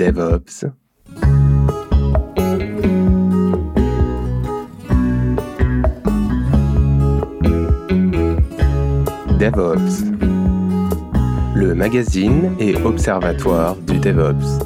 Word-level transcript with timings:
DevOps. 0.00 0.64
DevOps, 9.38 10.04
le 11.54 11.74
magazine 11.74 12.56
et 12.58 12.76
observatoire 12.76 13.76
du 13.76 13.98
DevOps. 13.98 14.64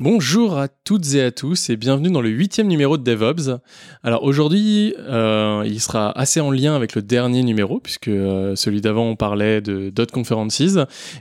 Bonjour 0.00 0.58
à 0.58 0.66
toutes 0.84 1.14
et 1.14 1.22
à 1.22 1.30
tous 1.30 1.70
et 1.70 1.76
bienvenue 1.76 2.10
dans 2.10 2.20
le 2.20 2.28
huitième 2.28 2.66
numéro 2.66 2.96
de 2.96 3.04
DevOps. 3.04 3.60
Alors 4.02 4.24
aujourd'hui, 4.24 4.94
euh, 4.98 5.62
il 5.64 5.80
sera 5.80 6.10
assez 6.18 6.40
en 6.40 6.50
lien 6.50 6.74
avec 6.74 6.96
le 6.96 7.02
dernier 7.02 7.44
numéro 7.44 7.78
puisque 7.78 8.08
euh, 8.08 8.56
celui 8.56 8.80
d'avant 8.80 9.04
on 9.04 9.14
parlait 9.14 9.60
de 9.60 9.90
Dot 9.90 10.10
Conferences 10.10 10.62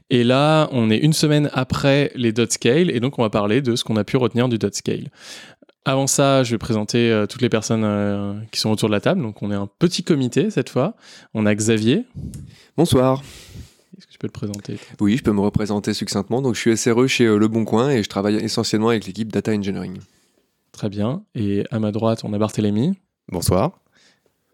et 0.09 0.23
là 0.23 0.67
on 0.71 0.89
est 0.89 0.97
une 0.97 1.13
semaine 1.13 1.51
après 1.53 2.11
les 2.15 2.31
Dot 2.31 2.51
Scale 2.51 2.89
et 2.89 2.99
donc 2.99 3.19
on 3.19 3.21
va 3.21 3.29
parler 3.29 3.61
de 3.61 3.75
ce 3.75 3.83
qu'on 3.83 3.97
a 3.97 4.03
pu 4.03 4.17
retenir 4.17 4.49
du 4.49 4.57
Dot 4.57 4.73
Scale. 4.73 5.09
Avant 5.85 6.07
ça, 6.07 6.43
je 6.43 6.51
vais 6.51 6.59
présenter 6.59 7.11
euh, 7.11 7.27
toutes 7.27 7.41
les 7.41 7.49
personnes 7.49 8.47
qui 8.51 8.59
sont 8.59 8.71
autour 8.71 8.89
de 8.89 8.93
la 8.93 9.01
table. 9.01 9.21
Donc 9.21 9.43
on 9.43 9.51
est 9.51 9.55
un 9.55 9.69
petit 9.79 10.03
comité 10.03 10.49
cette 10.49 10.69
fois. 10.69 10.95
On 11.35 11.45
a 11.45 11.53
Xavier. 11.53 12.05
Bonsoir. 12.77 13.21
Est-ce 13.97 14.07
que 14.07 14.11
tu 14.11 14.17
peux 14.17 14.27
te 14.27 14.33
présenter? 14.33 14.77
Oui, 14.99 15.17
je 15.17 15.23
peux 15.23 15.33
me 15.33 15.41
représenter 15.41 15.93
succinctement. 15.93 16.41
Donc, 16.41 16.55
je 16.55 16.59
suis 16.59 16.77
SRE 16.77 17.07
chez 17.07 17.25
euh, 17.25 17.37
Le 17.37 17.47
Bon 17.47 17.65
Coin 17.65 17.89
et 17.89 18.03
je 18.03 18.09
travaille 18.09 18.35
essentiellement 18.37 18.89
avec 18.89 19.05
l'équipe 19.05 19.31
Data 19.31 19.51
Engineering. 19.51 19.99
Très 20.71 20.89
bien. 20.89 21.23
Et 21.35 21.65
à 21.71 21.79
ma 21.79 21.91
droite, 21.91 22.21
on 22.23 22.33
a 22.33 22.37
Barthélémy. 22.37 22.97
Bonsoir. 23.29 23.79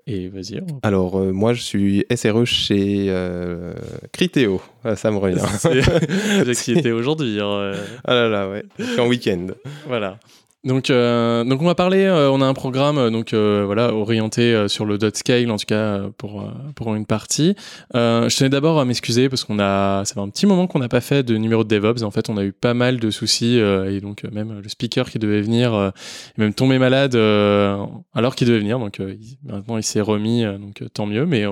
Et 0.08 0.30
vas-y. 0.30 0.62
Alors, 0.84 1.20
euh, 1.20 1.32
moi, 1.34 1.54
je 1.54 1.62
suis 1.62 2.06
SRE 2.16 2.46
chez 2.46 3.08
euh, 3.10 3.74
Criteo. 4.14 4.62
Ah, 4.84 4.96
ça 4.96 5.12
me 5.12 5.18
revient. 5.18 5.44
C'est 5.60 6.56
qui 6.64 6.72
était 6.72 6.92
aujourd'hui. 6.92 7.40
Hein, 7.42 7.74
ah 8.06 8.14
là 8.14 8.30
là, 8.30 8.50
ouais. 8.50 8.64
Je 8.80 8.86
suis 8.86 9.00
en 9.00 9.08
week-end. 9.08 9.48
Voilà. 9.86 10.18
Donc, 10.64 10.90
euh, 10.90 11.44
donc 11.44 11.62
on 11.62 11.66
va 11.66 11.76
parler, 11.76 12.04
euh, 12.04 12.32
on 12.32 12.42
a 12.42 12.46
un 12.46 12.56
programme 12.56 12.98
euh, 12.98 13.10
donc 13.12 13.34
voilà 13.34 13.94
orienté 13.94 14.68
sur 14.68 14.86
le 14.86 14.98
dot 14.98 15.16
scale 15.16 15.52
en 15.52 15.58
tout 15.58 15.66
cas 15.68 16.02
pour 16.18 16.52
pour 16.76 16.96
une 16.96 17.06
partie. 17.06 17.56
je 17.94 18.36
tenais 18.38 18.50
d'abord 18.50 18.80
à 18.80 18.86
m'excuser 18.86 19.30
parce 19.30 19.44
qu'on 19.44 19.60
a 19.60 20.04
ça 20.04 20.16
fait 20.16 20.20
un 20.20 20.30
petit 20.30 20.46
moment 20.48 20.68
qu'on 20.68 20.80
n'a 20.80 20.90
pas 20.90 21.00
fait 21.00 21.24
de 21.24 21.38
numéro 21.38 21.64
de 21.64 21.70
DevOps. 21.70 22.04
En 22.04 22.12
fait, 22.12 22.30
on 22.30 22.38
a 22.38 22.44
eu 22.44 22.54
pas 22.54 22.74
mal 22.74 23.00
de 23.00 23.12
soucis 23.12 23.58
et 23.58 24.02
donc 24.02 24.24
même 24.24 24.60
le 24.62 24.70
speaker 24.70 25.10
qui 25.10 25.20
devait 25.20 25.42
venir 25.42 25.74
est 25.74 26.42
même 26.42 26.54
tombé 26.54 26.80
malade 26.80 27.16
alors 27.16 28.36
qu'il 28.36 28.48
devait 28.48 28.60
venir. 28.60 28.80
Donc 28.80 29.00
maintenant 29.44 29.78
il 29.78 29.84
s'est 29.84 30.02
remis, 30.02 30.44
donc 30.44 30.84
tant 30.94 31.06
mieux. 31.06 31.26
Mais 31.26 31.46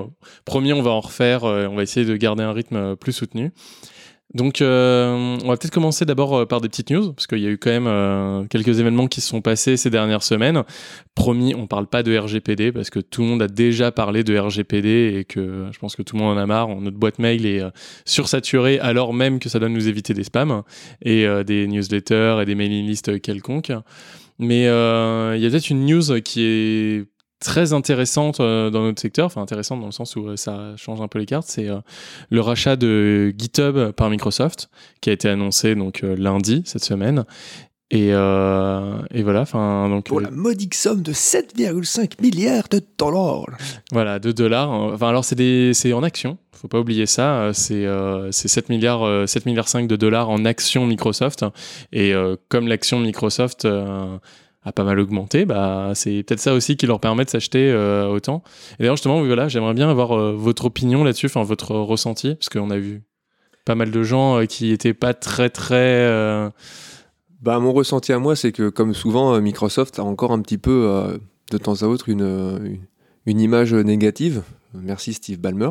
promis, 0.44 0.72
on 0.72 0.82
va 0.82 0.90
en 0.90 1.00
refaire. 1.00 1.44
on 1.44 1.76
va 1.76 1.82
essayer 1.82 2.04
de 2.04 2.16
garder 2.16 2.42
un 2.42 2.52
rythme 2.52 2.96
plus 2.96 3.12
soutenu. 3.12 3.52
Donc, 4.34 4.60
euh, 4.60 5.38
on 5.44 5.48
va 5.48 5.56
peut-être 5.56 5.72
commencer 5.72 6.04
d'abord 6.04 6.34
euh, 6.34 6.46
par 6.46 6.60
des 6.60 6.68
petites 6.68 6.90
news, 6.90 7.12
parce 7.12 7.28
qu'il 7.28 7.38
y 7.38 7.46
a 7.46 7.50
eu 7.50 7.58
quand 7.58 7.70
même 7.70 7.86
euh, 7.86 8.44
quelques 8.46 8.80
événements 8.80 9.06
qui 9.06 9.20
se 9.20 9.28
sont 9.28 9.40
passés 9.40 9.76
ces 9.76 9.88
dernières 9.88 10.24
semaines. 10.24 10.64
Promis, 11.14 11.54
on 11.54 11.66
parle 11.68 11.86
pas 11.86 12.02
de 12.02 12.16
RGPD, 12.16 12.72
parce 12.72 12.90
que 12.90 12.98
tout 12.98 13.22
le 13.22 13.28
monde 13.28 13.42
a 13.42 13.46
déjà 13.46 13.92
parlé 13.92 14.24
de 14.24 14.36
RGPD 14.36 15.16
et 15.18 15.24
que 15.24 15.68
je 15.70 15.78
pense 15.78 15.94
que 15.94 16.02
tout 16.02 16.16
le 16.16 16.22
monde 16.22 16.36
en 16.36 16.40
a 16.40 16.46
marre. 16.46 16.68
Notre 16.68 16.96
boîte 16.96 17.20
mail 17.20 17.46
est 17.46 17.62
sursaturée, 18.04 18.80
alors 18.80 19.14
même 19.14 19.38
que 19.38 19.48
ça 19.48 19.60
doit 19.60 19.68
nous 19.68 19.88
éviter 19.88 20.12
des 20.12 20.24
spams 20.24 20.62
et 21.02 21.26
des 21.44 21.66
newsletters 21.66 22.38
et 22.42 22.44
des 22.44 22.54
mailing 22.54 22.86
lists 22.86 23.20
quelconques. 23.20 23.72
Mais 24.38 24.62
il 24.62 25.40
y 25.40 25.46
a 25.46 25.50
peut-être 25.50 25.70
une 25.70 25.86
news 25.86 26.20
qui 26.20 26.42
est 26.42 27.06
très 27.40 27.72
intéressante 27.72 28.40
euh, 28.40 28.70
dans 28.70 28.82
notre 28.82 29.00
secteur, 29.00 29.26
enfin 29.26 29.42
intéressante 29.42 29.80
dans 29.80 29.86
le 29.86 29.92
sens 29.92 30.16
où 30.16 30.28
euh, 30.28 30.36
ça 30.36 30.74
change 30.76 31.00
un 31.00 31.08
peu 31.08 31.18
les 31.18 31.26
cartes, 31.26 31.48
c'est 31.48 31.68
euh, 31.68 31.78
le 32.30 32.40
rachat 32.40 32.76
de 32.76 33.34
GitHub 33.36 33.92
par 33.92 34.10
Microsoft 34.10 34.70
qui 35.00 35.10
a 35.10 35.12
été 35.12 35.28
annoncé 35.28 35.74
donc 35.74 36.00
lundi 36.02 36.62
cette 36.64 36.84
semaine. 36.84 37.24
Et, 37.92 38.08
et 38.08 39.22
voilà, 39.22 39.42
enfin 39.42 39.88
donc 39.88 40.06
pour 40.06 40.20
la 40.20 40.32
modique 40.32 40.74
somme 40.74 41.02
de 41.02 41.12
7,5 41.12 42.20
milliards 42.20 42.66
de 42.68 42.80
dollars. 42.98 43.46
Voilà, 43.92 44.18
de 44.18 44.32
dollars. 44.32 44.70
Enfin 44.70 45.08
alors 45.08 45.24
c'est 45.24 45.92
en 45.92 46.02
actions, 46.02 46.36
faut 46.50 46.66
pas 46.66 46.80
oublier 46.80 47.06
ça. 47.06 47.52
C'est 47.52 47.86
7 48.32 48.70
milliards 48.70 49.28
7 49.28 49.46
milliards 49.46 49.68
5 49.68 49.86
de 49.86 49.94
dollars 49.94 50.30
en 50.30 50.44
actions 50.44 50.84
Microsoft. 50.84 51.44
Et 51.92 52.12
comme 52.48 52.66
l'action 52.66 52.98
Microsoft 52.98 53.68
a 54.66 54.72
pas 54.72 54.82
mal 54.82 54.98
augmenté, 54.98 55.44
bah, 55.46 55.92
c'est 55.94 56.24
peut-être 56.24 56.40
ça 56.40 56.52
aussi 56.52 56.76
qui 56.76 56.86
leur 56.86 56.98
permet 56.98 57.24
de 57.24 57.30
s'acheter 57.30 57.70
euh, 57.70 58.08
autant. 58.08 58.42
Et 58.74 58.82
d'ailleurs, 58.82 58.96
justement, 58.96 59.22
voilà, 59.22 59.46
j'aimerais 59.46 59.74
bien 59.74 59.88
avoir 59.88 60.12
euh, 60.12 60.32
votre 60.36 60.64
opinion 60.64 61.04
là-dessus, 61.04 61.26
enfin 61.26 61.44
votre 61.44 61.76
ressenti, 61.76 62.34
parce 62.34 62.48
qu'on 62.48 62.70
a 62.70 62.76
vu 62.76 63.04
pas 63.64 63.76
mal 63.76 63.92
de 63.92 64.02
gens 64.02 64.40
euh, 64.40 64.44
qui 64.46 64.72
étaient 64.72 64.92
pas 64.92 65.14
très 65.14 65.50
très. 65.50 66.50
Bah, 67.42 67.60
mon 67.60 67.72
ressenti 67.72 68.12
à 68.12 68.18
moi, 68.18 68.34
c'est 68.34 68.50
que 68.50 68.68
comme 68.68 68.92
souvent, 68.92 69.40
Microsoft 69.40 70.00
a 70.00 70.04
encore 70.04 70.32
un 70.32 70.40
petit 70.40 70.58
peu 70.58 71.20
de 71.52 71.58
temps 71.58 71.82
à 71.82 71.86
autre 71.86 72.08
une, 72.08 72.80
une 73.24 73.40
image 73.40 73.72
négative. 73.72 74.42
Merci 74.74 75.12
Steve 75.12 75.38
Ballmer 75.38 75.70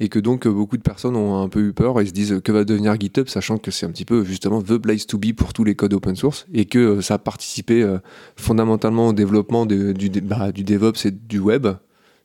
et 0.00 0.08
que 0.08 0.18
donc 0.18 0.46
euh, 0.46 0.50
beaucoup 0.50 0.76
de 0.76 0.82
personnes 0.82 1.16
ont 1.16 1.40
un 1.40 1.48
peu 1.48 1.60
eu 1.60 1.72
peur 1.72 2.00
et 2.00 2.06
se 2.06 2.12
disent 2.12 2.40
que 2.42 2.52
va 2.52 2.64
devenir 2.64 2.98
GitHub, 2.98 3.28
sachant 3.28 3.58
que 3.58 3.70
c'est 3.70 3.86
un 3.86 3.90
petit 3.90 4.04
peu 4.04 4.24
justement 4.24 4.62
the 4.62 4.78
place 4.78 5.06
to 5.06 5.18
be 5.18 5.32
pour 5.32 5.52
tous 5.52 5.64
les 5.64 5.74
codes 5.74 5.94
open 5.94 6.16
source 6.16 6.46
et 6.52 6.64
que 6.64 6.78
euh, 6.78 7.00
ça 7.00 7.14
a 7.14 7.18
participé 7.18 7.82
euh, 7.82 7.98
fondamentalement 8.36 9.08
au 9.08 9.12
développement 9.12 9.66
du, 9.66 9.94
bah, 10.22 10.52
du 10.52 10.64
DevOps 10.64 11.06
et 11.06 11.10
du 11.10 11.38
web 11.38 11.68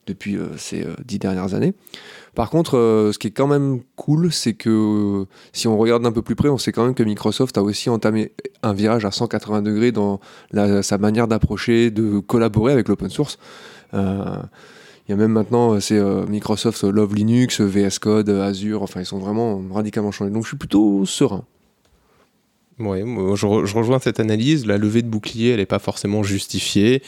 depuis 0.06 0.38
ces 0.56 0.86
dix 1.04 1.20
dernières 1.20 1.54
années. 1.54 1.74
Par 2.34 2.50
contre, 2.50 3.10
ce 3.12 3.18
qui 3.18 3.28
est 3.28 3.32
quand 3.32 3.48
même 3.48 3.82
cool, 3.98 4.32
c'est 4.32 4.54
que 4.54 5.26
si 5.52 5.68
on 5.68 5.78
regarde 5.78 6.06
un 6.06 6.14
peu 6.14 6.22
plus 6.22 6.36
près, 6.36 6.48
on 6.48 6.58
sait 6.58 6.72
quand 6.72 6.86
même 6.86 6.94
que 6.94 7.04
Microsoft 7.04 7.58
a 7.58 7.62
aussi 7.62 7.90
entamé 7.90 8.32
un 8.64 8.72
virage 8.72 9.04
à 9.04 9.12
180 9.12 9.64
degrés 9.64 9.92
dans 9.92 10.22
sa 10.82 10.98
manière 10.98 11.28
d'approcher, 11.28 11.92
de 11.92 12.20
collaborer 12.20 12.72
avec 12.72 12.88
l'open 12.88 13.10
source. 13.10 13.38
Il 15.08 15.12
y 15.12 15.14
a 15.14 15.18
même 15.18 15.32
maintenant, 15.32 15.74
euh, 15.74 15.80
c'est 15.80 15.98
euh, 15.98 16.26
Microsoft 16.26 16.84
euh, 16.84 16.92
Love 16.92 17.16
Linux, 17.16 17.62
VS 17.62 18.00
Code, 18.00 18.30
Azure, 18.30 18.84
enfin 18.84 19.00
ils 19.00 19.06
sont 19.06 19.20
vraiment 19.20 19.62
radicalement 19.72 20.12
changés. 20.12 20.32
Donc 20.32 20.44
je 20.44 20.50
suis 20.50 20.58
plutôt 20.58 21.06
serein. 21.06 21.46
Oui, 22.80 23.00
je, 23.36 23.46
rejoins 23.46 24.00
cette 24.00 24.20
analyse. 24.20 24.66
La 24.66 24.78
levée 24.78 25.02
de 25.02 25.08
bouclier, 25.08 25.52
elle 25.52 25.58
n'est 25.58 25.66
pas 25.66 25.80
forcément 25.80 26.24
justifiée. 26.24 27.02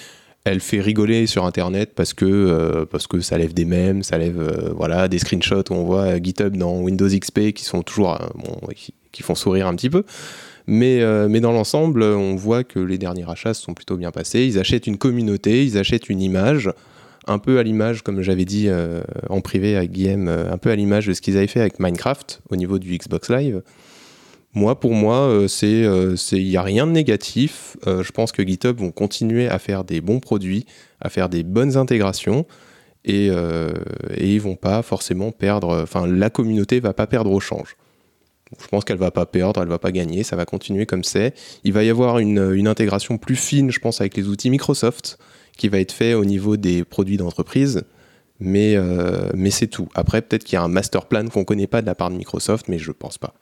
Elle 0.45 0.61
fait 0.61 0.79
rigoler 0.79 1.27
sur 1.27 1.45
Internet 1.45 1.91
parce 1.93 2.13
que, 2.13 2.88
parce 2.89 3.05
que 3.05 3.19
ça 3.19 3.38
lève 3.38 3.53
des 3.53 3.65
mèmes, 3.65 4.01
ça 4.01 4.17
lève 4.17 4.73
voilà, 4.75 5.07
des 5.07 5.19
screenshots 5.19 5.69
où 5.69 5.73
on 5.73 5.83
voit 5.83 6.19
GitHub 6.19 6.57
dans 6.57 6.79
Windows 6.79 7.07
XP 7.07 7.51
qui 7.51 7.65
sont 7.65 7.83
toujours 7.83 8.17
qui, 9.11 9.21
font 9.21 9.35
sourire 9.35 9.67
un 9.67 9.75
petit 9.75 9.91
peu. 9.91 10.05
Mais, 10.65 11.03
mais 11.27 11.39
dans 11.39 11.51
l'ensemble, 11.51 12.01
on 12.01 12.35
voit 12.35 12.63
que 12.63 12.79
les 12.79 12.97
derniers 12.97 13.29
achats 13.29 13.53
se 13.53 13.61
sont 13.61 13.75
plutôt 13.75 13.97
bien 13.97 14.09
passés. 14.09 14.45
Ils 14.45 14.57
achètent 14.57 14.88
une 14.88 14.97
communauté, 14.97 15.63
ils 15.63 15.77
achètent 15.77 16.09
une 16.09 16.21
image 16.21 16.71
un 17.28 17.40
peu 17.40 17.59
à 17.59 17.63
l'image, 17.63 18.02
comme 18.02 18.22
j'avais 18.22 18.46
dit 18.46 18.68
euh, 18.68 19.02
en 19.30 19.41
privé 19.41 19.75
avec 19.75 19.91
Guillaume, 19.91 20.28
euh, 20.28 20.52
un 20.52 20.57
peu 20.57 20.72
à 20.72 20.75
l'image 20.75 21.07
de 21.07 21.13
ce 21.13 21.22
qu'ils 21.22 21.38
avaient 21.38 21.47
fait 21.47 21.59
avec 21.59 21.80
Minecraft 21.80 22.41
au 22.50 22.56
niveau 22.56 22.80
du 22.80 22.97
Xbox 22.97 23.30
Live. 23.30 23.62
Moi, 24.53 24.80
pour 24.80 24.94
moi, 24.94 25.30
euh, 25.30 25.47
il 25.62 26.47
n'y 26.47 26.57
a 26.57 26.63
rien 26.63 26.88
de 26.88 26.91
négatif. 26.91 27.78
je 27.85 28.12
pense 28.12 28.31
que 28.31 28.46
GitHub 28.46 28.80
vont 28.80 28.91
continuer 28.91 29.47
à 29.47 29.59
faire 29.59 29.84
des 29.84 30.02
bons 30.02 30.19
produits, 30.19 30.66
à 31.02 31.09
faire 31.09 31.30
des 31.30 31.44
bonnes 31.44 31.78
intégrations, 31.78 32.47
et, 33.06 33.28
et 33.28 34.34
ils 34.34 34.41
vont 34.41 34.56
pas 34.56 34.81
forcément 34.81 35.31
perdre. 35.31 35.84
Enfin, 35.84 36.07
la 36.07 36.31
communauté 36.31 36.80
va 36.80 36.94
pas 36.94 37.06
perdre 37.06 37.31
au 37.31 37.40
change. 37.40 37.78
Je 38.59 38.68
pense 38.68 38.84
qu'elle 38.84 38.97
va 38.97 39.12
pas 39.12 39.28
perdre, 39.28 39.62
elle 39.62 39.69
va 39.69 39.78
pas 39.78 39.91
gagner, 39.91 40.24
ça 40.24 40.36
va 40.36 40.46
continuer 40.46 40.88
comme 40.88 41.03
c'est. 41.03 41.36
Il 41.63 41.74
va 41.74 41.84
y 41.84 41.90
avoir 41.91 42.18
une 42.18 42.68
intégration 42.68 43.19
plus 43.19 43.36
fine, 43.36 43.69
je 43.69 43.80
pense, 43.80 44.01
avec 44.01 44.18
les 44.18 44.28
outils 44.28 44.50
Microsoft 44.50 45.19
qui 45.59 45.67
va 45.67 45.79
être 45.79 45.91
fait 45.91 46.13
au 46.15 46.25
niveau 46.25 46.57
des 46.57 46.83
produits 46.83 47.17
d'entreprise. 47.17 47.83
Mais, 48.39 48.75
euh, 48.77 49.29
mais 49.35 49.51
c'est 49.51 49.67
tout. 49.67 49.89
Après, 49.94 50.21
peut-être 50.21 50.45
qu'il 50.45 50.53
y 50.53 50.57
a 50.57 50.63
un 50.63 50.69
master 50.69 51.06
plan 51.06 51.27
qu'on 51.27 51.41
ne 51.41 51.45
connaît 51.45 51.67
pas 51.67 51.81
de 51.81 51.85
la 51.85 51.94
part 51.94 52.09
de 52.09 52.15
Microsoft, 52.15 52.69
mais 52.69 52.79
je 52.79 52.88
ne 52.89 52.94
pense 52.94 53.17
pas. 53.17 53.33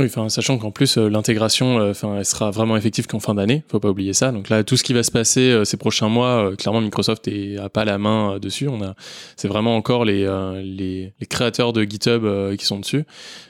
Oui, 0.00 0.06
enfin, 0.06 0.28
sachant 0.28 0.58
qu'en 0.58 0.70
plus 0.70 0.96
euh, 0.96 1.08
l'intégration, 1.08 1.80
euh, 1.80 1.90
enfin, 1.90 2.18
elle 2.18 2.24
sera 2.24 2.52
vraiment 2.52 2.76
effective 2.76 3.08
qu'en 3.08 3.18
fin 3.18 3.34
d'année. 3.34 3.64
Faut 3.68 3.80
pas 3.80 3.90
oublier 3.90 4.12
ça. 4.12 4.30
Donc 4.30 4.48
là, 4.48 4.62
tout 4.62 4.76
ce 4.76 4.84
qui 4.84 4.92
va 4.92 5.02
se 5.02 5.10
passer 5.10 5.50
euh, 5.50 5.64
ces 5.64 5.76
prochains 5.76 6.08
mois, 6.08 6.52
clairement, 6.56 6.80
Microsoft 6.80 7.26
est, 7.26 7.58
a 7.58 7.68
pas 7.68 7.84
la 7.84 7.98
main 7.98 8.38
dessus. 8.38 8.68
On 8.68 8.80
a, 8.80 8.94
c'est 9.34 9.48
vraiment 9.48 9.76
encore 9.76 10.04
les, 10.04 10.24
les, 10.62 11.12
les 11.18 11.26
créateurs 11.26 11.72
de 11.72 11.82
GitHub 11.82 12.54
qui 12.56 12.64
sont 12.64 12.78
dessus. 12.78 13.04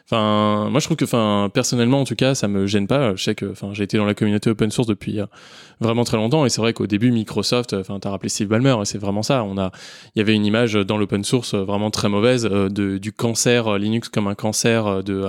Enfin, 0.07 0.71
moi, 0.71 0.81
je 0.81 0.87
trouve 0.87 0.97
que, 0.97 1.05
enfin, 1.05 1.51
personnellement, 1.53 2.01
en 2.01 2.05
tout 2.05 2.15
cas, 2.15 2.35
ça 2.35 2.49
me 2.49 2.67
gêne 2.67 2.87
pas. 2.87 3.15
Je 3.15 3.23
sais 3.23 3.35
que, 3.35 3.45
enfin, 3.51 3.73
j'ai 3.75 3.85
été 3.85 3.99
dans 3.99 4.07
la 4.07 4.15
communauté 4.15 4.49
open 4.49 4.71
source 4.71 4.89
depuis 4.89 5.21
vraiment 5.81 6.05
très 6.05 6.17
longtemps, 6.17 6.47
et 6.47 6.49
c'est 6.49 6.63
vrai 6.63 6.73
qu'au 6.73 6.87
début, 6.87 7.11
Microsoft, 7.11 7.75
enfin, 7.75 8.01
t'as 8.01 8.09
rappelé 8.09 8.31
Steve 8.31 8.49
Ballmer, 8.49 8.77
c'est 8.85 8.99
vraiment 8.99 9.23
ça. 9.23 9.45
On 9.45 9.59
a, 9.59 9.71
il 10.15 10.21
y 10.21 10.23
avait 10.23 10.35
une 10.35 10.47
image 10.47 10.73
dans 10.75 10.97
l'open 10.97 11.25
source 11.25 11.55
vraiment 11.55 11.91
très 11.91 12.09
mauvaise 12.09 12.45
de, 12.45 12.97
du 12.97 13.13
cancer 13.13 13.79
Linux 13.79 14.09
comme 14.09 14.29
un 14.29 14.35
cancer 14.35 15.05
de 15.05 15.27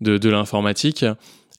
de, 0.00 0.18
de 0.18 0.30
l'informatique. 0.30 1.04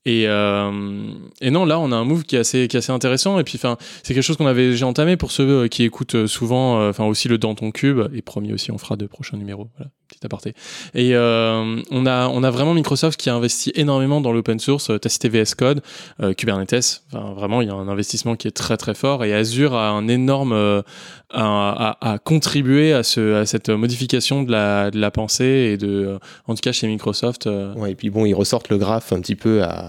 Et, 0.06 0.28
euh, 0.28 1.12
et 1.42 1.52
non, 1.52 1.66
là, 1.66 1.80
on 1.80 1.92
a 1.92 1.96
un 1.96 2.06
move 2.06 2.24
qui 2.24 2.36
est 2.36 2.40
assez, 2.40 2.92
intéressant. 2.92 3.40
Et 3.40 3.44
puis, 3.44 3.60
c'est 4.04 4.14
quelque 4.14 4.24
chose 4.24 4.38
qu'on 4.38 4.48
avait 4.48 4.70
déjà 4.70 4.88
entamé 4.88 5.18
pour 5.18 5.32
ceux 5.32 5.68
qui 5.68 5.84
écoutent 5.84 6.26
souvent, 6.28 6.88
enfin 6.88 7.06
aussi 7.06 7.28
le 7.28 7.38
dans 7.38 7.56
ton 7.56 7.72
cube. 7.72 8.02
Et 8.14 8.22
promis 8.22 8.54
aussi, 8.54 8.72
on 8.72 8.78
fera 8.78 8.96
de 8.96 9.06
prochains 9.06 9.38
numéros. 9.38 9.68
Voilà, 9.78 9.92
petit 10.08 10.26
aparté. 10.26 10.54
Et 10.96 11.16
on 11.16 12.06
a, 12.06 12.52
vraiment 12.52 12.74
Microsoft 12.74 13.20
qui 13.20 13.30
a 13.30 13.36
investi 13.36 13.72
énormément 13.76 14.22
dans 14.22 14.32
l'open 14.32 14.60
source. 14.60 14.92
T'as 15.02 15.10
cité 15.10 15.30
VS 15.30 15.56
Code, 15.58 15.82
Kubernetes. 16.38 17.04
Enfin, 17.12 17.34
vraiment, 17.34 17.62
il 17.62 17.68
y 17.68 17.72
a 17.72 17.76
un 17.76 17.88
investissement 17.88 18.36
qui 18.36 18.48
est 18.48 18.52
très 18.52 18.78
très 18.78 18.96
fort. 18.96 19.24
Et 19.26 19.34
Azure 19.34 19.76
a 19.76 19.90
un 19.90 20.08
énorme, 20.08 20.84
à, 21.32 21.98
à, 22.02 22.18
contribuer 22.18 22.94
à, 22.94 23.04
ce, 23.04 23.36
à 23.36 23.46
cette 23.46 23.70
modification 23.70 24.44
de 24.44 24.52
la, 24.52 25.12
pensée 25.12 25.72
et 25.74 25.78
de, 25.78 26.18
en 26.48 26.56
tout 26.56 26.62
cas 26.62 26.72
chez 26.72 26.88
Microsoft. 26.88 27.48
Euh. 27.48 27.86
Et 27.86 27.96
puis 27.96 28.10
bon, 28.10 28.26
ils 28.26 28.34
ressortent 28.34 28.70
le 28.70 28.78
graphe 28.78 29.14
un 29.14 29.22
petit 29.22 29.36
peu 29.36 29.64
à, 29.64 29.89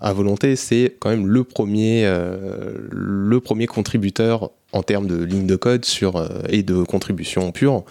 à 0.00 0.12
volonté. 0.12 0.56
C'est 0.56 0.96
quand 0.98 1.10
même 1.10 1.26
le 1.26 1.44
premier, 1.44 2.04
euh, 2.06 2.74
le 2.90 3.40
premier 3.40 3.66
contributeur 3.66 4.50
en 4.72 4.82
termes 4.82 5.06
de 5.06 5.22
ligne 5.22 5.46
de 5.46 5.56
code 5.56 5.84
euh, 6.02 6.28
et 6.48 6.62
de 6.62 6.82
contribution 6.82 7.52
pure 7.52 7.84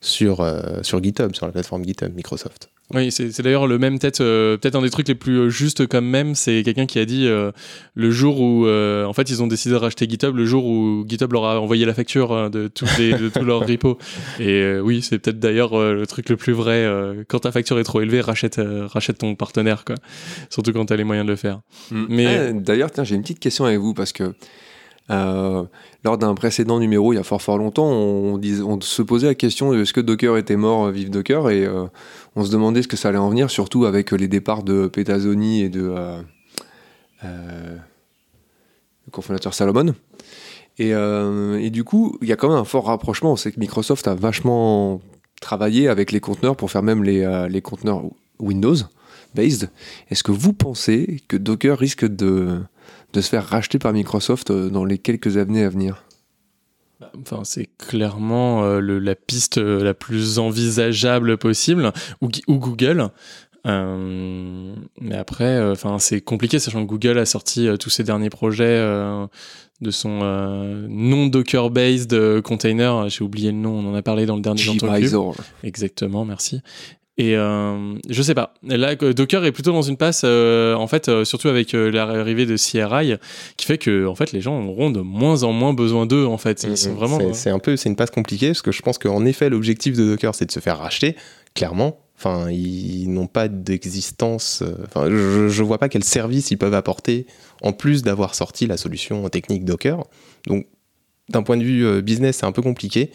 sur, 0.00 0.46
sur 0.82 1.02
GitHub, 1.02 1.34
sur 1.34 1.46
la 1.46 1.52
plateforme 1.52 1.84
GitHub 1.84 2.14
Microsoft. 2.14 2.70
Oui, 2.92 3.12
c'est 3.12 3.40
d'ailleurs 3.42 3.68
le 3.68 3.78
même 3.78 3.98
tête, 4.00 4.20
euh, 4.20 4.56
peut-être 4.56 4.74
un 4.74 4.82
des 4.82 4.90
trucs 4.90 5.06
les 5.06 5.14
plus 5.14 5.38
euh, 5.38 5.48
justes 5.48 5.86
comme 5.86 6.06
même, 6.06 6.34
c'est 6.34 6.62
quelqu'un 6.64 6.86
qui 6.86 6.98
a 6.98 7.04
dit 7.04 7.28
euh, 7.28 7.52
le 7.94 8.10
jour 8.10 8.40
où, 8.40 8.66
en 8.66 9.12
fait, 9.12 9.30
ils 9.30 9.42
ont 9.42 9.46
décidé 9.46 9.74
de 9.74 9.80
racheter 9.80 10.08
GitHub, 10.08 10.34
le 10.34 10.44
jour 10.44 10.64
où 10.64 11.04
GitHub 11.06 11.32
leur 11.32 11.44
a 11.44 11.60
envoyé 11.60 11.86
la 11.86 11.94
facture 11.94 12.50
de 12.50 12.68
tous 12.68 12.88
les, 12.98 13.12
de 13.12 13.28
tous 13.28 13.44
leurs 13.44 13.66
repos. 13.66 13.98
Et 14.40 14.78
oui, 14.80 15.02
c'est 15.02 15.18
peut-être 15.18 15.38
d'ailleurs 15.38 15.78
le 15.78 16.06
truc 16.06 16.28
le 16.28 16.36
plus 16.36 16.52
vrai. 16.52 16.88
quand 17.28 17.40
ta 17.40 17.52
facture 17.52 17.78
est 17.78 17.84
trop 17.84 18.00
élevée, 18.00 18.20
rachète, 18.20 18.60
rachète 18.88 19.18
ton 19.18 19.34
partenaire, 19.34 19.84
quoi. 19.84 19.96
Surtout 20.48 20.72
quand 20.72 20.86
tu 20.86 20.92
as 20.92 20.96
les 20.96 21.04
moyens 21.04 21.26
de 21.26 21.30
le 21.30 21.36
faire. 21.36 21.60
Mm. 21.90 22.04
Mais 22.08 22.26
ah, 22.26 22.52
d'ailleurs, 22.52 22.90
j'ai 23.02 23.14
une 23.14 23.22
petite 23.22 23.40
question 23.40 23.64
avec 23.64 23.78
vous 23.78 23.94
parce 23.94 24.12
que 24.12 24.34
euh, 25.10 25.64
lors 26.04 26.18
d'un 26.18 26.34
précédent 26.34 26.78
numéro, 26.78 27.12
il 27.12 27.16
y 27.16 27.18
a 27.18 27.24
fort 27.24 27.42
fort 27.42 27.58
longtemps, 27.58 27.90
on, 27.90 28.40
on 28.40 28.80
se 28.80 29.02
posait 29.02 29.26
la 29.26 29.34
question 29.34 29.72
de 29.72 29.80
est-ce 29.80 29.92
que 29.92 30.00
Docker 30.00 30.36
était 30.36 30.56
mort, 30.56 30.88
vive 30.90 31.10
Docker, 31.10 31.50
et 31.50 31.66
euh, 31.66 31.86
on 32.36 32.44
se 32.44 32.50
demandait 32.50 32.82
ce 32.82 32.88
que 32.88 32.96
ça 32.96 33.08
allait 33.08 33.18
en 33.18 33.28
venir, 33.28 33.50
surtout 33.50 33.84
avec 33.84 34.12
les 34.12 34.28
départs 34.28 34.62
de 34.62 34.86
Petazoni 34.86 35.62
et 35.62 35.68
de 35.68 35.92
le 37.22 37.80
cofondateur 39.10 39.54
Salomon. 39.54 39.94
Et, 40.78 40.90
et, 40.90 41.70
du 41.70 41.84
coup, 41.84 42.16
il 42.22 42.28
y 42.28 42.32
a 42.32 42.36
quand 42.36 42.48
même 42.48 42.58
un 42.58 42.64
fort 42.64 42.86
rapprochement. 42.86 43.36
C'est 43.36 43.52
que 43.52 43.60
Microsoft 43.60 44.06
a 44.08 44.14
vachement 44.14 45.00
travaillé 45.40 45.88
avec 45.88 46.12
les 46.12 46.20
conteneurs 46.20 46.56
pour 46.56 46.70
faire 46.70 46.82
même 46.82 47.02
les, 47.02 47.60
conteneurs 47.62 48.04
Windows 48.38 48.76
based. 49.34 49.70
Est-ce 50.10 50.22
que 50.22 50.32
vous 50.32 50.52
pensez 50.52 51.22
que 51.28 51.36
Docker 51.36 51.78
risque 51.78 52.04
de 52.04 52.62
se 53.14 53.20
faire 53.20 53.46
racheter 53.46 53.78
par 53.78 53.92
Microsoft 53.92 54.50
euh, 54.50 54.70
dans 54.70 54.84
les 54.84 54.98
quelques 54.98 55.36
années 55.36 55.64
à 55.64 55.68
venir? 55.68 56.04
Enfin, 57.20 57.42
c'est 57.44 57.68
clairement 57.78 58.64
euh, 58.64 58.80
la 58.80 59.14
piste 59.14 59.58
euh, 59.58 59.82
la 59.82 59.94
plus 59.94 60.38
envisageable 60.38 61.38
possible, 61.38 61.92
ou, 62.20 62.28
Google. 62.48 63.08
mais 63.64 65.16
après, 65.16 65.62
enfin, 65.70 65.98
c'est 65.98 66.20
compliqué, 66.20 66.58
sachant 66.58 66.82
que 66.82 66.88
Google 66.88 67.18
a 67.18 67.26
sorti 67.26 67.68
tous 67.78 67.90
ses 67.90 68.04
derniers 68.04 68.30
projets 68.30 68.78
de 69.80 69.90
son 69.90 70.20
non 70.88 71.26
Docker-based 71.26 72.40
container. 72.42 73.08
J'ai 73.08 73.24
oublié 73.24 73.50
le 73.50 73.58
nom, 73.58 73.78
on 73.78 73.90
en 73.90 73.94
a 73.94 74.02
parlé 74.02 74.26
dans 74.26 74.36
le 74.36 74.42
dernier. 74.42 74.62
Exactement, 75.62 76.24
merci. 76.24 76.60
Et 77.16 77.36
euh, 77.36 77.94
je 78.08 78.22
sais 78.22 78.34
pas. 78.34 78.54
Là, 78.62 78.94
Docker 78.94 79.44
est 79.44 79.52
plutôt 79.52 79.72
dans 79.72 79.82
une 79.82 79.96
passe, 79.96 80.22
euh, 80.24 80.74
en 80.74 80.86
fait, 80.86 81.08
euh, 81.08 81.24
surtout 81.24 81.48
avec 81.48 81.72
l'arrivée 81.72 82.46
de 82.46 82.56
CRI, 82.56 83.16
qui 83.56 83.66
fait 83.66 83.78
que, 83.78 84.06
en 84.06 84.14
fait, 84.14 84.32
les 84.32 84.40
gens 84.40 84.58
auront 84.64 84.90
de 84.90 85.00
moins 85.00 85.42
en 85.42 85.52
moins 85.52 85.74
besoin 85.74 86.06
d'eux, 86.06 86.24
en 86.24 86.38
fait. 86.38 86.62
Ils 86.62 86.78
sont 86.78 86.94
vraiment. 86.94 87.18
C'est 87.34 87.50
un 87.50 87.58
peu, 87.58 87.76
c'est 87.76 87.88
une 87.88 87.96
passe 87.96 88.10
compliquée, 88.10 88.48
parce 88.48 88.62
que 88.62 88.72
je 88.72 88.80
pense 88.80 88.96
qu'en 88.98 89.24
effet, 89.26 89.50
l'objectif 89.50 89.96
de 89.96 90.06
Docker, 90.06 90.34
c'est 90.34 90.46
de 90.46 90.52
se 90.52 90.60
faire 90.60 90.78
racheter, 90.78 91.16
clairement. 91.54 91.98
Enfin, 92.16 92.50
ils 92.50 93.08
n'ont 93.08 93.26
pas 93.26 93.48
d'existence. 93.48 94.62
Enfin, 94.86 95.08
je, 95.10 95.48
je 95.48 95.62
vois 95.62 95.78
pas 95.78 95.88
quel 95.88 96.04
service 96.04 96.50
ils 96.50 96.58
peuvent 96.58 96.74
apporter 96.74 97.26
en 97.62 97.72
plus 97.72 98.02
d'avoir 98.02 98.34
sorti 98.34 98.66
la 98.66 98.76
solution 98.76 99.26
technique 99.30 99.64
Docker. 99.64 100.04
Donc, 100.46 100.66
d'un 101.30 101.42
point 101.42 101.56
de 101.56 101.64
vue 101.64 102.02
business, 102.02 102.38
c'est 102.38 102.46
un 102.46 102.52
peu 102.52 102.62
compliqué. 102.62 103.10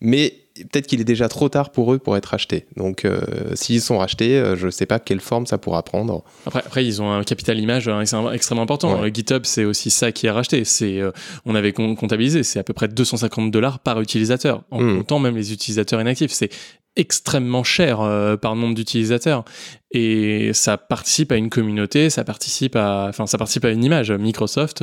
Mais 0.00 0.45
peut-être 0.64 0.86
qu'il 0.86 1.00
est 1.00 1.04
déjà 1.04 1.28
trop 1.28 1.48
tard 1.48 1.70
pour 1.70 1.92
eux 1.92 1.98
pour 1.98 2.16
être 2.16 2.26
rachetés. 2.26 2.66
Donc, 2.76 3.04
euh, 3.04 3.20
s'ils 3.54 3.80
sont 3.80 3.98
rachetés, 3.98 4.38
euh, 4.38 4.56
je 4.56 4.66
ne 4.66 4.70
sais 4.70 4.86
pas 4.86 4.98
quelle 4.98 5.20
forme 5.20 5.46
ça 5.46 5.58
pourra 5.58 5.82
prendre. 5.82 6.24
Après, 6.46 6.60
après 6.60 6.84
ils 6.84 7.02
ont 7.02 7.12
un 7.12 7.24
capital 7.24 7.58
image 7.58 7.88
hein, 7.88 8.00
extrêmement 8.32 8.62
important. 8.62 9.06
GitHub, 9.08 9.42
c'est 9.44 9.64
aussi 9.64 9.90
ça 9.90 10.12
qui 10.12 10.26
est 10.26 10.30
racheté. 10.30 10.64
C'est, 10.64 11.00
euh, 11.00 11.10
on 11.44 11.54
avait 11.54 11.72
comptabilisé, 11.72 12.42
c'est 12.42 12.58
à 12.58 12.64
peu 12.64 12.72
près 12.72 12.88
250 12.88 13.50
dollars 13.50 13.78
par 13.78 14.00
utilisateur, 14.00 14.62
en 14.70 14.82
hmm. 14.82 14.98
comptant 14.98 15.18
même 15.18 15.36
les 15.36 15.52
utilisateurs 15.52 16.00
inactifs. 16.00 16.32
C'est 16.32 16.50
extrêmement 16.98 17.62
cher 17.62 17.98
par 18.40 18.56
nombre 18.56 18.74
d'utilisateurs 18.74 19.44
et 19.90 20.52
ça 20.54 20.78
participe 20.78 21.30
à 21.30 21.36
une 21.36 21.50
communauté 21.50 22.08
ça 22.08 22.24
participe 22.24 22.74
à 22.74 23.08
enfin 23.10 23.26
ça 23.26 23.36
participe 23.36 23.66
à 23.66 23.70
une 23.70 23.84
image 23.84 24.10
Microsoft 24.10 24.82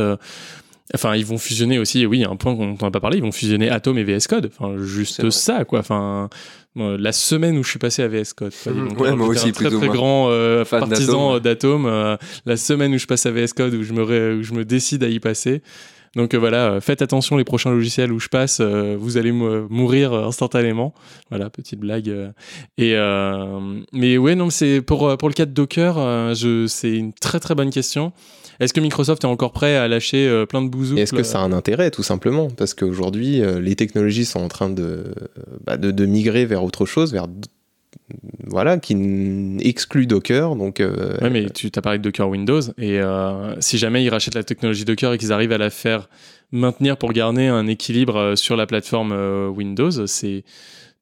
Enfin, 0.93 1.15
ils 1.15 1.25
vont 1.25 1.37
fusionner 1.37 1.79
aussi, 1.79 2.05
oui, 2.05 2.23
un 2.23 2.35
point 2.35 2.55
qu'on 2.55 2.73
n'a 2.73 2.91
pas 2.91 2.99
parlé, 2.99 3.17
ils 3.17 3.23
vont 3.23 3.31
fusionner 3.31 3.69
Atom 3.69 3.97
et 3.97 4.03
VS 4.03 4.27
Code. 4.27 4.51
Enfin, 4.57 4.77
juste 4.77 5.29
ça, 5.29 5.63
quoi. 5.63 5.79
Enfin, 5.79 6.29
la 6.75 7.11
semaine 7.11 7.57
où 7.57 7.63
je 7.63 7.69
suis 7.69 7.79
passé 7.79 8.03
à 8.03 8.07
VS 8.07 8.33
Code. 8.35 8.53
Mmh, 8.65 8.99
ouais, 8.99 9.15
moi 9.15 9.27
aussi, 9.27 9.49
un 9.49 9.51
très 9.51 9.69
très 9.69 9.87
grand 9.87 10.29
euh, 10.29 10.65
partisan 10.65 11.39
d'Atom. 11.39 11.85
Euh, 11.85 12.17
la 12.45 12.57
semaine 12.57 12.93
où 12.93 12.97
je 12.97 13.07
passe 13.07 13.25
à 13.25 13.31
VS 13.31 13.53
Code, 13.55 13.73
où 13.75 13.83
je 13.83 13.93
me, 13.93 14.35
où 14.39 14.43
je 14.43 14.53
me 14.53 14.65
décide 14.65 15.03
à 15.03 15.07
y 15.07 15.19
passer. 15.19 15.61
Donc 16.15 16.35
euh, 16.35 16.37
voilà, 16.37 16.79
faites 16.79 17.01
attention 17.01 17.37
les 17.37 17.43
prochains 17.43 17.71
logiciels 17.71 18.11
où 18.11 18.19
je 18.19 18.27
passe, 18.27 18.61
vous 18.61 19.17
allez 19.17 19.31
mourir 19.31 20.13
instantanément. 20.13 20.93
Voilà, 21.29 21.49
petite 21.49 21.79
blague. 21.79 22.13
Et 22.77 22.95
mais 23.93 24.17
ouais, 24.17 24.35
non, 24.35 24.49
c'est 24.49 24.81
pour 24.81 25.17
pour 25.17 25.29
le 25.29 25.33
cas 25.33 25.45
de 25.45 25.51
Docker, 25.51 26.35
je 26.35 26.67
c'est 26.67 26.93
une 26.93 27.13
très 27.13 27.39
très 27.39 27.55
bonne 27.55 27.71
question. 27.71 28.11
Est-ce 28.59 28.73
que 28.73 28.79
Microsoft 28.79 29.23
est 29.23 29.27
encore 29.27 29.51
prêt 29.51 29.75
à 29.75 29.87
lâcher 29.87 30.27
euh, 30.27 30.45
plein 30.45 30.61
de 30.61 30.69
bousous 30.69 30.97
Est-ce 30.97 31.13
que 31.13 31.23
ça 31.23 31.39
a 31.39 31.41
un 31.41 31.51
intérêt, 31.51 31.91
tout 31.91 32.03
simplement? 32.03 32.49
Parce 32.49 32.73
qu'aujourd'hui, 32.73 33.41
euh, 33.41 33.59
les 33.59 33.75
technologies 33.75 34.25
sont 34.25 34.39
en 34.39 34.47
train 34.47 34.69
bah, 35.65 35.77
de, 35.77 35.91
de, 35.91 36.05
migrer 36.05 36.45
vers 36.45 36.63
autre 36.63 36.85
chose, 36.85 37.11
vers 37.11 37.27
voilà, 38.45 38.77
qui 38.77 39.57
exclut 39.61 40.05
Docker. 40.05 40.55
Donc, 40.55 40.79
euh, 40.79 41.17
ouais, 41.21 41.29
mais 41.29 41.49
tu 41.49 41.71
as 41.75 41.81
parlé 41.81 41.99
de 41.99 42.03
Docker 42.03 42.29
Windows, 42.29 42.61
et 42.77 42.99
si 43.59 43.77
jamais 43.77 44.03
ils 44.03 44.09
rachètent 44.09 44.35
la 44.35 44.43
technologie 44.43 44.85
Docker 44.85 45.13
et 45.13 45.17
qu'ils 45.17 45.31
arrivent 45.31 45.51
à 45.51 45.57
la 45.57 45.69
faire 45.69 46.09
maintenir 46.51 46.97
pour 46.97 47.13
garder 47.13 47.47
un 47.47 47.67
équilibre 47.67 48.35
sur 48.35 48.55
la 48.55 48.67
plateforme 48.67 49.13
Windows, 49.55 50.05
c'est 50.05 50.43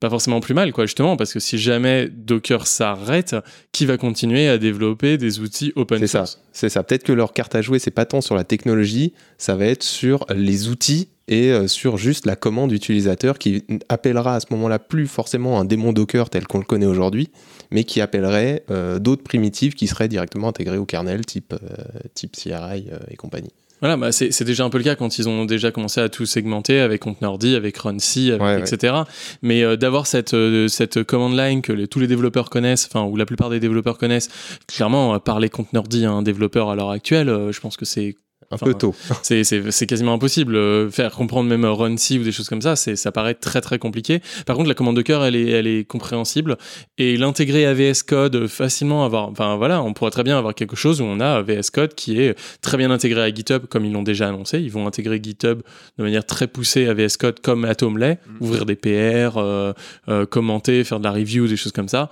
pas 0.01 0.09
forcément 0.09 0.39
plus 0.39 0.55
mal, 0.55 0.73
quoi, 0.73 0.87
justement, 0.87 1.15
parce 1.15 1.31
que 1.31 1.39
si 1.39 1.59
jamais 1.59 2.09
Docker 2.09 2.65
s'arrête, 2.65 3.35
qui 3.71 3.85
va 3.85 3.97
continuer 3.97 4.49
à 4.49 4.57
développer 4.57 5.19
des 5.19 5.39
outils 5.39 5.71
open 5.75 6.05
source? 6.07 6.41
C'est 6.53 6.69
ça. 6.69 6.81
Peut-être 6.81 7.03
que 7.03 7.13
leur 7.13 7.33
carte 7.33 7.53
à 7.53 7.61
jouer, 7.61 7.77
c'est 7.77 7.91
pas 7.91 8.05
tant 8.05 8.19
sur 8.19 8.33
la 8.33 8.43
technologie, 8.43 9.13
ça 9.37 9.55
va 9.55 9.67
être 9.67 9.83
sur 9.83 10.25
les 10.35 10.69
outils 10.69 11.09
et 11.27 11.51
euh, 11.51 11.67
sur 11.67 11.97
juste 11.97 12.25
la 12.25 12.35
commande 12.35 12.71
utilisateur 12.71 13.37
qui 13.37 13.63
appellera 13.89 14.35
à 14.35 14.39
ce 14.39 14.47
moment-là 14.49 14.79
plus 14.79 15.05
forcément 15.05 15.59
un 15.59 15.65
démon 15.65 15.93
Docker 15.93 16.31
tel 16.31 16.47
qu'on 16.47 16.57
le 16.57 16.65
connaît 16.65 16.87
aujourd'hui, 16.87 17.29
mais 17.69 17.83
qui 17.83 18.01
appellerait 18.01 18.63
euh, 18.71 18.97
d'autres 18.97 19.23
primitives 19.23 19.75
qui 19.75 19.85
seraient 19.85 20.07
directement 20.07 20.47
intégrées 20.47 20.77
au 20.79 20.85
kernel 20.85 21.23
type, 21.27 21.53
euh, 21.53 21.67
type 22.15 22.35
CRI 22.35 22.89
et 23.07 23.15
compagnie. 23.17 23.53
Voilà, 23.81 23.97
bah 23.97 24.11
c'est 24.11 24.43
déjà 24.43 24.63
un 24.63 24.69
peu 24.69 24.77
le 24.77 24.83
cas 24.83 24.95
quand 24.95 25.17
ils 25.17 25.27
ont 25.27 25.45
déjà 25.45 25.71
commencé 25.71 25.99
à 25.99 26.07
tout 26.07 26.27
segmenter 26.27 26.79
avec 26.79 27.01
Contenerd, 27.01 27.43
avec 27.43 27.77
Runc, 27.77 27.97
etc. 27.97 28.93
Mais 29.41 29.63
euh, 29.63 29.75
d'avoir 29.75 30.05
cette, 30.05 30.35
euh, 30.35 30.67
cette 30.67 31.03
command 31.03 31.35
line 31.35 31.63
que 31.63 31.85
tous 31.85 31.99
les 31.99 32.05
développeurs 32.07 32.51
connaissent, 32.51 32.87
enfin, 32.91 33.05
ou 33.05 33.15
la 33.15 33.25
plupart 33.25 33.49
des 33.49 33.59
développeurs 33.59 33.97
connaissent, 33.97 34.29
clairement, 34.67 35.19
parler 35.19 35.49
Contenerd 35.49 35.87
à 36.05 36.09
un 36.09 36.21
développeur 36.21 36.69
à 36.69 36.75
l'heure 36.75 36.91
actuelle, 36.91 37.29
euh, 37.29 37.51
je 37.51 37.59
pense 37.59 37.75
que 37.75 37.85
c'est 37.85 38.15
un 38.51 38.57
peu 38.57 38.73
tôt. 38.73 38.93
C'est 39.23 39.87
quasiment 39.87 40.13
impossible. 40.13 40.55
Euh, 40.55 40.89
faire 40.89 41.11
comprendre 41.11 41.49
même 41.49 41.65
Runc 41.65 41.99
ou 42.11 42.23
des 42.23 42.31
choses 42.31 42.49
comme 42.49 42.61
ça, 42.61 42.75
ça 42.75 43.11
paraît 43.11 43.33
très 43.33 43.61
très 43.61 43.79
compliqué. 43.79 44.21
Par 44.45 44.55
contre, 44.55 44.67
la 44.67 44.75
commande 44.75 44.95
de 44.95 45.01
cœur, 45.01 45.23
elle 45.23 45.35
est, 45.35 45.49
elle 45.49 45.67
est 45.67 45.85
compréhensible. 45.85 46.57
Et 46.97 47.17
l'intégrer 47.17 47.65
à 47.65 47.73
VS 47.73 48.03
Code 48.05 48.47
facilement, 48.47 49.05
avoir, 49.05 49.29
enfin 49.29 49.55
voilà, 49.55 49.81
on 49.81 49.93
pourrait 49.93 50.11
très 50.11 50.23
bien 50.23 50.37
avoir 50.37 50.55
quelque 50.55 50.75
chose 50.75 51.01
où 51.01 51.05
on 51.05 51.19
a 51.19 51.41
VS 51.41 51.69
Code 51.73 51.93
qui 51.93 52.19
est 52.19 52.35
très 52.61 52.77
bien 52.77 52.91
intégré 52.91 53.21
à 53.21 53.33
GitHub, 53.33 53.65
comme 53.67 53.85
ils 53.85 53.91
l'ont 53.91 54.03
déjà 54.03 54.27
annoncé. 54.27 54.59
Ils 54.59 54.71
vont 54.71 54.87
intégrer 54.87 55.19
GitHub 55.21 55.61
de 55.97 56.03
manière 56.03 56.25
très 56.25 56.47
poussée 56.47 56.87
à 56.87 56.93
VS 56.93 57.17
Code, 57.19 57.39
comme 57.39 57.65
Atom 57.65 57.97
l'est, 57.97 58.19
mm. 58.27 58.43
ouvrir 58.43 58.65
des 58.65 58.75
PR, 58.75 59.37
euh, 59.37 59.73
euh, 60.09 60.25
commenter, 60.25 60.83
faire 60.83 60.99
de 60.99 61.03
la 61.05 61.11
review, 61.11 61.47
des 61.47 61.57
choses 61.57 61.71
comme 61.71 61.89
ça. 61.89 62.09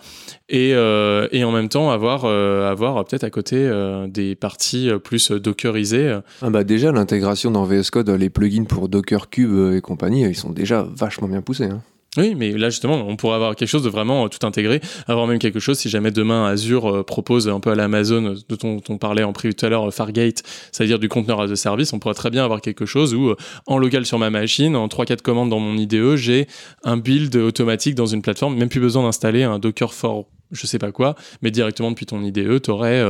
Et, 0.49 0.69
et 0.69 1.43
en 1.43 1.51
même 1.51 1.69
temps, 1.69 1.91
avoir, 1.91 2.25
avoir 2.25 3.05
peut-être 3.05 3.23
à 3.23 3.29
côté 3.29 3.69
des 4.07 4.35
parties 4.35 4.89
plus 5.03 5.31
dockerisées 5.31 6.19
ah 6.41 6.49
bah 6.49 6.63
déjà, 6.63 6.91
l'intégration 6.91 7.51
dans 7.51 7.63
VS 7.65 7.89
Code, 7.91 8.09
les 8.09 8.29
plugins 8.29 8.65
pour 8.65 8.89
Docker 8.89 9.29
Cube 9.29 9.73
et 9.73 9.81
compagnie, 9.81 10.23
ils 10.23 10.35
sont 10.35 10.51
déjà 10.51 10.83
vachement 10.83 11.27
bien 11.27 11.41
poussés. 11.41 11.65
Hein. 11.65 11.81
Oui, 12.17 12.33
mais 12.35 12.51
là 12.51 12.71
justement, 12.71 12.95
on 13.07 13.15
pourrait 13.15 13.35
avoir 13.35 13.55
quelque 13.55 13.67
chose 13.67 13.83
de 13.83 13.89
vraiment 13.89 14.25
euh, 14.25 14.29
tout 14.29 14.45
intégré, 14.45 14.81
avoir 15.07 15.27
même 15.27 15.37
quelque 15.37 15.59
chose 15.59 15.77
si 15.77 15.89
jamais 15.89 16.09
demain 16.09 16.47
Azure 16.47 16.89
euh, 16.91 17.03
propose 17.03 17.47
un 17.47 17.59
peu 17.59 17.69
à 17.69 17.75
l'Amazon 17.75 18.33
euh, 18.33 18.55
dont 18.61 18.81
on 18.89 18.97
parlait 18.97 19.23
en 19.23 19.31
privé 19.31 19.53
tout 19.53 19.63
à 19.63 19.69
l'heure, 19.69 19.93
Fargate, 19.93 20.41
c'est-à-dire 20.71 20.97
du 20.97 21.07
conteneur 21.07 21.39
as 21.39 21.51
a 21.51 21.55
service, 21.55 21.93
on 21.93 21.99
pourrait 21.99 22.15
très 22.15 22.31
bien 22.31 22.43
avoir 22.43 22.61
quelque 22.61 22.87
chose 22.87 23.13
où 23.13 23.35
en 23.67 23.77
local 23.77 24.07
sur 24.07 24.17
ma 24.17 24.31
machine, 24.31 24.75
en 24.75 24.87
3-4 24.87 25.21
commandes 25.21 25.49
dans 25.49 25.59
mon 25.59 25.77
IDE, 25.77 26.15
j'ai 26.15 26.47
un 26.83 26.97
build 26.97 27.35
automatique 27.35 27.93
dans 27.93 28.07
une 28.07 28.23
plateforme, 28.23 28.57
même 28.57 28.69
plus 28.69 28.81
besoin 28.81 29.03
d'installer 29.03 29.43
un 29.43 29.59
Docker 29.59 29.93
for 29.93 30.25
je 30.51 30.65
sais 30.67 30.79
pas 30.79 30.91
quoi, 30.91 31.15
mais 31.41 31.51
directement 31.51 31.91
depuis 31.91 32.05
ton 32.05 32.21
IDE, 32.21 32.61
tu 32.61 32.71
aurais, 32.71 33.03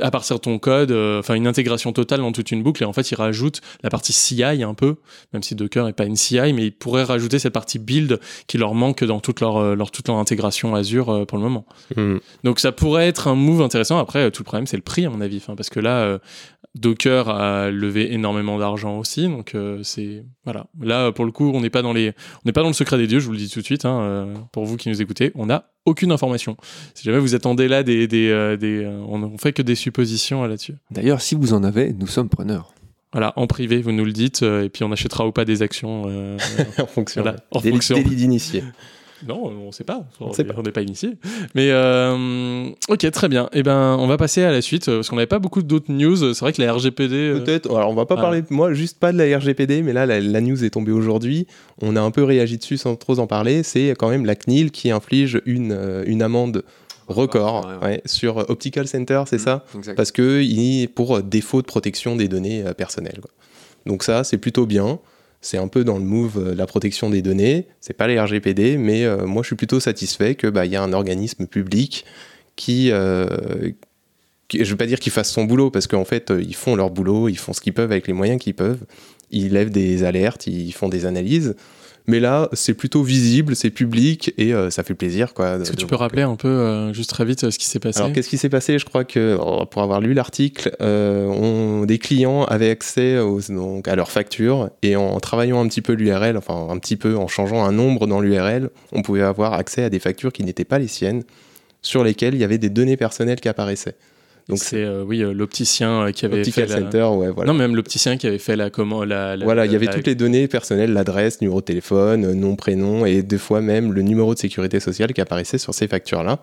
à 0.00 0.10
partir 0.10 0.36
de 0.36 0.40
ton 0.40 0.58
code, 0.58 0.92
enfin 0.92 1.34
une 1.34 1.46
intégration 1.46 1.92
totale 1.92 2.20
dans 2.20 2.32
toute 2.32 2.50
une 2.50 2.62
boucle. 2.62 2.82
Et 2.82 2.86
en 2.86 2.92
fait, 2.92 3.10
il 3.10 3.14
rajoute 3.14 3.60
la 3.82 3.90
partie 3.90 4.12
CI 4.12 4.42
un 4.42 4.74
peu, 4.74 4.96
même 5.32 5.42
si 5.42 5.54
Docker 5.54 5.86
n'est 5.86 5.92
pas 5.92 6.04
une 6.04 6.16
CI, 6.16 6.52
mais 6.52 6.66
il 6.66 6.72
pourrait 6.72 7.04
rajouter 7.04 7.38
cette 7.38 7.52
partie 7.52 7.78
build 7.78 8.20
qui 8.46 8.58
leur 8.58 8.74
manque 8.74 9.04
dans 9.04 9.20
toute 9.20 9.40
leur, 9.40 9.76
leur 9.76 9.90
toute 9.90 10.08
leur 10.08 10.16
intégration 10.16 10.74
Azure 10.74 11.26
pour 11.26 11.38
le 11.38 11.44
moment. 11.44 11.66
Hmm. 11.96 12.18
Donc 12.44 12.60
ça 12.60 12.72
pourrait 12.72 13.08
être 13.08 13.28
un 13.28 13.34
move 13.34 13.62
intéressant. 13.62 13.98
Après, 13.98 14.30
tout 14.30 14.42
le 14.42 14.46
problème, 14.46 14.66
c'est 14.66 14.76
le 14.76 14.82
prix, 14.82 15.06
à 15.06 15.10
mon 15.10 15.20
avis. 15.20 15.36
Enfin, 15.36 15.54
parce 15.54 15.70
que 15.70 15.80
là, 15.80 16.18
Docker 16.74 17.28
a 17.28 17.70
levé 17.70 18.12
énormément 18.14 18.58
d'argent 18.58 18.98
aussi. 18.98 19.28
Donc 19.28 19.54
c'est 19.82 20.24
voilà. 20.44 20.66
Là, 20.80 21.12
pour 21.12 21.24
le 21.24 21.32
coup, 21.32 21.50
on 21.54 21.60
n'est 21.60 21.70
pas 21.70 21.82
dans 21.82 21.92
les, 21.92 22.10
on 22.10 22.46
n'est 22.46 22.52
pas 22.52 22.62
dans 22.62 22.68
le 22.68 22.74
secret 22.74 22.96
des 22.96 23.06
dieux. 23.06 23.20
Je 23.20 23.26
vous 23.26 23.32
le 23.32 23.38
dis 23.38 23.50
tout 23.50 23.60
de 23.60 23.64
suite. 23.64 23.84
Hein, 23.84 24.32
pour 24.52 24.64
vous 24.64 24.76
qui 24.76 24.88
nous 24.88 25.02
écoutez, 25.02 25.32
on 25.34 25.46
n'a 25.46 25.70
aucune 25.84 26.12
information. 26.12 26.56
Si 26.94 27.04
jamais 27.04 27.18
vous 27.18 27.34
attendez 27.34 27.68
là 27.68 27.82
des, 27.82 28.06
des, 28.06 28.56
des 28.58 28.86
on, 28.86 29.36
fait 29.38 29.52
que 29.52 29.62
des 29.62 29.74
suppositions 29.74 30.44
là-dessus. 30.44 30.74
D'ailleurs, 30.90 31.20
si 31.20 31.34
vous 31.34 31.52
en 31.52 31.62
avez, 31.62 31.92
nous 31.92 32.06
sommes 32.06 32.28
preneurs. 32.28 32.72
Voilà, 33.12 33.34
en 33.36 33.46
privé, 33.46 33.82
vous 33.82 33.92
nous 33.92 34.06
le 34.06 34.12
dites, 34.12 34.40
et 34.42 34.70
puis 34.70 34.84
on 34.84 34.90
achètera 34.92 35.26
ou 35.26 35.32
pas 35.32 35.44
des 35.44 35.60
actions. 35.60 36.04
Euh, 36.06 36.38
en 36.78 36.86
fonction. 36.86 37.22
voilà, 37.22 37.38
en 37.50 37.60
Délit, 37.60 37.74
fonction. 37.74 37.96
délit 37.96 38.16
d'initié. 38.16 38.64
Non, 39.28 39.44
on 39.44 39.72
sait 39.72 39.84
pas. 39.84 40.04
On 40.20 40.32
n'est 40.62 40.72
pas 40.72 40.82
initié. 40.82 41.16
Mais 41.54 41.70
euh, 41.70 42.68
ok, 42.88 43.10
très 43.10 43.28
bien. 43.28 43.48
Et 43.52 43.62
ben, 43.62 43.96
on 43.98 44.06
va 44.06 44.16
passer 44.16 44.42
à 44.42 44.50
la 44.50 44.60
suite 44.62 44.86
parce 44.86 45.08
qu'on 45.08 45.16
n'avait 45.16 45.26
pas 45.26 45.38
beaucoup 45.38 45.62
d'autres 45.62 45.92
news. 45.92 46.16
C'est 46.34 46.40
vrai 46.40 46.52
que 46.52 46.60
la 46.62 46.72
RGPD. 46.72 47.14
euh, 47.14 47.38
Peut-être. 47.40 47.74
Alors, 47.74 47.90
on 47.90 47.94
va 47.94 48.06
pas 48.06 48.16
Ah. 48.18 48.22
parler, 48.22 48.42
moi, 48.50 48.72
juste 48.74 48.98
pas 48.98 49.12
de 49.12 49.18
la 49.18 49.38
RGPD, 49.38 49.82
mais 49.82 49.92
là, 49.92 50.06
la, 50.06 50.20
la 50.20 50.40
news 50.40 50.64
est 50.64 50.70
tombée 50.70 50.92
aujourd'hui. 50.92 51.46
On 51.80 51.96
a 51.96 52.00
un 52.00 52.10
peu 52.10 52.24
réagi 52.24 52.58
dessus 52.58 52.76
sans 52.76 52.96
trop 52.96 53.18
en 53.18 53.26
parler. 53.26 53.62
C'est 53.62 53.90
quand 53.98 54.08
même 54.08 54.24
la 54.26 54.34
CNIL 54.34 54.70
qui 54.70 54.90
inflige 54.90 55.40
une, 55.46 55.72
euh, 55.72 56.04
une 56.06 56.22
amende 56.22 56.64
record 57.08 57.66
Ouais, 57.66 57.74
ouais. 57.88 57.92
ouais, 57.94 58.02
sur 58.06 58.36
Optical 58.48 58.86
Center, 58.86 59.22
c'est 59.26 59.38
ça 59.38 59.64
Exact. 59.76 59.96
Parce 59.96 60.12
que 60.12 60.40
il, 60.40 60.88
pour 60.88 61.22
défaut 61.22 61.60
de 61.60 61.66
protection 61.66 62.16
des 62.16 62.28
données 62.28 62.62
euh, 62.64 62.72
personnelles. 62.74 63.18
quoi. 63.20 63.30
Donc 63.86 64.04
ça, 64.04 64.22
c'est 64.24 64.38
plutôt 64.38 64.64
bien. 64.66 64.98
C'est 65.42 65.58
un 65.58 65.68
peu 65.68 65.84
dans 65.84 65.98
le 65.98 66.04
move 66.04 66.38
euh, 66.38 66.54
la 66.54 66.66
protection 66.66 67.10
des 67.10 67.20
données. 67.20 67.66
C'est 67.80 67.92
pas 67.92 68.06
les 68.06 68.18
RGPD, 68.18 68.78
mais 68.78 69.04
euh, 69.04 69.26
moi, 69.26 69.42
je 69.42 69.48
suis 69.48 69.56
plutôt 69.56 69.80
satisfait 69.80 70.34
que 70.36 70.46
bah, 70.46 70.64
y 70.64 70.76
a 70.76 70.82
un 70.82 70.92
organisme 70.94 71.46
public 71.46 72.04
qui, 72.56 72.90
euh, 72.92 73.26
qui- 74.48 74.64
je 74.64 74.70
veux 74.70 74.76
pas 74.76 74.86
dire 74.86 75.00
qu'il 75.00 75.12
fasse 75.12 75.30
son 75.30 75.44
boulot 75.44 75.70
parce 75.70 75.86
qu'en 75.86 76.04
fait, 76.04 76.30
euh, 76.30 76.40
ils 76.40 76.54
font 76.54 76.76
leur 76.76 76.90
boulot, 76.90 77.28
ils 77.28 77.38
font 77.38 77.52
ce 77.52 77.60
qu'ils 77.60 77.72
peuvent 77.74 77.90
avec 77.90 78.06
les 78.06 78.12
moyens 78.12 78.40
qu'ils 78.40 78.54
peuvent. 78.54 78.84
Ils 79.30 79.52
lèvent 79.52 79.70
des 79.70 80.04
alertes, 80.04 80.46
ils 80.46 80.72
font 80.72 80.88
des 80.88 81.06
analyses. 81.06 81.56
Mais 82.08 82.18
là, 82.18 82.48
c'est 82.52 82.74
plutôt 82.74 83.02
visible, 83.04 83.54
c'est 83.54 83.70
public 83.70 84.34
et 84.36 84.52
euh, 84.52 84.70
ça 84.70 84.82
fait 84.82 84.94
plaisir. 84.94 85.34
quoi. 85.34 85.56
Est-ce 85.60 85.70
que 85.70 85.76
tu 85.76 85.86
peux 85.86 85.94
rappeler 85.96 86.22
un 86.22 86.34
peu, 86.34 86.48
euh, 86.48 86.92
juste 86.92 87.10
très 87.10 87.24
vite, 87.24 87.44
euh, 87.44 87.50
ce 87.52 87.58
qui 87.58 87.66
s'est 87.66 87.78
passé? 87.78 88.00
Alors, 88.00 88.12
qu'est-ce 88.12 88.28
qui 88.28 88.38
s'est 88.38 88.48
passé? 88.48 88.78
Je 88.78 88.84
crois 88.84 89.04
que, 89.04 89.38
pour 89.70 89.82
avoir 89.82 90.00
lu 90.00 90.12
l'article, 90.12 90.74
euh, 90.80 91.26
on- 91.26 91.84
des 91.84 91.98
clients 91.98 92.42
avaient 92.44 92.70
accès 92.70 93.18
aux- 93.18 93.40
donc, 93.48 93.86
à 93.86 93.94
leurs 93.94 94.10
factures 94.10 94.70
et 94.82 94.96
en 94.96 95.20
travaillant 95.20 95.60
un 95.60 95.68
petit 95.68 95.82
peu 95.82 95.92
l'URL, 95.92 96.36
enfin 96.36 96.66
un 96.70 96.78
petit 96.78 96.96
peu 96.96 97.16
en 97.16 97.28
changeant 97.28 97.64
un 97.64 97.72
nombre 97.72 98.06
dans 98.08 98.20
l'URL, 98.20 98.70
on 98.90 99.02
pouvait 99.02 99.22
avoir 99.22 99.52
accès 99.52 99.84
à 99.84 99.90
des 99.90 100.00
factures 100.00 100.32
qui 100.32 100.42
n'étaient 100.44 100.64
pas 100.64 100.78
les 100.80 100.88
siennes, 100.88 101.22
sur 101.82 102.02
lesquelles 102.04 102.34
il 102.34 102.40
y 102.40 102.44
avait 102.44 102.58
des 102.58 102.70
données 102.70 102.96
personnelles 102.96 103.40
qui 103.40 103.48
apparaissaient. 103.48 103.94
Donc, 104.48 104.58
c'est 104.58 104.82
euh, 104.82 105.04
oui 105.06 105.22
euh, 105.22 105.32
l'opticien 105.32 106.02
euh, 106.06 106.10
qui 106.12 106.24
avait 106.24 106.38
Optical 106.40 106.66
fait 106.68 106.74
la... 106.74 106.80
Center, 106.80 107.02
ouais, 107.16 107.30
voilà. 107.30 107.52
Non, 107.52 107.56
même 107.58 107.76
l'opticien 107.76 108.16
qui 108.16 108.26
avait 108.26 108.38
fait 108.38 108.56
la 108.56 108.70
comment 108.70 109.04
la, 109.04 109.36
la- 109.36 109.44
Voilà, 109.44 109.66
il 109.66 109.72
y 109.72 109.76
avait 109.76 109.86
la- 109.86 109.92
toutes 109.94 110.06
les 110.06 110.14
données 110.14 110.48
personnelles, 110.48 110.92
l'adresse, 110.92 111.40
numéro 111.40 111.60
de 111.60 111.64
téléphone, 111.66 112.32
nom, 112.32 112.56
prénom, 112.56 113.06
et 113.06 113.22
des 113.22 113.38
fois 113.38 113.60
même 113.60 113.92
le 113.92 114.02
numéro 114.02 114.34
de 114.34 114.38
sécurité 114.38 114.80
sociale 114.80 115.12
qui 115.12 115.20
apparaissait 115.20 115.58
sur 115.58 115.74
ces 115.74 115.86
factures-là. 115.88 116.40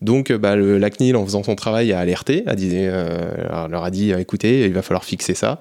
Donc, 0.00 0.30
bah, 0.32 0.54
le, 0.56 0.78
la 0.78 0.90
CNIL, 0.90 1.16
en 1.16 1.24
faisant 1.24 1.42
son 1.42 1.56
travail, 1.56 1.92
a 1.92 1.98
alerté, 1.98 2.44
a 2.46 2.54
dit, 2.54 2.70
euh, 2.74 3.66
leur 3.68 3.82
a 3.82 3.90
dit, 3.90 4.12
écoutez, 4.12 4.66
il 4.66 4.72
va 4.72 4.82
falloir 4.82 5.04
fixer 5.04 5.34
ça. 5.34 5.58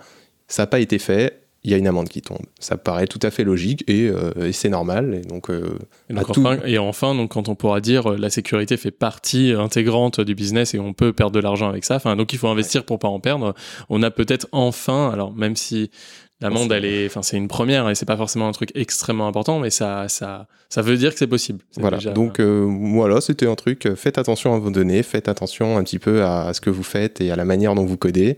Ça 0.48 0.64
n'a 0.64 0.68
pas 0.68 0.80
été 0.80 1.00
fait, 1.00 1.40
il 1.64 1.72
y 1.72 1.74
a 1.74 1.78
une 1.78 1.88
amende 1.88 2.08
qui 2.08 2.22
tombe. 2.22 2.40
Ça 2.60 2.78
paraît 2.78 3.08
tout 3.08 3.20
à 3.24 3.30
fait 3.32 3.44
logique 3.44 3.84
et, 3.88 4.08
euh, 4.08 4.32
et 4.48 4.52
c'est 4.54 4.70
normal. 4.70 5.16
Et 5.16 5.28
donc, 5.28 5.50
euh, 5.50 5.78
Et, 6.10 6.14
donc 6.14 6.30
à 6.30 6.34
tout- 6.34 6.40
enfin, 6.40 6.60
et 6.66 6.78
enfin, 6.78 7.14
donc, 7.16 7.32
quand 7.32 7.50
on 7.50 7.56
pourra 7.56 7.82
dire 7.82 8.12
euh, 8.14 8.18
la 8.18 8.30
sécurité 8.30 8.78
fait 8.78 8.92
partie 8.92 9.52
intégrante 9.52 10.22
du 10.22 10.36
business 10.36 10.74
et 10.74 10.80
on 10.80 10.94
peut 10.94 11.12
perdre 11.14 11.34
de 11.34 11.40
l'argent 11.42 11.68
avec 11.68 11.84
ça, 11.84 11.96
enfin, 11.96 12.16
donc 12.16 12.32
il 12.34 12.40
faut 12.40 12.48
investir 12.48 12.86
pour 12.86 13.00
pas 13.00 13.08
en 13.10 13.20
perdre, 13.20 13.54
on 13.90 14.02
a 14.04 14.12
peut-être 14.12 14.48
enfin, 14.52 15.10
alors 15.12 15.34
même 15.36 15.56
si 15.56 15.92
l'amende, 16.40 16.70
C'est- 16.70 16.78
elle 16.78 16.86
est, 16.86 17.06
enfin, 17.08 17.24
c'est 17.24 17.36
une 17.36 17.48
première 17.48 17.90
et 17.90 17.96
c'est 17.96 18.06
pas 18.06 18.16
forcément 18.16 18.48
un 18.48 18.52
truc 18.52 18.70
extrêmement 18.76 19.28
important, 19.28 19.60
mais 19.60 19.72
ça, 19.72 20.08
ça, 20.08 20.48
ça 20.70 20.82
veut 20.84 20.96
dire 20.96 21.12
que 21.12 21.18
c'est 21.20 21.26
possible. 21.28 21.64
Voilà, 21.78 21.98
déjà- 21.98 22.12
donc 22.12 22.40
euh, 22.40 22.66
voilà, 22.94 23.20
c'était 23.20 23.48
un 23.48 23.56
truc, 23.56 23.90
faites 23.96 24.20
attention 24.20 24.54
à 24.54 24.60
vos 24.60 24.70
données, 24.70 25.02
faites 25.04 25.28
attention 25.28 25.78
un 25.78 25.84
petit 25.84 26.00
peu 26.00 26.24
à, 26.24 26.54
ce 26.54 26.62
que 26.62 26.70
vous 26.70 26.84
faites 26.84 27.20
et 27.22 27.32
à 27.32 27.36
la 27.36 27.44
manière 27.46 27.74
dont 27.74 27.86
vous 27.86 27.98
codez, 27.98 28.38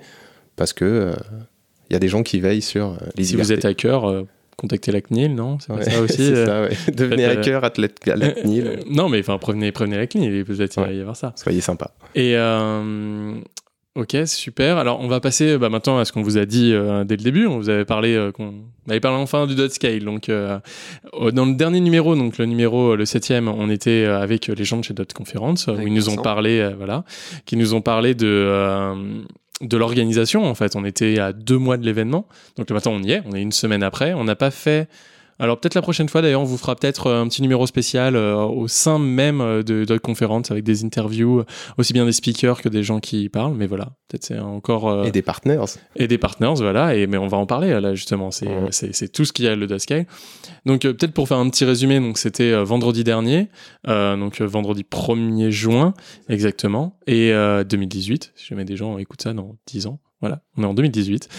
parce 0.56 0.72
que 0.74 0.86
euh, 0.86 1.14
il 1.90 1.94
y 1.94 1.96
a 1.96 2.00
des 2.00 2.08
gens 2.08 2.24
qui 2.24 2.40
veillent 2.40 2.62
sur 2.62 2.92
euh, 2.92 2.96
les 3.16 3.24
si 3.24 3.36
vous 3.36 3.52
êtes 3.52 3.66
hacker, 3.66 4.06
euh, 4.10 4.24
contactez 4.58 4.92
la 4.92 5.02
CNIL, 5.02 5.36
non? 5.36 5.58
C'est 5.60 5.72
Ouais, 5.74 5.84
ça 5.84 6.02
aussi 6.04 6.18
c'est 6.18 6.34
euh, 6.36 6.46
ça, 6.46 6.62
ouais. 6.62 6.94
Devenez 6.94 7.26
faites, 7.26 7.38
euh, 7.38 7.40
hacker 7.42 7.64
athlète 7.64 8.00
à 8.08 8.16
la 8.16 8.32
CNIL, 8.32 8.80
Non, 8.90 9.10
mais 9.10 9.20
enfin, 9.20 9.38
prévenez, 9.38 9.72
prévenez 9.72 9.98
la 9.98 10.08
CNIL, 10.08 10.44
peut-être 10.46 10.74
il 10.78 10.82
va 10.82 10.88
Ouais. 10.90 10.96
y 10.96 11.02
avoir 11.02 11.16
ça. 11.16 11.34
soyez 11.36 11.62
sympa. 11.62 11.92
Et 12.16 12.36
euh, 12.36 13.36
ok, 13.96 14.16
super. 14.26 14.78
Alors 14.78 15.00
on 15.02 15.08
va 15.08 15.20
passer 15.20 15.58
bah, 15.58 15.70
maintenant 15.70 15.98
à 15.98 16.06
ce 16.06 16.12
qu'on 16.12 16.22
vous 16.22 16.38
a 16.38 16.46
dit 16.46 16.72
euh, 16.74 17.04
dès 17.06 17.16
le 17.18 17.24
début. 17.24 17.48
On 17.48 17.58
vous 17.58 17.70
avait 17.70 17.86
parlé, 17.86 18.16
euh, 18.16 18.32
qu'on 18.32 18.54
on 18.88 18.92
avait 18.92 19.00
parlé 19.00 19.18
enfin 19.18 19.46
du 19.48 19.56
dot 19.56 19.72
scale. 19.72 20.04
Donc 20.04 20.30
euh, 20.30 20.60
dans 21.34 21.46
le 21.46 21.54
dernier 21.54 21.80
numéro, 21.80 22.16
donc 22.16 22.38
le 22.38 22.46
numéro 22.46 22.96
le 22.96 23.06
septième, 23.06 23.48
on 23.48 23.70
était 23.70 24.06
avec 24.06 24.48
les 24.48 24.64
gens 24.64 24.78
de 24.78 24.84
chez 24.84 24.94
Dot 24.94 25.12
Conference 25.14 25.68
où 25.68 25.80
ils 25.88 25.94
nous 25.94 26.10
ont 26.10 26.16
parlé, 26.16 26.72
voilà, 26.78 27.04
qui 27.46 27.56
nous 27.56 27.74
ont 27.74 27.82
parlé 27.82 28.14
de 28.16 28.48
de 29.62 29.78
l'organisation. 29.78 30.46
En 30.46 30.56
fait, 30.56 30.76
on 30.76 30.86
était 30.86 31.20
à 31.20 31.34
deux 31.34 31.58
mois 31.58 31.78
de 31.78 31.86
l'événement. 31.86 32.26
Donc 32.58 32.70
matin, 32.72 32.92
on 32.92 33.02
y 33.04 33.12
est. 33.12 33.22
On 33.26 33.34
est 33.34 33.42
une 33.42 33.52
semaine 33.52 33.84
après. 33.84 34.14
On 34.14 34.24
n'a 34.24 34.36
pas 34.36 34.52
fait. 34.52 34.88
Alors 35.40 35.60
peut-être 35.60 35.76
la 35.76 35.82
prochaine 35.82 36.10
fois 36.10 36.22
d'ailleurs 36.22 36.42
on 36.42 36.46
vous 36.46 36.58
fera 36.58 36.76
peut-être 36.76 37.08
euh, 37.08 37.22
un 37.22 37.28
petit 37.28 37.42
numéro 37.42 37.66
spécial 37.66 38.16
euh, 38.16 38.36
au 38.36 38.68
sein 38.68 39.00
même 39.00 39.42
euh, 39.42 39.64
de 39.64 39.86
Dot 39.86 40.02
Conference 40.02 40.52
avec 40.52 40.64
des 40.64 40.84
interviews 40.84 41.44
aussi 41.78 41.94
bien 41.94 42.06
des 42.06 42.12
speakers 42.12 42.62
que 42.62 42.70
des 42.70 42.84
gens 42.84 43.00
qui 43.00 43.24
y 43.24 43.30
parlent. 43.30 43.56
Mais 43.56 43.68
voilà 43.68 43.94
peut-être 44.10 44.26
c'est 44.26 44.40
encore 44.40 44.90
euh, 44.90 45.04
Et 45.06 45.12
des 45.12 45.22
partners. 45.22 45.64
et 45.96 46.08
des 46.08 46.18
partners 46.18 46.54
voilà. 46.58 46.96
Et 46.96 47.08
mais 47.08 47.18
on 47.18 47.28
va 47.28 47.38
en 47.38 47.46
parler 47.46 47.80
là 47.80 47.96
justement. 47.96 48.32
C'est 48.32 48.50
c'est 48.72 48.94
c'est 48.94 49.08
tout 49.10 49.24
ce 49.26 49.32
qu'il 49.32 49.46
y 49.46 49.48
a 49.48 49.56
le 49.56 49.68
Doscale 49.68 50.06
donc 50.66 50.86
euh, 50.86 50.94
peut-être 50.94 51.14
pour 51.14 51.28
faire 51.28 51.38
un 51.38 51.50
petit 51.50 51.66
résumé 51.66 52.00
donc 52.00 52.18
c'était 52.18 52.62
vendredi 52.64 53.04
dernier 53.04 53.48
donc 53.88 54.42
vendredi 54.42 54.86
1er 54.90 55.50
juin 55.52 55.94
exactement. 56.28 56.98
Et 57.08 57.32
euh, 57.32 57.64
2018 57.64 58.34
si 58.36 58.48
jamais 58.48 58.66
des 58.66 58.76
gens 58.76 58.98
écoutent 58.98 59.22
ça 59.22 59.34
dans 59.34 59.56
10 59.68 59.88
ans 59.88 60.00
voilà, 60.22 60.42
on 60.58 60.64
est 60.64 60.66
en 60.66 60.74
2018. 60.74 61.30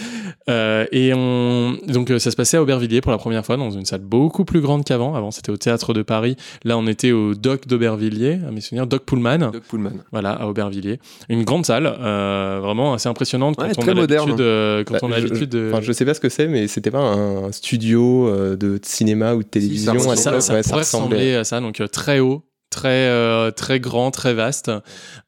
Euh, 0.49 0.85
et 0.91 1.13
on... 1.13 1.77
donc 1.87 2.09
euh, 2.09 2.17
ça 2.19 2.31
se 2.31 2.35
passait 2.35 2.57
à 2.57 2.61
Aubervilliers 2.63 3.01
pour 3.01 3.11
la 3.11 3.17
première 3.17 3.45
fois 3.45 3.57
dans 3.57 3.69
une 3.71 3.85
salle 3.85 4.01
beaucoup 4.01 4.43
plus 4.45 4.59
grande 4.61 4.83
qu'avant. 4.83 5.13
Avant 5.15 5.29
c'était 5.31 5.51
au 5.51 5.57
théâtre 5.57 5.93
de 5.93 6.01
Paris. 6.01 6.35
Là 6.63 6.77
on 6.77 6.87
était 6.87 7.11
au 7.11 7.35
Doc 7.35 7.67
d'Aubervilliers, 7.67 8.39
à 8.47 8.51
mes 8.51 8.61
souvenirs, 8.61 8.87
Doc 8.87 9.05
Pullman. 9.05 9.37
Doug 9.51 9.61
Pullman. 9.69 9.91
Voilà, 10.11 10.31
à 10.31 10.47
Aubervilliers. 10.47 10.99
Une 11.29 11.43
grande 11.43 11.65
salle, 11.65 11.85
euh, 11.85 12.59
vraiment 12.61 12.93
assez 12.93 13.07
impressionnante 13.09 13.55
quand 13.55 13.63
Ouais, 13.65 13.71
on 13.77 13.81
très 13.81 13.91
a 13.91 13.95
moderne. 13.95 14.25
l'habitude, 14.29 14.41
euh, 14.45 14.83
quand 14.83 14.93
Bah, 14.95 14.99
on 15.03 15.11
a 15.11 15.19
je- 15.19 15.25
l'habitude 15.27 15.49
de. 15.49 15.69
Enfin, 15.71 15.81
je 15.81 15.91
sais 15.91 16.05
pas 16.05 16.13
ce 16.13 16.19
que 16.19 16.29
c'est, 16.29 16.47
mais 16.47 16.67
c'était 16.67 16.91
pas 16.91 16.99
un 16.99 17.51
studio 17.51 18.27
euh, 18.27 18.55
de 18.55 18.79
cinéma 18.81 19.35
ou 19.35 19.43
de 19.43 19.47
télévision. 19.47 19.97
ça 19.99 20.11
à 20.11 20.15
ça, 20.15 20.41
ça 20.41 20.53
Ouais, 20.53 20.61
ressembler 20.79 21.35
à 21.35 21.43
ça, 21.43 21.59
donc 21.61 21.79
euh, 21.81 21.87
très 21.87 22.19
haut, 22.19 22.43
très 22.71 23.07
euh, 23.07 23.51
très 23.51 23.79
grand, 23.79 24.09
très 24.09 24.33
vaste. 24.33 24.71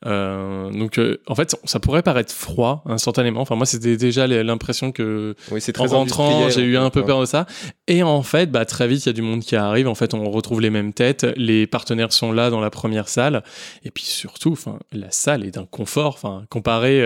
Euh, 0.05 0.71
donc 0.71 0.97
euh, 0.97 1.21
en 1.27 1.35
fait, 1.35 1.55
ça 1.65 1.79
pourrait 1.79 2.01
paraître 2.01 2.33
froid 2.33 2.83
instantanément. 2.87 3.41
Enfin 3.41 3.55
moi, 3.55 3.67
c'était 3.67 3.97
déjà 3.97 4.25
l'impression 4.25 4.91
que 4.91 5.35
Oui, 5.51 5.61
en 5.77 5.85
rentrant, 5.85 6.49
j'ai 6.49 6.63
eu 6.63 6.77
un 6.77 6.89
peu 6.89 7.05
peur 7.05 7.19
de 7.21 7.25
ça. 7.25 7.45
Et 7.87 8.01
en 8.01 8.23
fait, 8.23 8.49
bah, 8.49 8.65
très 8.65 8.87
vite, 8.87 9.05
il 9.05 9.09
y 9.09 9.11
a 9.11 9.13
du 9.13 9.21
monde 9.21 9.41
qui 9.41 9.55
arrive. 9.55 9.87
En 9.87 9.95
fait, 9.95 10.15
on 10.15 10.31
retrouve 10.31 10.61
les 10.61 10.71
mêmes 10.71 10.93
têtes. 10.93 11.27
Les 11.35 11.67
partenaires 11.67 12.13
sont 12.13 12.31
là 12.31 12.49
dans 12.49 12.61
la 12.61 12.71
première 12.71 13.09
salle. 13.09 13.43
Et 13.83 13.91
puis 13.91 14.05
surtout, 14.05 14.53
enfin, 14.53 14.79
la 14.91 15.11
salle 15.11 15.45
est 15.45 15.51
d'un 15.51 15.65
confort, 15.65 16.15
enfin, 16.15 16.45
comparé 16.49 17.03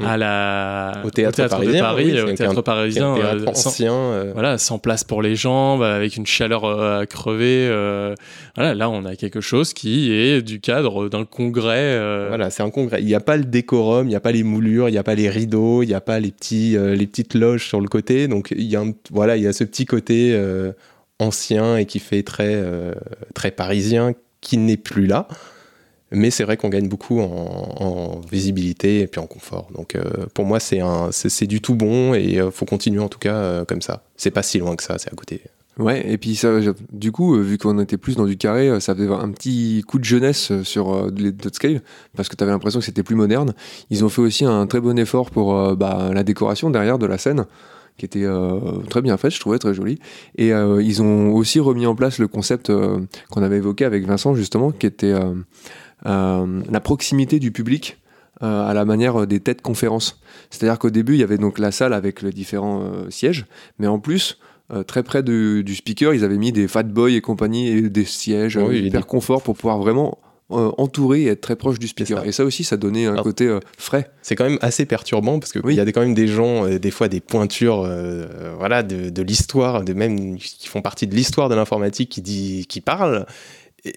euh, 0.00 0.04
à 0.06 0.16
la 0.16 0.92
Au 1.04 1.10
théâtre 1.10 1.42
de 1.42 1.48
parisien, 1.48 1.80
Paris, 1.80 2.04
oui, 2.12 2.20
au 2.20 2.32
théâtre 2.32 2.58
un- 2.58 2.62
parisien, 2.62 3.12
Un 3.12 3.16
théâtre 3.16 3.42
euh, 3.48 3.54
sans- 3.54 3.68
ancien. 3.68 3.92
euh, 3.94 4.30
voilà, 4.32 4.58
sans 4.58 4.78
place 4.78 5.04
pour 5.04 5.22
les 5.22 5.36
jambes, 5.36 5.82
avec 5.82 6.16
une 6.16 6.26
chaleur 6.26 6.64
euh, 6.64 7.00
à 7.00 7.06
crever. 7.06 7.68
euh, 7.70 8.14
voilà, 8.56 8.74
là, 8.74 8.90
on 8.90 9.04
a 9.04 9.14
quelque 9.16 9.40
chose 9.40 9.72
qui 9.72 10.12
est 10.12 10.42
du 10.42 10.60
cadre 10.60 11.08
d'un 11.08 11.24
congrès. 11.24 11.78
euh, 11.78 12.26
Voilà, 12.28 12.50
c'est 12.50 12.62
un 12.64 12.70
congrès. 12.70 13.00
Il 13.00 13.06
n'y 13.06 13.14
a 13.14 13.20
pas 13.20 13.36
le 13.36 13.44
décorum, 13.44 14.06
il 14.06 14.10
n'y 14.10 14.16
a 14.16 14.20
pas 14.20 14.32
les 14.32 14.42
moulures, 14.42 14.88
il 14.88 14.92
n'y 14.92 14.98
a 14.98 15.02
pas 15.04 15.14
les 15.14 15.28
rideaux, 15.30 15.82
il 15.82 15.86
n'y 15.86 15.94
a 15.94 16.00
pas 16.00 16.18
les, 16.18 16.32
petits, 16.32 16.76
euh, 16.76 16.94
les 16.96 17.06
petites 17.06 17.34
loges 17.34 17.66
sur 17.66 17.80
le 17.80 17.88
côté. 17.88 18.26
Donc, 18.26 18.52
il 18.56 18.64
y, 18.64 18.74
a 18.76 18.80
un- 18.80 18.92
voilà, 19.12 19.36
il 19.36 19.42
y 19.44 19.46
a 19.46 19.52
ce 19.52 19.62
petit 19.64 19.84
côté 19.86 20.32
euh, 20.34 20.72
ancien 21.20 21.76
et 21.76 21.86
qui 21.86 22.00
fait 22.00 22.24
très, 22.24 22.60
très 23.34 23.52
parisien 23.52 24.12
qui 24.40 24.58
n'est 24.58 24.76
plus 24.76 25.06
là. 25.06 25.28
Mais 26.14 26.30
c'est 26.30 26.44
vrai 26.44 26.56
qu'on 26.56 26.68
gagne 26.68 26.88
beaucoup 26.88 27.20
en, 27.20 28.20
visibilité 28.30 29.00
et 29.00 29.06
puis 29.06 29.20
en 29.20 29.26
confort. 29.26 29.68
Donc 29.74 29.96
pour 30.32 30.44
moi, 30.44 30.60
c'est, 30.60 31.46
du 31.46 31.60
tout 31.60 31.74
bon 31.74 32.14
et 32.14 32.22
il 32.22 32.50
faut 32.50 32.64
continuer 32.64 33.00
en 33.00 33.08
tout 33.08 33.18
cas 33.18 33.64
comme 33.64 33.82
ça. 33.82 34.04
C'est 34.16 34.30
pas 34.30 34.42
si 34.42 34.58
loin 34.58 34.76
que 34.76 34.82
ça, 34.82 34.98
c'est 34.98 35.12
à 35.12 35.16
côté. 35.16 35.42
Ouais, 35.76 36.08
et 36.08 36.18
puis 36.18 36.36
ça, 36.36 36.50
du 36.92 37.10
coup, 37.10 37.36
vu 37.36 37.58
qu'on 37.58 37.80
était 37.80 37.96
plus 37.96 38.16
dans 38.16 38.26
du 38.26 38.36
carré, 38.36 38.80
ça 38.80 38.94
faisait 38.94 39.08
un 39.08 39.30
petit 39.30 39.84
coup 39.88 39.98
de 39.98 40.04
jeunesse 40.04 40.52
sur 40.62 41.10
les 41.10 41.32
scale 41.52 41.82
parce 42.16 42.28
que 42.28 42.36
tu 42.36 42.44
avais 42.44 42.52
l'impression 42.52 42.78
que 42.78 42.86
c'était 42.86 43.02
plus 43.02 43.16
moderne. 43.16 43.54
Ils 43.90 44.04
ont 44.04 44.08
fait 44.08 44.22
aussi 44.22 44.44
un 44.44 44.66
très 44.66 44.80
bon 44.80 44.98
effort 44.98 45.30
pour 45.30 45.76
bah, 45.76 46.10
la 46.14 46.22
décoration 46.22 46.70
derrière 46.70 46.98
de 46.98 47.06
la 47.06 47.18
scène 47.18 47.46
qui 47.96 48.04
était 48.04 48.24
euh, 48.24 48.58
très 48.90 49.02
bien 49.02 49.16
faite, 49.16 49.32
je 49.32 49.40
trouvais 49.40 49.58
très 49.58 49.74
jolie. 49.74 49.98
Et 50.36 50.52
euh, 50.52 50.82
ils 50.82 51.02
ont 51.02 51.32
aussi 51.32 51.60
remis 51.60 51.86
en 51.86 51.94
place 51.94 52.18
le 52.18 52.26
concept 52.26 52.70
euh, 52.70 53.00
qu'on 53.30 53.42
avait 53.42 53.58
évoqué 53.58 53.84
avec 53.84 54.04
Vincent 54.04 54.34
justement, 54.34 54.72
qui 54.72 54.86
était 54.86 55.14
la 56.04 56.80
proximité 56.80 57.38
du 57.38 57.52
public 57.52 57.98
à 58.40 58.74
la 58.74 58.84
manière 58.84 59.26
des 59.26 59.40
têtes 59.40 59.62
conférences. 59.62 60.20
C'est-à-dire 60.50 60.78
qu'au 60.78 60.90
début, 60.90 61.14
il 61.14 61.20
y 61.20 61.22
avait 61.22 61.38
donc 61.38 61.58
la 61.58 61.70
salle 61.70 61.92
avec 61.92 62.20
les 62.20 62.32
différents 62.32 62.92
sièges, 63.08 63.46
mais 63.78 63.86
en 63.86 63.98
plus, 63.98 64.38
très 64.86 65.02
près 65.02 65.22
du 65.22 65.74
speaker, 65.74 66.12
ils 66.12 66.24
avaient 66.24 66.36
mis 66.36 66.52
des 66.52 66.68
fat 66.68 66.82
boys 66.82 67.12
et 67.12 67.20
compagnie 67.20 67.68
et 67.68 67.88
des 67.88 68.04
sièges 68.04 68.58
hyper 68.72 69.06
confort 69.06 69.42
pour 69.42 69.56
pouvoir 69.56 69.78
vraiment 69.78 70.18
euh, 70.50 70.70
entouré 70.76 71.22
et 71.22 71.28
être 71.28 71.40
très 71.40 71.56
proche 71.56 71.78
du 71.78 71.88
speaker. 71.88 72.22
Et 72.26 72.30
ça 72.30 72.44
aussi, 72.44 72.64
ça 72.64 72.76
donnait 72.76 73.06
un 73.06 73.16
côté 73.22 73.46
euh, 73.46 73.60
frais. 73.78 74.10
C'est 74.20 74.36
quand 74.36 74.44
même 74.44 74.58
assez 74.60 74.84
perturbant 74.84 75.38
parce 75.38 75.52
qu'il 75.52 75.62
il 75.70 75.74
y 75.74 75.80
a 75.80 75.86
quand 75.86 76.02
même 76.02 76.12
des 76.12 76.26
gens, 76.26 76.66
euh, 76.66 76.78
des 76.78 76.90
fois 76.90 77.08
des 77.08 77.20
pointures 77.20 77.90
voilà, 78.58 78.82
de, 78.82 79.22
l'histoire, 79.22 79.84
de 79.84 79.94
même 79.94 80.36
qui 80.36 80.68
font 80.68 80.82
partie 80.82 81.06
de 81.06 81.14
l'histoire 81.14 81.48
de 81.48 81.54
l'informatique 81.54 82.10
qui, 82.10 82.20
dit, 82.20 82.66
qui 82.68 82.82
parlent. 82.82 83.24
Et, 83.86 83.94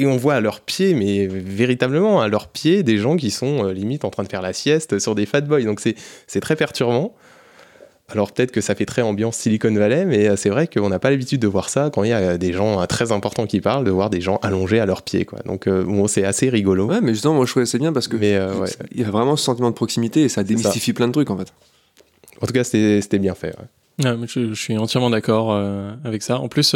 on 0.00 0.16
voit 0.16 0.34
à 0.34 0.40
leurs 0.40 0.60
pieds, 0.60 0.94
mais 0.94 1.26
véritablement 1.26 2.20
à 2.20 2.28
leurs 2.28 2.48
pieds, 2.48 2.82
des 2.82 2.98
gens 2.98 3.16
qui 3.16 3.30
sont 3.30 3.64
limite 3.68 4.04
en 4.04 4.10
train 4.10 4.22
de 4.22 4.28
faire 4.28 4.42
la 4.42 4.52
sieste 4.52 4.98
sur 4.98 5.14
des 5.14 5.26
fat 5.26 5.40
boys. 5.42 5.62
Donc 5.62 5.80
c'est 5.80 6.40
très 6.40 6.56
perturbant. 6.56 7.14
Alors 8.08 8.32
peut-être 8.32 8.52
que 8.52 8.60
ça 8.60 8.74
fait 8.74 8.84
très 8.84 9.00
ambiance 9.00 9.36
Silicon 9.36 9.72
Valley, 9.72 10.04
mais 10.04 10.28
euh, 10.28 10.36
c'est 10.36 10.50
vrai 10.50 10.66
qu'on 10.66 10.90
n'a 10.90 10.98
pas 10.98 11.10
l'habitude 11.10 11.40
de 11.40 11.46
voir 11.46 11.70
ça 11.70 11.90
quand 11.92 12.04
il 12.04 12.10
y 12.10 12.12
a 12.12 12.36
des 12.36 12.52
gens 12.52 12.80
euh, 12.80 12.84
très 12.84 13.12
importants 13.12 13.46
qui 13.46 13.62
parlent, 13.62 13.84
de 13.84 13.90
voir 13.90 14.10
des 14.10 14.20
gens 14.20 14.38
allongés 14.42 14.78
à 14.78 14.84
leurs 14.84 15.02
pieds. 15.02 15.24
Quoi. 15.24 15.38
Donc 15.46 15.66
euh, 15.66 15.84
bon, 15.84 16.06
c'est 16.06 16.24
assez 16.24 16.50
rigolo. 16.50 16.86
Ouais, 16.86 17.00
mais 17.00 17.14
justement, 17.14 17.34
moi 17.34 17.46
je 17.46 17.50
trouvais 17.50 17.64
ça 17.64 17.78
bien 17.78 17.94
parce 17.94 18.08
que 18.08 18.16
il 18.16 19.00
y 19.00 19.04
a 19.04 19.10
vraiment 19.10 19.36
ce 19.36 19.44
sentiment 19.44 19.70
de 19.70 19.74
proximité 19.74 20.22
et 20.22 20.28
ça 20.28 20.44
démystifie 20.44 20.92
plein 20.92 21.06
de 21.06 21.12
trucs 21.12 21.30
en 21.30 21.38
fait. 21.38 21.52
En 22.42 22.46
tout 22.46 22.52
cas, 22.52 22.64
c'était 22.64 23.18
bien 23.18 23.34
fait. 23.34 23.54
Je, 23.98 24.54
suis 24.54 24.76
entièrement 24.76 25.10
d'accord 25.10 25.54
avec 26.04 26.22
ça. 26.22 26.38
En 26.38 26.48
plus, 26.48 26.74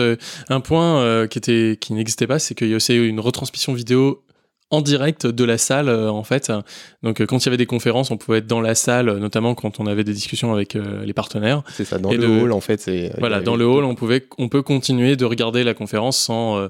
un 0.48 0.60
point 0.60 1.26
qui 1.26 1.38
était 1.38 1.76
qui 1.80 1.92
n'existait 1.92 2.26
pas, 2.26 2.38
c'est 2.38 2.54
qu'il 2.54 2.68
y 2.68 2.72
a 2.72 2.76
aussi 2.76 2.94
une 2.94 3.20
retransmission 3.20 3.72
vidéo 3.72 4.22
en 4.70 4.82
direct 4.82 5.26
de 5.26 5.44
la 5.44 5.56
salle 5.56 5.88
euh, 5.88 6.10
en 6.10 6.24
fait. 6.24 6.52
Donc 7.02 7.20
euh, 7.20 7.26
quand 7.26 7.38
il 7.38 7.46
y 7.46 7.48
avait 7.48 7.56
des 7.56 7.66
conférences, 7.66 8.10
on 8.10 8.16
pouvait 8.16 8.38
être 8.38 8.46
dans 8.46 8.60
la 8.60 8.74
salle, 8.74 9.16
notamment 9.16 9.54
quand 9.54 9.80
on 9.80 9.86
avait 9.86 10.04
des 10.04 10.12
discussions 10.12 10.52
avec 10.52 10.76
euh, 10.76 11.04
les 11.04 11.14
partenaires. 11.14 11.62
C'est 11.72 11.84
ça, 11.84 11.98
dans 11.98 12.12
le 12.12 12.26
hall 12.26 12.52
en 12.52 12.60
fait. 12.60 12.90
Voilà, 13.18 13.40
dans 13.40 13.56
le 13.56 13.66
hall, 13.66 13.84
on 13.84 13.94
pouvait, 13.94 14.26
on 14.36 14.48
peut 14.48 14.62
continuer 14.62 15.16
de 15.16 15.24
regarder 15.24 15.64
la 15.64 15.74
conférence 15.74 16.18
sans 16.18 16.68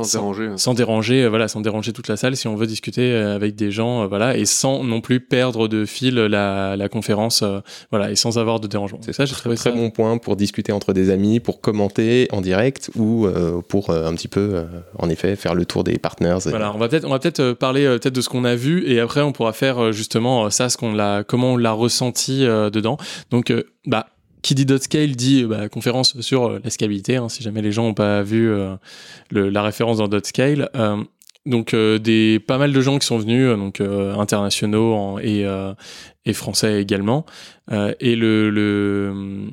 sans, 0.00 0.20
déranger, 0.20 0.46
hein. 0.46 0.56
sans 0.56 0.72
déranger, 0.72 1.28
voilà, 1.28 1.48
sans 1.48 1.60
déranger 1.60 1.92
toute 1.92 2.08
la 2.08 2.16
salle 2.16 2.34
si 2.34 2.48
on 2.48 2.56
veut 2.56 2.66
discuter 2.66 3.14
avec 3.14 3.54
des 3.56 3.70
gens, 3.70 4.06
voilà, 4.06 4.38
et 4.38 4.46
sans 4.46 4.82
non 4.84 5.02
plus 5.02 5.20
perdre 5.20 5.68
de 5.68 5.84
fil 5.84 6.14
la, 6.14 6.76
la 6.76 6.88
conférence, 6.88 7.44
voilà, 7.90 8.10
et 8.10 8.16
sans 8.16 8.38
avoir 8.38 8.58
de 8.58 8.66
dérangement. 8.68 9.00
C'est 9.02 9.12
ça, 9.12 9.26
j'ai 9.26 9.34
trouvé 9.34 9.56
très 9.56 9.70
bon 9.70 9.90
point 9.90 10.16
pour 10.16 10.36
discuter 10.36 10.72
entre 10.72 10.94
des 10.94 11.10
amis, 11.10 11.40
pour 11.40 11.60
commenter 11.60 12.26
en 12.32 12.40
direct 12.40 12.90
ou 12.96 13.28
pour 13.68 13.90
un 13.90 14.14
petit 14.14 14.28
peu, 14.28 14.64
en 14.98 15.10
effet, 15.10 15.36
faire 15.36 15.54
le 15.54 15.66
tour 15.66 15.84
des 15.84 15.98
partners. 15.98 16.38
Voilà, 16.46 16.74
on 16.74 16.78
va 16.78 16.88
peut-être, 16.88 17.04
on 17.04 17.10
va 17.10 17.18
peut-être 17.18 17.31
euh, 17.40 17.54
parler 17.54 17.84
euh, 17.84 17.98
peut-être 17.98 18.14
de 18.14 18.20
ce 18.20 18.28
qu'on 18.28 18.44
a 18.44 18.54
vu 18.54 18.86
et 18.86 19.00
après 19.00 19.22
on 19.22 19.32
pourra 19.32 19.52
faire 19.52 19.78
euh, 19.78 19.92
justement 19.92 20.50
ça, 20.50 20.68
ce 20.68 20.76
qu'on 20.76 20.92
l'a, 20.92 21.24
comment 21.24 21.54
on 21.54 21.56
l'a 21.56 21.72
ressenti 21.72 22.40
dedans. 22.40 22.96
Donc, 23.30 23.52
bah, 23.86 24.06
qui 24.42 24.54
dit 24.54 24.66
Dotscale 24.66 25.12
dit 25.12 25.44
bah, 25.44 25.68
conférence 25.68 26.20
sur 26.20 26.58
la 26.58 26.70
scalabilité, 26.70 27.16
hein, 27.16 27.28
si 27.28 27.42
jamais 27.42 27.62
les 27.62 27.72
gens 27.72 27.84
n'ont 27.84 27.94
pas 27.94 28.22
vu 28.22 28.52
la 29.30 29.62
référence 29.62 29.98
dans 29.98 30.08
Dotscale. 30.08 30.68
donc 31.46 31.74
des 31.74 32.40
pas 32.40 32.58
mal 32.58 32.72
de 32.72 32.80
gens 32.80 32.98
qui 32.98 33.06
sont 33.06 33.18
venus, 33.18 33.56
donc 33.56 33.80
internationaux 33.80 35.18
et, 35.20 35.46
et 36.24 36.32
français 36.32 36.80
également. 36.80 37.24
et 37.70 38.16
le, 38.16 38.50
le 38.50 39.50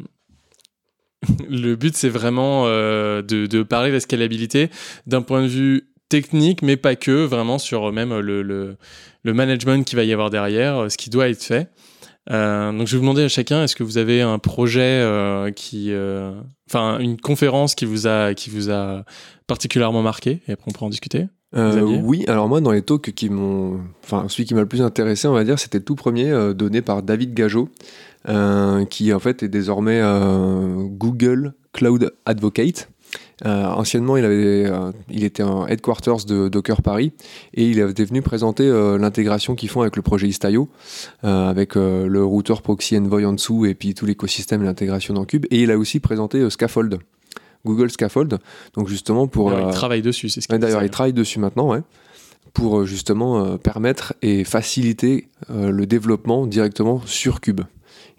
le 1.50 1.76
but, 1.76 1.96
c'est 1.96 2.10
vraiment 2.10 2.66
de, 2.66 3.64
parler 3.64 3.92
de 3.92 4.70
d'un 5.06 5.22
point 5.22 5.42
de 5.44 5.48
vue 5.48 5.90
technique, 6.10 6.62
mais 6.62 6.76
pas 6.76 6.96
que, 6.96 7.26
vraiment 7.26 7.60
sur 7.60 7.92
même 7.92 8.18
le, 8.20 8.42
le, 8.42 8.76
le 9.24 9.34
management 9.34 9.86
qui 9.86 9.96
va 9.96 10.04
y 10.04 10.12
avoir 10.12 10.30
derrière, 10.30 10.92
ce 10.92 10.98
qui 10.98 11.10
doit 11.10 11.30
être 11.30 11.44
fait. 11.44 11.70
Euh, 12.32 12.72
donc 12.72 12.88
je 12.88 12.92
vais 12.92 12.98
vous 12.98 13.04
demander 13.04 13.24
à 13.24 13.28
chacun, 13.28 13.64
est-ce 13.64 13.76
que 13.76 13.84
vous 13.84 13.98
avez 13.98 14.22
un 14.22 14.38
projet 14.38 14.82
euh, 14.82 15.52
qui, 15.52 15.92
euh, 15.92 16.32
enfin 16.70 17.00
une 17.00 17.20
conférence 17.20 17.74
qui 17.74 17.86
vous 17.86 18.08
a 18.08 18.34
qui 18.36 18.50
vous 18.50 18.70
a 18.70 19.04
particulièrement 19.48 20.04
marqué? 20.04 20.42
Et 20.48 20.52
après 20.52 20.66
on 20.68 20.72
pourra 20.72 20.86
en 20.86 20.90
discuter. 20.90 21.28
oui, 21.54 22.26
alors 22.28 22.48
moi 22.48 22.62
dans 22.62 22.72
les 22.72 22.84
talks 22.84 23.14
qui 23.14 23.30
m'ont, 23.30 23.80
enfin 24.04 24.26
celui 24.28 24.46
qui 24.46 24.54
m'a 24.54 24.62
le 24.62 24.68
plus 24.68 24.84
intéressé, 24.84 25.28
on 25.28 25.34
va 25.34 25.44
dire, 25.44 25.58
c'était 25.58 25.80
le 25.80 25.84
tout 25.84 25.96
premier 25.96 26.54
donné 26.54 26.82
par 26.84 27.02
David 27.02 27.34
Gageot, 27.34 27.70
qui 28.90 29.14
en 29.14 29.20
fait 29.20 29.42
est 29.42 29.50
désormais 29.50 30.00
Google 30.92 31.54
Cloud 31.74 32.14
Advocate. 32.26 32.90
Euh, 33.46 33.66
anciennement, 33.66 34.18
il, 34.18 34.26
avait, 34.26 34.66
euh, 34.66 34.92
il 35.10 35.24
était 35.24 35.44
en 35.44 35.66
headquarters 35.66 36.26
de 36.26 36.50
Docker 36.50 36.82
Paris 36.82 37.14
et 37.54 37.66
il 37.66 37.80
était 37.80 38.04
venu 38.04 38.22
présenter 38.22 38.64
euh, 38.64 38.98
l'intégration 38.98 39.56
qu'ils 39.56 39.70
font 39.70 39.82
avec 39.82 39.96
le 39.96 40.02
projet 40.02 40.28
Istio, 40.28 40.70
avec 41.24 41.76
le 41.76 42.24
routeur 42.24 42.62
proxy 42.62 42.98
Envoy 42.98 43.26
en 43.26 43.34
dessous 43.34 43.66
et 43.66 43.74
puis 43.74 43.94
tout 43.94 44.06
l'écosystème 44.06 44.62
et 44.62 44.66
l'intégration 44.66 45.14
dans 45.14 45.26
Cube. 45.26 45.46
Et 45.52 45.62
il 45.64 45.72
a 45.72 45.78
aussi 45.78 46.00
présenté 46.00 46.50
Scaffold, 46.50 47.00
Google 47.66 47.90
Scaffold. 47.90 48.40
Donc 48.76 48.88
justement 48.88 49.28
pour. 49.28 49.54
il 49.54 49.74
travaille 49.74 50.02
dessus, 50.02 50.30
c'est 50.30 50.42
ce 50.42 50.48
D'ailleurs, 50.56 50.84
il 50.84 50.90
travaille 50.90 51.14
dessus 51.14 51.40
maintenant, 51.40 51.70
ouais 51.70 51.82
pour 52.52 52.84
justement 52.84 53.60
permettre 53.60 54.16
et 54.24 54.44
faciliter 54.44 55.28
le 55.50 55.86
développement 55.86 56.48
directement 56.48 57.00
sur 57.06 57.42
Cube 57.42 57.62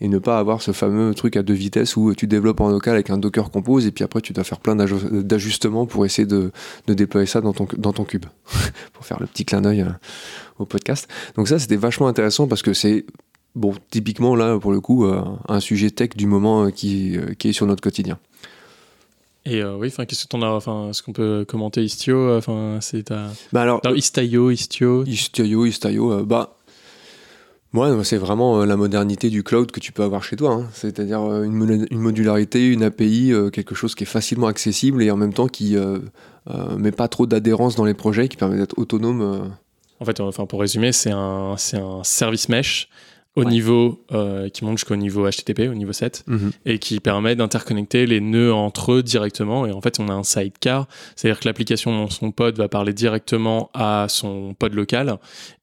et 0.00 0.08
ne 0.08 0.18
pas 0.18 0.38
avoir 0.38 0.62
ce 0.62 0.72
fameux 0.72 1.14
truc 1.14 1.36
à 1.36 1.42
deux 1.42 1.54
vitesses 1.54 1.96
où 1.96 2.14
tu 2.14 2.26
développes 2.26 2.60
en 2.60 2.70
local 2.70 2.94
avec 2.94 3.10
un 3.10 3.18
Docker 3.18 3.50
Compose 3.50 3.86
et 3.86 3.90
puis 3.90 4.04
après 4.04 4.20
tu 4.20 4.32
dois 4.32 4.44
faire 4.44 4.60
plein 4.60 4.74
d'ajustements 4.74 5.86
pour 5.86 6.06
essayer 6.06 6.26
de, 6.26 6.52
déployer 6.86 7.26
ça 7.26 7.40
dans 7.40 7.52
ton, 7.52 7.68
dans 7.76 7.92
ton 7.92 8.04
cube, 8.04 8.26
pour 8.92 9.04
faire 9.04 9.20
le 9.20 9.26
petit 9.26 9.44
clin 9.44 9.60
d'œil 9.60 9.82
euh, 9.82 9.90
au 10.58 10.64
podcast. 10.64 11.08
Donc 11.36 11.48
ça 11.48 11.58
c'était 11.58 11.76
vachement 11.76 12.08
intéressant 12.08 12.48
parce 12.48 12.62
que 12.62 12.72
c'est 12.72 13.04
bon 13.54 13.74
typiquement 13.90 14.36
là 14.36 14.58
pour 14.58 14.72
le 14.72 14.80
coup 14.80 15.04
euh, 15.04 15.22
un 15.48 15.60
sujet 15.60 15.90
tech 15.90 16.10
du 16.16 16.26
moment 16.26 16.66
euh, 16.66 16.70
qui, 16.70 17.18
qui 17.38 17.48
est 17.48 17.52
sur 17.52 17.66
notre 17.66 17.82
quotidien. 17.82 18.18
Et 19.46 19.64
oui, 19.64 19.88
enfin, 19.88 20.04
qu'est-ce 20.04 20.26
que 20.26 20.36
as, 20.36 20.52
enfin, 20.52 20.90
ce 20.92 21.02
qu'on 21.02 21.14
peut 21.14 21.46
commenter 21.48 21.82
Istio, 21.82 22.36
enfin, 22.36 22.76
c'est 22.82 23.10
Bah 23.54 23.62
alors, 23.62 23.80
Istio, 23.96 24.50
Istio. 24.50 25.02
Istio, 25.06 25.64
Istio, 25.64 26.26
bah 26.26 26.58
moi, 27.72 28.02
c'est 28.04 28.16
vraiment 28.16 28.60
euh, 28.60 28.66
la 28.66 28.76
modernité 28.76 29.30
du 29.30 29.44
cloud 29.44 29.70
que 29.70 29.78
tu 29.78 29.92
peux 29.92 30.02
avoir 30.02 30.24
chez 30.24 30.36
toi. 30.36 30.52
Hein. 30.52 30.68
C'est-à-dire 30.72 31.20
euh, 31.22 31.44
une, 31.44 31.98
modularité, 31.98 32.66
une 32.66 32.82
API, 32.82 33.32
euh, 33.32 33.50
quelque 33.50 33.74
chose 33.76 33.94
qui 33.94 34.02
est 34.02 34.06
facilement 34.06 34.48
accessible 34.48 35.02
et 35.02 35.10
en 35.10 35.16
même 35.16 35.32
temps 35.32 35.46
qui 35.46 35.76
ne 35.76 36.76
met 36.76 36.92
pas 36.92 37.06
trop 37.08 37.26
d'adhérence 37.26 37.76
dans 37.76 37.84
les 37.84 37.94
projets, 37.94 38.28
qui 38.28 38.36
permet 38.36 38.56
d'être 38.56 38.76
autonome. 38.78 39.52
En 40.00 40.04
fait, 40.04 40.18
enfin, 40.20 40.46
pour 40.46 40.60
résumer, 40.60 40.92
c'est 40.92 41.12
un, 41.12 41.54
un 41.74 42.04
service 42.04 42.48
mesh 42.48 42.88
au 43.36 43.44
niveau 43.44 44.04
euh, 44.12 44.48
qui 44.48 44.64
monte 44.64 44.78
jusqu'au 44.78 44.96
niveau 44.96 45.28
HTTP, 45.28 45.68
au 45.70 45.74
niveau 45.74 45.92
7, 45.92 46.24
mhm. 46.26 46.50
et 46.66 46.78
qui 46.78 46.98
permet 46.98 47.36
d'interconnecter 47.36 48.06
les 48.06 48.20
nœuds 48.20 48.52
entre 48.52 48.92
eux 48.92 49.02
directement. 49.02 49.66
Et 49.66 49.72
en 49.72 49.80
fait, 49.80 50.00
on 50.00 50.08
a 50.08 50.12
un 50.12 50.24
sidecar, 50.24 50.88
c'est-à-dire 51.14 51.40
que 51.40 51.48
l'application 51.48 51.92
dans 51.92 52.10
son 52.10 52.32
pod 52.32 52.56
va 52.56 52.68
parler 52.68 52.92
directement 52.92 53.70
à 53.72 54.06
son 54.08 54.54
pod 54.54 54.74
local, 54.74 55.18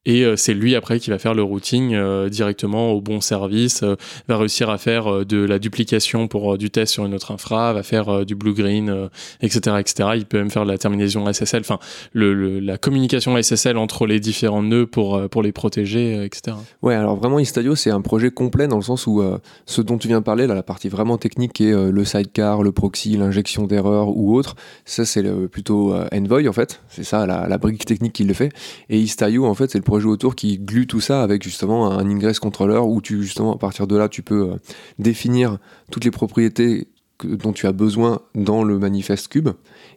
et 0.08 0.24
euh, 0.24 0.36
c'est 0.36 0.56
lui 0.56 0.76
après 0.76 1.00
qui 1.00 1.12
va 1.12 1.20
faire 1.20 1.36
le 1.36 1.44
routing 1.44 1.94
euh, 1.94 2.30
directement 2.30 2.94
au 2.94 3.02
bon 3.02 3.22
service, 3.22 3.84
va 4.28 4.38
réussir 4.38 4.70
à 4.70 4.80
faire 4.80 5.26
de 5.26 5.38
la 5.38 5.60
duplication 5.60 6.28
pour 6.28 6.58
du 6.58 6.72
test 6.72 6.94
sur 6.94 7.06
une 7.06 7.14
autre 7.14 7.32
infra, 7.32 7.74
va 7.74 7.84
faire 7.84 8.26
du 8.26 8.36
blue-green, 8.36 9.10
etc., 9.42 9.76
etc. 9.80 10.10
Il 10.16 10.26
peut 10.26 10.38
même 10.38 10.50
faire 10.50 10.66
de 10.66 10.72
la 10.72 10.78
terminaison 10.80 11.32
SSL, 11.32 11.62
enfin, 11.62 11.80
la 12.14 12.78
communication 12.78 13.40
SSL 13.40 13.78
entre 13.78 14.08
les 14.08 14.20
différents 14.20 14.64
nœuds 14.64 14.88
pour, 14.88 15.22
les 15.44 15.52
protéger, 15.52 16.24
etc. 16.24 16.58
Ouais, 16.82 16.96
alors 16.96 17.18
vraiment, 17.18 17.40
il 17.40 17.46
c'est 17.76 17.92
un 17.92 18.02
projet 18.02 18.32
complet 18.32 18.68
dans 18.68 18.78
le 18.78 18.82
sens 18.82 19.08
où 19.08 19.22
euh, 19.22 19.38
ce 19.66 19.82
dont 19.82 19.98
tu 19.98 20.08
viens 20.08 20.20
de 20.20 20.24
parler, 20.24 20.48
là, 20.48 20.54
la 20.54 20.64
partie 20.64 20.90
vraiment 20.90 21.18
technique 21.18 21.54
qui 21.54 21.68
est 21.68 21.74
euh, 21.74 21.92
le 21.92 22.06
sidecar, 22.06 22.64
le 22.64 22.72
proxy, 22.72 23.18
l'injection 23.18 23.66
d'erreurs 23.66 24.16
ou 24.16 24.36
autre, 24.36 24.56
ça 24.86 25.06
c'est 25.06 25.24
plutôt 25.48 25.94
euh, 25.94 26.08
Envoy 26.14 26.48
en 26.48 26.54
fait, 26.54 26.82
c'est 26.90 27.04
ça 27.04 27.26
la, 27.26 27.58
brique 27.58 27.86
technique 27.86 28.14
qui 28.14 28.24
le 28.24 28.34
fait. 28.34 28.52
Et 28.90 29.00
Istio 29.00 29.46
en 29.46 29.54
fait 29.56 29.72
c'est 29.72 29.78
le 29.78 29.84
projet 29.84 29.97
autour 30.06 30.36
qui 30.36 30.58
glue 30.60 30.88
tout 30.88 31.02
ça 31.02 31.24
avec 31.24 31.44
justement 31.44 31.92
un 31.92 32.10
ingress 32.10 32.40
controller 32.40 32.78
où 32.80 33.02
tu 33.02 33.24
justement 33.24 33.54
à 33.54 33.58
partir 33.58 33.88
de 33.88 33.96
là 33.96 34.08
tu 34.10 34.22
peux 34.22 34.52
définir 35.00 35.58
toutes 35.92 36.06
les 36.06 36.12
propriétés 36.12 36.88
que- 37.18 37.28
dont 37.28 37.52
tu 37.54 37.66
as 37.68 37.72
besoin 37.72 38.20
dans 38.36 38.64
le 38.64 38.78
manifeste 38.78 39.28
cube 39.30 39.50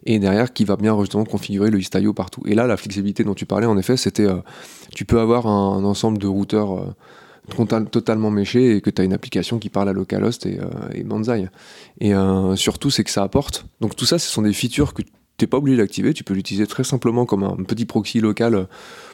et 0.05 0.17
derrière 0.19 0.53
qui 0.53 0.65
va 0.65 0.75
bien 0.75 0.99
justement 0.99 1.23
configurer 1.25 1.69
le 1.69 1.79
Istio 1.79 2.13
partout. 2.13 2.41
Et 2.47 2.55
là, 2.55 2.65
la 2.65 2.77
flexibilité 2.77 3.23
dont 3.23 3.35
tu 3.35 3.45
parlais, 3.45 3.67
en 3.67 3.77
effet, 3.77 3.95
c'était 3.95 4.25
euh, 4.25 4.37
tu 4.95 5.05
peux 5.05 5.19
avoir 5.19 5.45
un, 5.45 5.83
ensemble 5.83 6.17
de 6.17 6.25
routeurs 6.25 6.79
euh, 6.79 6.95
total- 7.55 7.89
totalement 7.89 8.31
méchés 8.31 8.75
et 8.75 8.81
que 8.81 8.89
tu 8.89 9.01
as 9.01 9.05
une 9.05 9.13
application 9.13 9.59
qui 9.59 9.69
parle 9.69 9.89
à 9.89 9.93
localhost 9.93 10.47
et, 10.47 10.59
euh, 10.59 10.65
et 10.95 11.03
Banzai. 11.03 11.47
Et 11.99 12.15
euh, 12.15 12.55
surtout, 12.55 12.89
c'est 12.89 13.03
que 13.03 13.11
ça 13.11 13.21
apporte. 13.21 13.65
Donc 13.81 13.95
tout 13.95 14.05
ça, 14.05 14.17
ce 14.17 14.27
sont 14.27 14.41
des 14.41 14.53
features 14.53 14.95
que 14.95 15.03
tu 15.41 15.45
n'es 15.45 15.49
pas 15.49 15.57
obligé 15.57 15.77
d'activer, 15.77 16.13
tu 16.13 16.23
peux 16.23 16.33
l'utiliser 16.33 16.67
très 16.67 16.83
simplement 16.83 17.25
comme 17.25 17.43
un 17.43 17.63
petit 17.63 17.85
proxy 17.85 18.19
local 18.19 18.67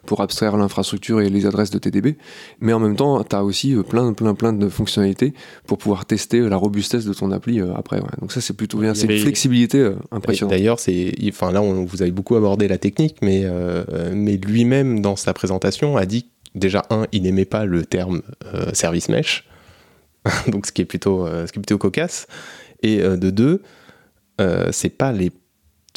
pour 0.05 0.21
abstraire 0.21 0.57
l'infrastructure 0.57 1.21
et 1.21 1.29
les 1.29 1.45
adresses 1.45 1.71
de 1.71 1.79
TDB. 1.79 2.17
Mais 2.59 2.73
en 2.73 2.79
même 2.79 2.95
temps, 2.95 3.23
tu 3.23 3.35
as 3.35 3.43
aussi 3.43 3.73
euh, 3.73 3.83
plein, 3.83 4.13
plein, 4.13 4.33
plein 4.33 4.53
de 4.53 4.69
fonctionnalités 4.69 5.33
pour 5.65 5.77
pouvoir 5.77 6.05
tester 6.05 6.39
euh, 6.39 6.49
la 6.49 6.57
robustesse 6.57 7.05
de 7.05 7.13
ton 7.13 7.31
appli 7.31 7.59
euh, 7.59 7.73
après. 7.75 7.99
ouais. 7.99 8.07
Donc 8.19 8.31
ça, 8.31 8.41
c'est 8.41 8.53
plutôt 8.55 8.79
bien. 8.79 8.93
C'est 8.93 9.07
une 9.07 9.19
flexibilité 9.19 9.91
impressionnante. 10.11 10.51
D'ailleurs, 10.51 10.79
c'est, 10.79 11.13
enfin 11.29 11.51
là, 11.51 11.61
on, 11.61 11.85
vous 11.85 12.01
avez 12.01 12.11
beaucoup 12.11 12.35
abordé 12.35 12.67
la 12.67 12.77
technique, 12.77 13.17
mais, 13.21 13.41
euh, 13.43 14.11
mais 14.13 14.37
lui-même 14.37 15.01
dans 15.01 15.15
sa 15.15 15.33
présentation 15.33 15.97
a 15.97 16.05
dit 16.05 16.27
déjà 16.55 16.83
un, 16.89 17.05
il 17.11 17.23
n'aimait 17.23 17.45
pas 17.45 17.65
le 17.65 17.85
terme 17.85 18.21
euh, 18.53 18.73
service 18.73 19.09
mesh, 19.09 19.47
donc 20.47 20.65
ce 20.65 20.71
qui 20.71 20.81
est 20.81 20.85
plutôt, 20.85 21.25
euh, 21.25 21.47
ce 21.47 21.51
qui 21.51 21.59
est 21.59 21.61
plutôt 21.61 21.77
cocasse, 21.77 22.27
et 22.83 22.99
de 22.99 23.31
deux, 23.31 23.63
c'est 24.71 24.95
pas 24.95 25.11
les, 25.11 25.31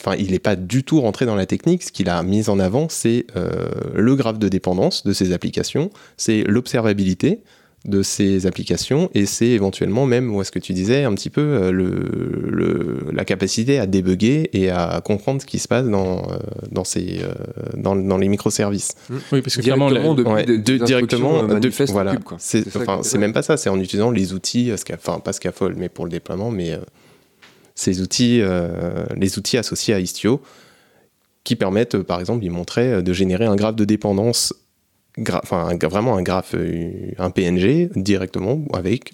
enfin, 0.00 0.16
il 0.18 0.30
n'est 0.32 0.38
pas 0.38 0.56
du 0.56 0.82
tout 0.84 1.00
rentré 1.00 1.26
dans 1.26 1.36
la 1.36 1.46
technique. 1.46 1.82
Ce 1.82 1.92
qu'il 1.92 2.08
a 2.08 2.22
mis 2.22 2.48
en 2.48 2.58
avant, 2.58 2.88
c'est 2.88 3.26
euh, 3.36 3.68
le 3.94 4.14
graphe 4.16 4.38
de 4.38 4.48
dépendance 4.48 5.04
de 5.04 5.12
ces 5.12 5.32
applications, 5.32 5.90
c'est 6.16 6.42
l'observabilité 6.46 7.40
de 7.86 8.02
ces 8.02 8.44
applications 8.46 9.08
et 9.14 9.24
c'est 9.24 9.46
éventuellement 9.46 10.04
même, 10.04 10.34
où 10.34 10.42
est-ce 10.42 10.52
que 10.52 10.58
tu 10.58 10.74
disais, 10.74 11.04
un 11.04 11.14
petit 11.14 11.30
peu 11.30 11.40
euh, 11.40 11.70
le, 11.72 11.88
le- 12.50 13.06
la 13.10 13.24
capacité 13.24 13.78
à 13.78 13.86
débugger 13.86 14.50
et 14.52 14.68
à 14.68 15.00
comprendre 15.02 15.40
ce 15.40 15.46
qui 15.46 15.58
se 15.58 15.66
passe 15.66 15.86
dans, 15.86 16.18
euh, 16.30 16.36
dans, 16.70 16.84
ces, 16.84 17.20
euh, 17.22 17.32
dans, 17.78 17.96
dans 17.96 18.18
les 18.18 18.28
microservices. 18.28 18.96
Oui, 19.32 19.40
parce 19.40 19.56
que 19.56 19.62
clairement, 19.62 19.88
Directement 20.84 21.40
Ouais, 21.54 21.60
de- 21.60 21.70
voilà. 21.94 22.10
C'est 22.38 22.64
enfin, 22.76 23.00
même 23.18 23.32
pas 23.32 23.40
ça, 23.42 23.56
c'est 23.56 23.70
en 23.70 23.80
utilisant 23.80 24.10
les 24.10 24.34
outils, 24.34 24.70
enfin 24.92 25.18
pas 25.18 25.32
Scaffold, 25.32 25.78
mais 25.78 25.88
pour 25.88 26.04
le 26.04 26.10
déploiement, 26.10 26.50
mais 26.50 26.72
euh, 26.72 26.78
ces 27.80 28.02
outils, 28.02 28.40
euh, 28.42 29.06
les 29.16 29.38
outils 29.38 29.56
associés 29.56 29.94
à 29.94 30.00
Istio, 30.00 30.42
qui 31.44 31.56
permettent, 31.56 31.94
euh, 31.94 32.04
par 32.04 32.20
exemple, 32.20 32.44
il 32.44 32.50
montrait 32.50 32.92
euh, 32.92 33.02
de 33.02 33.12
générer 33.14 33.46
un 33.46 33.56
graphe 33.56 33.76
de 33.76 33.86
dépendance, 33.86 34.52
gra- 35.16 35.40
enfin 35.42 35.66
un 35.66 35.88
vraiment 35.88 36.14
un 36.14 36.22
graphe, 36.22 36.54
un 36.54 37.30
PNG 37.30 37.88
directement 37.96 38.62
avec 38.74 39.12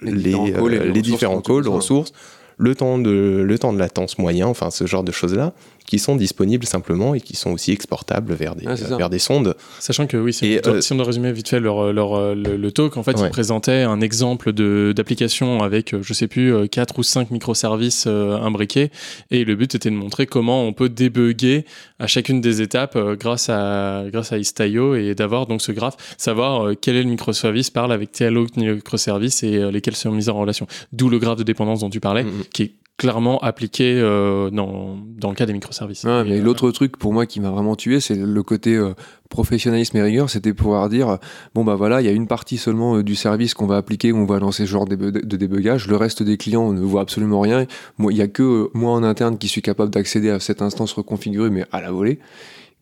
Les 0.00 0.12
les, 0.12 0.22
différents 0.22 0.62
calls 0.62 0.74
et 0.74 0.78
les 0.78 0.84
les 0.84 0.88
ressources 0.90 1.02
différents 1.02 1.40
calls, 1.40 1.68
ressources, 1.68 2.12
le 2.56 2.74
temps 2.76 2.98
de, 2.98 3.42
le 3.44 3.58
temps 3.58 3.72
de 3.72 3.80
latence 3.80 4.16
moyen, 4.16 4.46
enfin 4.46 4.70
ce 4.70 4.86
genre 4.86 5.02
de 5.02 5.10
choses-là, 5.10 5.52
qui 5.86 5.98
sont 5.98 6.16
disponibles 6.16 6.66
simplement 6.66 7.14
et 7.14 7.20
qui 7.20 7.36
sont 7.36 7.50
aussi 7.50 7.72
exportables 7.72 8.32
vers 8.34 8.54
des, 8.54 8.64
Ah, 8.66 8.74
vers 8.96 9.10
des 9.10 9.18
sondes. 9.18 9.56
Sachant 9.78 10.06
que 10.06 10.16
oui, 10.16 10.32
si, 10.32 10.46
Et, 10.46 10.58
on 10.58 10.60
doit- 10.62 10.72
euh, 10.76 10.80
si 10.80 10.92
on 10.92 10.96
doit 10.96 11.04
résumer 11.06 11.32
vite 11.32 11.48
fait 11.48 11.60
leur, 11.60 11.92
leur, 11.92 12.14
euh, 12.14 12.34
le, 12.34 12.56
le 12.56 12.72
talk, 12.72 12.96
en 12.96 13.02
fait, 13.02 13.18
Ouais. 13.18 13.26
ils 13.26 13.30
présentaient 13.30 13.82
un 13.82 14.00
exemple 14.00 14.52
de- 14.52 14.92
d'application 14.96 15.62
avec, 15.62 15.92
euh, 15.94 16.00
je 16.02 16.12
sais 16.14 16.28
plus, 16.28 16.68
4 16.68 16.98
ou 16.98 17.02
5 17.02 17.30
microservices 17.30 18.04
euh, 18.06 18.36
imbriqués. 18.38 18.90
Et 19.30 19.44
le 19.44 19.54
but 19.54 19.74
était 19.74 19.90
de 19.90 19.94
montrer 19.94 20.26
comment 20.26 20.64
on 20.66 20.72
peut 20.72 20.88
débugger 20.88 21.64
à 21.98 22.06
chacune 22.06 22.40
des 22.40 22.62
étapes 22.62 22.96
euh, 22.96 23.16
grâce, 23.16 23.48
à, 23.48 24.04
grâce 24.10 24.32
à 24.32 24.38
Istio 24.38 24.94
et 24.94 25.14
d'avoir 25.14 25.46
donc 25.46 25.62
ce 25.62 25.72
graphe, 25.72 25.96
savoir 26.16 26.66
euh, 26.68 26.74
quel 26.80 26.96
est 26.96 27.02
le 27.02 27.10
microservice 27.10 27.70
parle 27.70 27.92
avec 27.92 28.12
tel 28.12 28.38
autre 28.38 28.58
microservice 28.58 29.42
et 29.42 29.56
euh, 29.56 29.70
lesquels 29.70 29.96
sont 29.96 30.10
mis 30.12 30.28
en 30.28 30.38
relation. 30.38 30.66
D'où 30.92 31.08
le 31.08 31.18
graphe 31.18 31.38
de 31.38 31.42
dépendance 31.42 31.80
dont 31.80 31.90
tu 31.90 32.00
parlais, 32.00 32.24
Mhm. 32.24 32.44
qui 32.52 32.62
est 32.62 32.72
clairement 32.98 33.38
appliqué 33.40 33.98
euh, 33.98 34.50
dans, 34.50 34.96
dans 35.16 35.30
le 35.30 35.34
cas 35.34 35.46
des 35.46 35.52
microservices. 35.52 36.04
Et, 36.04 36.08
euh, 36.08 36.40
l'autre 36.40 36.70
truc 36.70 36.96
pour 36.96 37.12
moi 37.12 37.26
qui 37.26 37.40
m'a 37.40 37.50
vraiment 37.50 37.74
tué, 37.74 38.00
c'est 38.00 38.14
le 38.14 38.42
côté 38.42 38.76
euh, 38.76 38.94
professionnalisme 39.28 39.96
et 39.96 40.02
rigueur, 40.02 40.30
c'était 40.30 40.52
pouvoir 40.52 40.88
dire 40.88 41.08
euh, 41.08 41.16
bon 41.54 41.64
bah 41.64 41.74
voilà, 41.74 42.00
il 42.00 42.04
y 42.04 42.08
a 42.08 42.12
une 42.12 42.28
partie 42.28 42.58
seulement 42.58 43.02
du 43.02 43.16
service 43.16 43.54
qu'on 43.54 43.66
va 43.66 43.76
appliquer, 43.76 44.12
où 44.12 44.18
on 44.18 44.26
va 44.26 44.38
lancer 44.38 44.66
ce 44.66 44.70
genre 44.70 44.84
de, 44.84 44.94
de 44.94 45.36
débugage. 45.36 45.88
Le 45.88 45.96
reste 45.96 46.22
des 46.22 46.36
clients 46.36 46.72
ne 46.72 46.80
voit 46.80 47.00
absolument 47.00 47.40
rien. 47.40 47.66
Moi, 47.98 48.12
il 48.12 48.18
y 48.18 48.22
a 48.22 48.28
que 48.28 48.70
moi 48.74 48.92
en 48.92 49.02
interne 49.02 49.38
qui 49.38 49.48
suis 49.48 49.62
capable 49.62 49.90
d'accéder 49.90 50.30
à 50.30 50.38
cette 50.38 50.62
instance 50.62 50.92
reconfigurée, 50.92 51.50
mais 51.50 51.64
à 51.72 51.80
la 51.80 51.90
volée. 51.90 52.20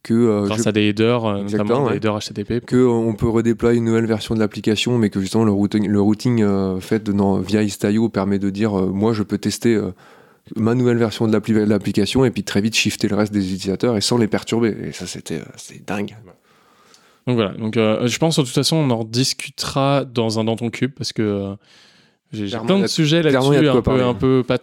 Que 0.03 0.15
euh, 0.15 0.45
grâce 0.47 0.63
je- 0.65 0.69
à 0.69 0.73
des 0.73 0.83
headers, 0.89 1.27
euh, 1.27 1.43
Exactement, 1.43 1.69
notamment 1.69 1.85
ouais. 1.87 1.91
des 1.93 1.97
headers 1.99 2.19
HTTP. 2.19 2.65
que 2.65 2.77
euh, 2.77 2.89
on 2.89 3.13
peut 3.15 3.29
redéployer 3.29 3.77
une 3.79 3.85
nouvelle 3.85 4.07
version 4.07 4.35
de 4.35 4.41
l'application, 4.41 4.97
mais 4.97 5.11
que 5.11 5.21
justement 5.21 5.45
le 5.45 5.53
routing, 5.53 5.87
le 5.87 6.01
routing 6.01 6.43
euh, 6.43 6.81
fait 6.81 7.11
dans, 7.11 7.39
via 7.39 7.63
Istio 7.63 8.09
permet 8.09 8.39
de 8.39 8.49
dire 8.49 8.79
euh, 8.79 8.87
moi 8.87 9.13
je 9.13 9.23
peux 9.23 9.37
tester 9.39 9.79
ma 10.57 10.75
nouvelle 10.75 10.97
version 10.97 11.27
de 11.29 11.33
l'appli- 11.33 11.53
de 11.53 11.61
l'application 11.61 12.25
et 12.25 12.31
puis 12.31 12.43
très 12.45 12.61
vite 12.63 12.75
shifter 12.75 13.09
le 13.09 13.15
reste 13.17 13.33
des 13.33 13.53
utilisateurs 13.53 13.97
et 13.97 14.01
sans 14.01 14.17
les 14.17 14.27
perturber. 14.27 14.75
Et 14.89 14.93
ça 14.93 15.07
c'était 15.07 15.43
c'est 15.57 15.87
dingue. 15.87 16.17
Donc 17.27 17.37
voilà, 17.37 17.53
donc 17.53 17.75
je 17.75 18.19
pense 18.19 18.39
de 18.39 18.43
toute 18.43 18.55
façon 18.55 18.77
on 18.77 18.91
en 18.91 19.05
discutera 19.05 20.05
dans 20.07 20.41
un 20.41 20.45
dans 20.45 20.57
ton 20.57 20.71
cube 20.71 20.93
parce 20.97 21.13
que 21.13 21.55
j'ai 22.33 22.47
plein 22.59 22.79
de 22.79 22.85
a- 22.85 22.89
sujets 22.89 23.23
là-dessus 23.23 23.69
un 23.69 23.83
peu, 23.83 24.03
un 24.03 24.15
peu 24.15 24.45
pas 24.47 24.59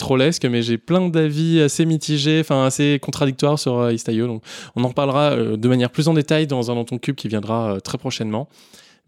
mais 0.49 0.61
j'ai 0.61 0.77
plein 0.77 1.09
d'avis 1.09 1.61
assez 1.61 1.85
mitigés, 1.85 2.39
enfin 2.39 2.65
assez 2.65 2.99
contradictoires 3.01 3.59
sur 3.59 3.79
euh, 3.79 3.93
Istio. 3.93 4.27
Donc 4.27 4.41
on 4.75 4.83
en 4.83 4.87
reparlera 4.87 5.31
euh, 5.31 5.57
de 5.57 5.67
manière 5.67 5.89
plus 5.89 6.07
en 6.07 6.13
détail 6.13 6.47
dans 6.47 6.71
un 6.71 6.75
dans 6.75 6.85
ton 6.85 6.97
cube 6.97 7.15
qui 7.15 7.27
viendra 7.27 7.73
euh, 7.73 7.79
très 7.79 7.97
prochainement. 7.97 8.47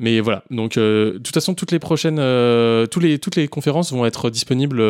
Mais 0.02 0.22
voilà, 0.22 0.44
donc 0.50 0.78
euh, 0.78 1.14
de 1.14 1.18
toute 1.18 1.34
façon 1.34 1.54
toutes 1.54 1.74
les 1.74 1.80
prochaines, 1.80 2.22
tous 2.90 3.00
les, 3.02 3.20
toutes 3.20 3.36
les 3.36 3.50
conférences 3.50 3.92
vont 3.92 4.06
être 4.06 4.30
disponibles 4.30 4.82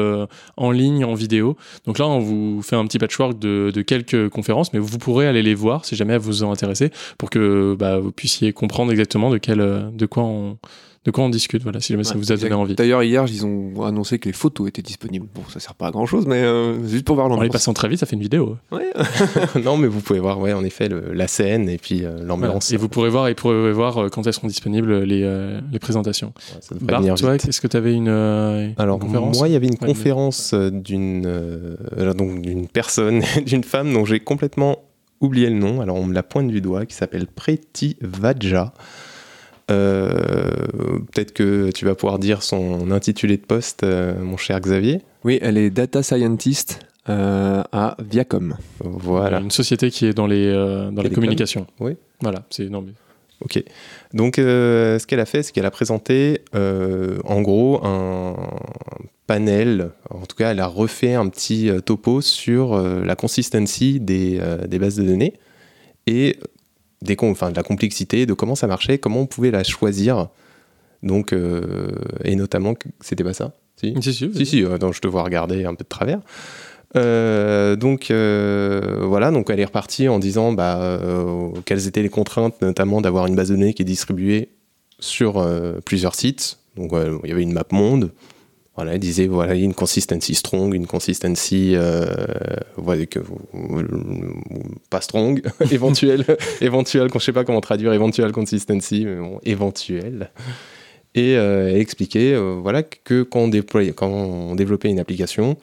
en 0.56 0.70
ligne, 0.70 1.04
en 1.04 1.16
vidéo. 1.16 1.58
Donc 1.88 1.98
là 1.98 2.08
on 2.08 2.20
vous 2.20 2.62
fait 2.62 2.76
un 2.76 2.86
petit 2.86 3.00
patchwork 3.00 3.40
de, 3.40 3.72
de 3.74 3.82
quelques 3.82 4.30
conférences, 4.30 4.72
mais 4.72 4.78
vous 4.78 5.00
pourrez 5.00 5.26
aller 5.28 5.42
les 5.42 5.56
voir 5.56 5.84
si 5.86 5.96
jamais 5.96 6.14
elles 6.14 6.20
vous 6.20 6.44
ont 6.44 6.52
intéressé 6.52 6.92
pour 7.18 7.32
que 7.32 7.76
bah, 7.78 7.98
vous 7.98 8.12
puissiez 8.12 8.54
comprendre 8.54 8.92
exactement 8.92 9.32
de, 9.32 9.40
quel, 9.40 9.58
de, 9.92 10.06
quoi 10.06 10.24
on, 10.24 10.60
de 11.10 11.16
quoi 11.16 11.24
on 11.24 11.30
discute, 11.30 11.64
voilà, 11.64 11.80
si 11.80 11.92
jamais 11.94 12.04
ça 12.04 12.14
Ouais, 12.14 12.20
vous 12.20 12.32
a 12.32 12.38
donné 12.38 12.54
envie. 12.54 12.76
D'ailleurs 12.76 13.02
hier 13.04 13.26
ils 13.28 13.46
ont 13.46 13.84
annoncé 13.84 14.20
que 14.20 14.30
les 14.30 14.34
photos 14.34 14.68
étaient 14.68 14.82
disponibles. 14.82 15.26
Bon 15.34 15.42
ça 15.50 15.60
sert 15.60 15.74
pas 15.74 15.88
à 15.88 15.92
grand 15.92 16.06
chose, 16.06 16.26
mais 16.28 16.38
euh, 16.44 16.88
juste 16.88 17.06
pour 17.06 17.16
voir 17.16 17.26
En 17.28 17.30
les 17.32 17.36
l'ambiance. 17.36 17.54
passant 17.54 17.74
très 17.74 17.88
vite, 17.90 18.00
ça 18.00 18.06
fait 18.06 18.16
une 18.16 18.22
vidéo. 18.22 18.58
Ouais. 18.72 18.90
non, 19.64 19.78
mais 19.78 19.88
vous 19.88 20.02
pouvez 20.02 20.20
voir, 20.20 20.40
ouais, 20.40 20.54
en 20.54 20.64
effet, 20.64 20.88
le- 20.90 21.14
la 21.14 21.28
scène 21.28 21.68
et 21.70 21.78
puis 21.78 22.04
euh, 22.06 22.10
Voilà. 22.12 22.24
l'ambiance. 22.26 22.72
Et 22.72 22.78
vous 22.78 22.90
pourrez 22.90 23.10
voir, 23.10 23.28
et 23.28 23.36
pourrez 23.36 23.72
voir 23.72 23.98
euh, 23.98 24.10
quand 24.10 24.26
elles 24.28 24.34
seront 24.34 24.48
disponibles 24.48 25.04
les, 25.04 25.24
euh, 25.24 25.60
les 25.72 25.80
présentations. 25.80 26.28
Ouais, 26.54 26.62
ça 26.62 26.76
Bart, 26.82 27.02
venir 27.02 27.16
toi, 27.16 27.36
est-ce 27.36 27.60
que 27.62 27.68
tu 27.68 27.78
avais 27.78 27.94
une, 27.94 28.08
euh, 28.10 28.66
une 28.68 28.74
Alors 28.78 29.00
conférence 29.00 29.38
moi, 29.38 29.48
il 29.48 29.54
y 29.54 29.56
avait 29.56 29.68
une 29.68 29.74
Ouais, 29.82 29.88
conférence 29.88 30.54
euh, 30.54 30.70
d'une 30.70 31.24
euh, 31.26 32.14
donc 32.14 32.42
d'une 32.42 32.68
personne, 32.68 33.22
d'une 33.46 33.64
femme 33.64 33.92
dont 33.94 34.06
j'ai 34.06 34.20
complètement 34.20 34.78
oublié 35.22 35.50
le 35.50 35.56
nom. 35.58 35.82
Alors 35.82 35.96
on 35.98 36.06
me 36.06 36.14
la 36.14 36.24
pointe 36.24 36.48
du 36.48 36.62
doigt, 36.62 36.86
qui 36.86 36.96
s'appelle 36.96 37.28
Preti 37.28 37.98
Vadja. 38.02 38.74
Euh, 39.70 41.00
Peut-être 41.12 41.34
que 41.34 41.72
tu 41.72 41.86
vas 41.86 41.96
pouvoir 41.96 42.20
dire 42.20 42.44
son 42.44 42.92
intitulé 42.92 43.38
de 43.38 43.46
poste, 43.46 43.84
euh, 43.84 44.20
mon 44.22 44.38
cher 44.38 44.60
Xavier. 44.60 45.02
Oui 45.24 45.40
elle 45.42 45.58
est 45.58 45.70
data 45.70 46.04
scientist 46.04 46.80
euh, 47.10 47.64
à 47.72 47.98
Viacom. 48.00 48.56
Voilà. 48.80 49.40
Une 49.40 49.52
société 49.52 49.90
qui 49.90 50.06
est 50.06 50.14
dans 50.14 50.28
les, 50.28 50.46
euh, 50.46 50.92
dans 50.92 51.02
les 51.02 51.10
communications. 51.10 51.66
Oui. 51.80 51.94
Voilà, 52.22 52.46
c'est 52.50 52.70
mais 52.70 52.94
Ok. 53.42 53.64
Donc, 54.14 54.38
euh, 54.38 55.00
ce 55.00 55.08
qu'elle 55.08 55.22
a 55.22 55.26
fait, 55.26 55.44
c'est 55.44 55.54
qu'elle 55.54 55.66
a 55.66 55.72
présenté, 55.72 56.42
euh, 56.56 57.20
en 57.24 57.42
gros, 57.42 57.80
un 57.86 58.36
panel. 59.28 59.92
En 60.10 60.26
tout 60.26 60.36
cas, 60.36 60.52
elle 60.52 60.60
a 60.60 60.68
refait 60.68 61.14
un 61.14 61.28
petit 61.30 61.70
euh, 61.70 61.80
topo 61.80 62.22
sur 62.22 62.74
euh, 62.74 63.04
la 63.06 63.16
consistency 63.16 64.00
des, 64.00 64.40
euh, 64.42 64.68
des 64.68 64.78
bases 64.78 64.98
de 64.98 65.04
données 65.04 65.34
et 66.06 66.38
des, 67.02 67.16
com- 67.16 67.32
enfin, 67.32 67.52
de 67.52 67.56
la 67.56 67.64
complexité, 67.64 68.26
de 68.26 68.34
comment 68.34 68.56
ça 68.56 68.68
marchait, 68.68 68.98
comment 68.98 69.22
on 69.22 69.26
pouvait 69.26 69.52
la 69.52 69.64
choisir. 69.64 70.28
Donc, 71.04 71.32
euh, 71.32 71.90
et 72.24 72.36
notamment, 72.36 72.74
c'était 73.00 73.24
pas 73.24 73.34
ça 73.34 73.54
Si, 73.80 73.94
Si, 74.02 74.14
si, 74.14 74.32
si, 74.34 74.46
si, 74.46 74.64
euh, 74.66 74.78
je 74.92 75.00
te 75.00 75.08
vois 75.08 75.24
regarder 75.24 75.66
un 75.66 75.74
peu 75.76 75.84
de 75.84 75.90
travers. 75.90 76.20
Euh, 76.96 77.76
donc 77.76 78.08
voilà, 78.10 79.32
donc 79.32 79.50
elle 79.50 79.60
est 79.60 79.66
repartie 79.66 80.08
en 80.08 80.20
disant 80.20 80.52
bah, 80.54 81.00
quelles 81.66 81.88
étaient 81.88 82.02
les 82.02 82.10
contraintes, 82.10 82.62
notamment 82.62 83.00
d'avoir 83.00 83.28
une 83.28 83.36
base 83.36 83.50
de 83.50 83.56
données 83.56 83.74
qui 83.74 83.84
est 83.84 83.86
distribuée 83.86 84.50
sur 85.00 85.48
plusieurs 85.86 86.16
sites. 86.16 86.58
Donc 86.76 86.92
il 87.24 87.30
y 87.30 87.32
avait 87.32 87.44
une 87.44 87.54
map 87.54 87.64
monde. 87.72 88.12
Voilà, 88.80 88.94
elle 88.94 89.00
disait 89.00 89.28
voilà, 89.28 89.56
il 89.56 89.64
une 89.66 89.74
consistency 89.74 90.36
strong, 90.36 90.74
une 90.74 90.88
consistency 90.88 91.74
euh, 91.76 92.06
voilà, 92.78 93.06
que, 93.06 93.20
pas 94.90 95.02
strong, 95.02 95.42
éventuelle, 95.72 96.24
éventuelle, 96.62 97.10
je 97.14 97.20
sais 97.20 97.34
pas 97.34 97.44
comment 97.44 97.60
traduire 97.60 97.92
éventuelle 97.92 98.32
consistency, 98.32 99.04
mais 99.04 99.18
bon, 99.18 99.42
éventuelle. 99.44 100.32
Et 101.14 101.36
euh, 101.36 101.72
elle 101.72 101.82
expliquait 101.82 102.34
euh, 102.34 102.58
voilà, 102.62 102.82
que 102.82 103.24
quand 103.24 103.42
on, 103.42 103.48
déployait, 103.50 103.92
quand 103.92 104.08
on 104.08 104.56
développait 104.56 104.88
une 104.88 105.02
application, 105.02 105.58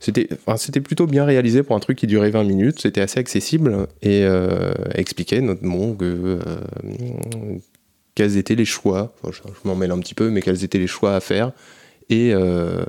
c'était 0.00 0.28
enfin, 0.44 0.56
plutôt 0.80 1.06
bien 1.06 1.24
réalisé 1.24 1.62
pour 1.62 1.76
un 1.76 1.80
truc 1.80 1.98
qui 1.98 2.08
durait 2.08 2.30
20 2.30 2.42
minutes, 2.42 2.80
c'était 2.80 3.00
assez 3.00 3.20
accessible 3.20 3.86
et 4.02 4.24
euh, 4.24 4.72
elle 4.92 4.98
expliquait 4.98 5.40
notamment 5.40 5.94
que, 5.94 6.40
quels 8.16 8.36
étaient 8.36 8.56
les 8.56 8.64
choix, 8.64 9.14
enfin, 9.22 9.30
je, 9.32 9.48
je 9.52 9.68
m'en 9.68 9.76
mêle 9.76 9.92
un 9.92 10.00
petit 10.00 10.14
peu, 10.14 10.30
mais 10.30 10.42
quels 10.42 10.64
étaient 10.64 10.80
les 10.80 10.88
choix 10.88 11.14
à 11.14 11.20
faire 11.20 11.52
et, 12.10 12.32
euh, 12.34 12.82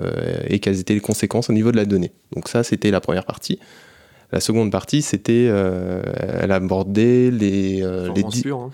et 0.47 0.59
quelles 0.59 0.79
étaient 0.81 0.93
les 0.93 0.99
conséquences 0.99 1.49
au 1.49 1.53
niveau 1.53 1.71
de 1.71 1.77
la 1.77 1.85
donnée. 1.85 2.11
Donc 2.35 2.49
ça, 2.49 2.63
c'était 2.63 2.91
la 2.91 2.99
première 2.99 3.23
partie. 3.25 3.59
La 4.33 4.39
seconde 4.41 4.71
partie, 4.71 5.01
c'était, 5.01 5.47
euh, 5.49 6.01
elle 6.41 6.51
abordait 6.51 7.31
les, 7.31 7.81
euh, 7.83 8.07
les, 8.07 8.13
Performance 8.13 8.33
di- 8.33 8.41
pure, 8.41 8.57
hein. 8.59 8.71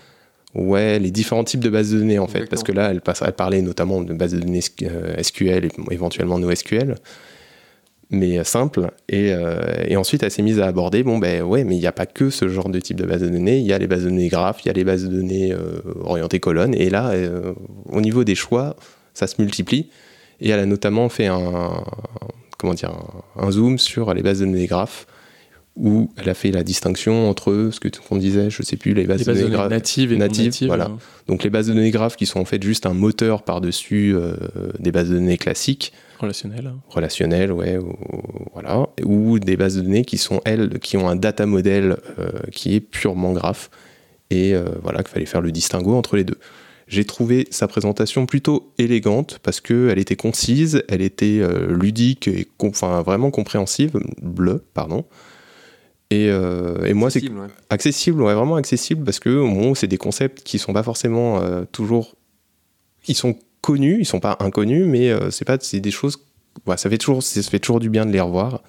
ouais, 0.55 0.99
les 0.99 1.11
différents 1.11 1.43
types 1.43 1.59
de 1.59 1.69
bases 1.69 1.91
de 1.91 1.99
données 1.99 2.19
en 2.19 2.27
fait, 2.27 2.45
parce 2.49 2.63
que 2.63 2.71
là, 2.71 2.89
elle, 2.91 3.01
passe- 3.01 3.23
elle 3.25 3.33
parlait 3.33 3.61
notamment 3.61 4.01
de 4.01 4.13
bases 4.13 4.33
de 4.33 4.39
données 4.39 4.61
euh, 4.83 5.21
SQL 5.21 5.65
et 5.65 5.69
éventuellement 5.91 6.37
NoSQL, 6.39 6.95
mais 8.11 8.37
euh, 8.37 8.43
simple. 8.43 8.91
Et, 9.09 9.33
euh, 9.33 9.59
et 9.87 9.97
ensuite, 9.97 10.21
elle 10.23 10.31
s'est 10.31 10.43
mise 10.43 10.59
à 10.59 10.67
aborder, 10.67 11.01
bon 11.03 11.17
ben 11.17 11.41
ouais, 11.41 11.63
mais 11.63 11.75
il 11.75 11.79
n'y 11.79 11.87
a 11.87 11.91
pas 11.91 12.05
que 12.05 12.29
ce 12.29 12.47
genre 12.47 12.69
de 12.69 12.79
type 12.79 12.97
de 12.97 13.05
base 13.05 13.21
de 13.21 13.29
données, 13.29 13.57
il 13.57 13.65
y 13.65 13.73
a 13.73 13.79
les 13.79 13.87
bases 13.87 14.03
de 14.03 14.09
données 14.09 14.29
graphes, 14.29 14.59
il 14.63 14.67
y 14.67 14.69
a 14.69 14.73
les 14.73 14.83
bases 14.83 15.05
de 15.05 15.09
données 15.15 15.51
euh, 15.53 15.81
orientées 16.03 16.39
colonnes, 16.39 16.75
et 16.75 16.89
là, 16.91 17.09
euh, 17.09 17.53
au 17.87 17.99
niveau 17.99 18.23
des 18.23 18.35
choix, 18.35 18.75
ça 19.15 19.25
se 19.27 19.41
multiplie. 19.41 19.89
Et 20.39 20.49
elle 20.49 20.59
a 20.59 20.65
notamment 20.65 21.09
fait 21.09 21.27
un, 21.27 21.83
comment 22.57 22.73
dire, 22.73 22.91
un, 23.35 23.51
zoom 23.51 23.77
sur 23.77 24.13
les 24.13 24.21
bases 24.21 24.39
de 24.39 24.45
données 24.45 24.67
graphes, 24.67 25.07
où 25.75 26.09
elle 26.17 26.29
a 26.29 26.33
fait 26.33 26.51
la 26.51 26.63
distinction 26.63 27.29
entre 27.29 27.69
ce 27.71 27.79
que 27.79 27.87
qu'on 27.87 28.17
disait, 28.17 28.49
je 28.49 28.63
sais 28.63 28.77
plus, 28.77 28.93
les 28.93 29.05
bases, 29.05 29.19
Les 29.19 29.25
bases 29.25 29.43
de 29.43 29.47
données 29.49 29.69
natives 29.69 30.11
et 30.11 30.17
natives. 30.17 30.51
voilà. 30.65 30.85
hein. 30.85 30.97
Donc 31.27 31.43
les 31.43 31.49
bases 31.51 31.67
de 31.67 31.73
données 31.73 31.91
graphes 31.91 32.15
qui 32.15 32.25
sont 32.25 32.39
en 32.39 32.45
fait 32.45 32.61
juste 32.63 32.85
un 32.87 32.93
moteur 32.93 33.43
par-dessus 33.43 34.15
euh, 34.15 34.35
des 34.79 34.91
bases 34.91 35.09
de 35.09 35.15
données 35.15 35.37
classiques, 35.37 35.93
relationnelles. 36.19 36.73
relationnelles, 36.89 37.51
ouais, 37.51 37.77
ou, 37.77 37.95
voilà, 38.53 38.87
ou 39.03 39.37
des 39.37 39.55
bases 39.55 39.75
de 39.75 39.81
données 39.81 40.03
qui 40.05 40.17
sont 40.17 40.41
elles, 40.45 40.79
qui 40.79 40.97
ont 40.97 41.07
un 41.07 41.15
data 41.15 41.45
model 41.45 41.97
euh, 42.17 42.29
qui 42.51 42.75
est 42.75 42.79
purement 42.79 43.33
graphe, 43.33 43.69
et 44.31 44.55
euh, 44.55 44.65
voilà 44.81 45.03
qu'il 45.03 45.09
fallait 45.09 45.25
faire 45.27 45.41
le 45.41 45.51
distinguo 45.51 45.95
entre 45.95 46.15
les 46.15 46.23
deux. 46.23 46.37
J'ai 46.87 47.03
trouvé 47.03 47.47
sa 47.51 47.67
présentation 47.67 48.25
plutôt 48.25 48.71
élégante 48.77 49.39
parce 49.43 49.59
qu'elle 49.59 49.99
était 49.99 50.15
concise, 50.15 50.83
elle 50.87 51.01
était 51.01 51.39
euh, 51.41 51.67
ludique 51.75 52.29
et 52.29 52.47
enfin, 52.59 53.01
vraiment 53.01 53.29
compréhensible, 53.29 53.99
bleu, 54.21 54.63
pardon. 54.73 55.05
Et, 56.09 56.29
euh, 56.29 56.85
et 56.85 56.93
moi, 56.93 57.09
c'est 57.09 57.17
Accessible, 57.19 57.39
ouais. 57.39 57.47
accessible, 57.69 58.21
ouais, 58.21 58.33
vraiment 58.33 58.55
accessible 58.55 59.03
parce 59.03 59.19
que 59.19 59.29
où 59.29 59.75
c'est 59.75 59.87
des 59.87 59.97
concepts 59.97 60.43
qui 60.43 60.57
sont 60.59 60.71
pas 60.71 60.83
forcément 60.83 61.41
euh, 61.41 61.65
toujours, 61.69 62.15
ils 63.07 63.15
sont 63.15 63.37
connus, 63.59 63.97
ils 63.99 64.05
sont 64.05 64.21
pas 64.21 64.37
inconnus, 64.39 64.85
mais 64.87 65.09
euh, 65.09 65.29
c'est 65.31 65.43
pas, 65.43 65.57
c'est 65.59 65.81
des 65.81 65.91
choses, 65.91 66.25
ouais, 66.65 66.77
ça 66.77 66.89
fait 66.89 66.97
toujours, 66.97 67.21
ça 67.21 67.41
fait 67.41 67.59
toujours 67.59 67.81
du 67.81 67.89
bien 67.89 68.05
de 68.05 68.11
les 68.11 68.21
revoir 68.21 68.63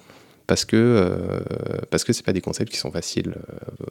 parce 0.47 0.65
que 0.65 1.17
parce 1.91 2.03
que 2.03 2.11
c'est 2.11 2.25
pas 2.25 2.33
des 2.33 2.41
concepts 2.41 2.71
qui 2.71 2.79
sont 2.79 2.91
faciles 2.91 3.35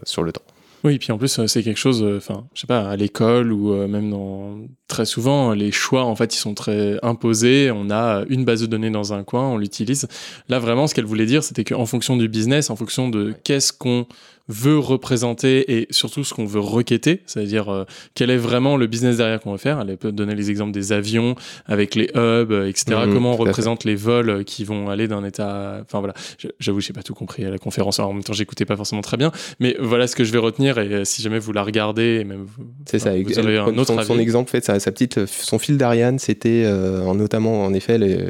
sur 0.03 0.25
le 0.25 0.33
temps. 0.33 0.43
Oui, 0.85 0.99
puis 0.99 1.11
en 1.11 1.19
plus, 1.19 1.38
euh, 1.38 1.47
c'est 1.49 1.62
quelque 1.62 1.79
chose, 1.79 2.05
euh, 2.05 2.19
enfin, 2.19 2.47
je 2.55 2.61
sais 2.61 2.67
pas, 2.67 2.88
à 2.88 2.97
l'école 2.97 3.53
ou 3.53 3.73
euh, 3.73 3.88
même 3.88 4.11
dans. 4.11 4.59
Très 4.87 5.05
souvent, 5.05 5.53
les 5.53 5.73
choix, 5.73 6.05
en 6.05 6.17
fait, 6.17 6.35
ils 6.35 6.38
sont 6.38 6.55
très 6.55 6.99
imposés. 7.03 7.71
On 7.71 7.91
a 7.91 8.25
une 8.29 8.45
base 8.45 8.62
de 8.62 8.67
données 8.67 8.91
dans 8.91 9.12
un 9.12 9.23
coin, 9.23 9.49
on 9.49 9.59
l'utilise. 9.59 10.09
Là, 10.49 10.59
vraiment, 10.59 10.87
ce 10.87 10.95
qu'elle 10.95 11.05
voulait 11.05 11.27
dire, 11.27 11.43
c'était 11.43 11.64
qu'en 11.64 11.85
fonction 11.85 12.17
du 12.17 12.29
business, 12.29 12.71
en 12.71 12.77
fonction 12.77 13.09
de 13.09 13.35
qu'est-ce 13.45 13.73
qu'on 13.73 14.07
veut 14.49 14.79
représenter 14.79 15.79
et 15.79 15.87
surtout 15.91 16.25
ce 16.25 16.33
qu'on 16.35 16.47
veut 16.47 16.61
requêter, 16.61 17.23
c'est-à-dire 17.27 17.69
euh, 17.73 17.85
quel 18.15 18.31
est 18.31 18.37
vraiment 18.37 18.77
le 18.77 18.87
business 18.87 19.17
derrière 19.19 19.41
qu'on 19.41 19.53
veut 19.53 19.59
faire. 19.59 19.81
Elle 19.87 19.97
peut 19.97 20.13
donner 20.13 20.35
les 20.35 20.51
exemples 20.51 20.73
des 20.73 20.93
avions 20.93 21.35
avec 21.67 21.95
les 21.95 22.07
hubs, 22.15 22.53
euh, 22.53 22.69
etc. 22.69 22.99
Mhm, 23.07 23.13
Comment 23.13 23.33
on 23.33 23.37
représente 23.37 23.85
les 23.85 23.95
vols 23.95 24.31
euh, 24.31 24.43
qui 24.43 24.65
vont 24.65 24.89
aller 24.91 25.07
d'un 25.09 25.25
état. 25.25 25.79
Enfin 25.83 25.99
voilà, 25.99 26.15
Je- 26.39 26.49
j'avoue, 26.59 26.81
j'ai 26.81 26.93
pas 26.93 27.03
tout 27.03 27.15
compris 27.15 27.45
à 27.45 27.51
la 27.51 27.59
conférence. 27.59 27.99
Alors, 27.99 28.11
en 28.11 28.15
même 28.15 28.23
temps, 28.25 28.33
j'écoutais 28.33 28.65
pas 28.65 28.77
forcément 28.77 29.03
très 29.03 29.17
bien, 29.17 29.33
mais 29.61 29.77
voilà 29.81 30.07
ce 30.07 30.17
que 30.17 30.25
je 30.25 30.33
vais 30.33 30.39
retenir. 30.39 30.79
Et 30.79 30.89
euh, 30.93 31.05
si 31.05 31.21
jamais 31.23 31.39
vous 31.39 31.53
la 31.53 31.63
regardez, 31.63 32.19
et 32.21 32.25
même 32.25 32.45
vous, 32.47 32.65
C'est 32.87 32.99
ça. 32.99 33.15
vous 33.15 33.23
prend 33.25 33.43
un 33.73 33.79
autre 33.79 33.87
son, 33.95 34.03
son 34.03 34.19
exemple, 34.19 34.51
fait, 34.51 34.65
sa, 34.65 34.81
sa 34.81 34.93
petite, 34.93 35.27
son 35.27 35.59
fil 35.59 35.77
d'Ariane, 35.77 36.19
c'était 36.19 36.63
euh, 36.65 37.03
en 37.05 37.15
notamment 37.15 37.65
en 37.65 37.75
effet 37.75 37.99
les- 37.99 38.25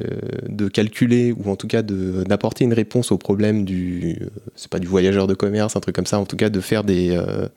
de 0.49 0.69
calculer 0.69 1.33
ou 1.33 1.51
en 1.51 1.57
tout 1.57 1.67
cas 1.69 1.83
de- 1.83 2.25
d'apporter 2.25 2.65
une 2.65 2.73
réponse 2.75 3.13
au 3.13 3.19
problème 3.19 3.65
du, 3.65 4.19
c'est 4.57 4.71
pas 4.71 4.79
du 4.79 4.87
voyageur 4.87 5.27
de 5.27 5.35
commerce, 5.35 5.77
un 5.77 5.81
truc 5.81 5.95
comme 5.95 6.07
en 6.17 6.25
tout 6.25 6.37
cas 6.37 6.49
de 6.49 6.61
faire 6.61 6.85
des 6.85 7.11
euh, 7.11 7.49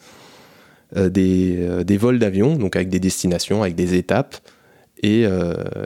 euh, 0.97 1.09
des, 1.09 1.55
euh, 1.59 1.83
des 1.83 1.97
vols 1.97 2.19
d'avion, 2.19 2.57
donc 2.57 2.75
avec 2.75 2.89
des 2.89 2.99
destinations, 2.99 3.61
avec 3.61 3.75
des 3.75 3.95
étapes. 3.95 4.35
Et, 5.03 5.23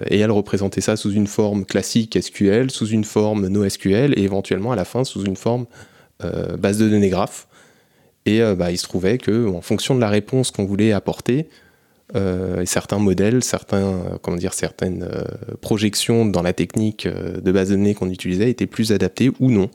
et 0.08 0.20
elle 0.20 0.32
représentait 0.32 0.82
ça 0.82 0.98
sous 0.98 1.14
une 1.14 1.28
forme 1.28 1.64
classique 1.64 2.22
SQL, 2.22 2.70
sous 2.70 2.88
une 2.88 3.06
forme 3.06 3.48
NoSQL 3.48 4.14
et 4.20 4.24
éventuellement 4.24 4.74
à 4.74 4.76
la 4.76 4.84
fin 4.84 5.06
sous 5.06 5.24
une 5.24 5.38
forme 5.38 5.68
base 6.58 6.80
de 6.80 6.90
données 6.90 7.08
graph. 7.08 7.48
Et 8.26 8.42
bah, 8.58 8.72
il 8.72 8.78
se 8.78 8.84
trouvait 8.84 9.18
que, 9.18 9.48
en 9.48 9.62
fonction 9.62 9.96
de 9.96 10.02
la 10.02 10.10
réponse 10.10 10.52
qu'on 10.52 10.66
voulait 10.66 10.92
apporter, 10.92 11.48
certains 12.66 13.00
modèles, 13.00 13.42
certains, 13.42 14.20
comment 14.22 14.36
dire, 14.36 14.54
certaines 14.54 15.08
projections 15.62 16.26
dans 16.26 16.42
la 16.42 16.52
technique 16.52 17.08
de 17.08 17.52
base 17.54 17.70
de 17.70 17.78
données 17.78 17.96
qu'on 17.96 18.10
utilisait 18.10 18.50
étaient 18.50 18.68
plus 18.68 18.92
adaptées 18.92 19.32
ou 19.40 19.50
non. 19.50 19.70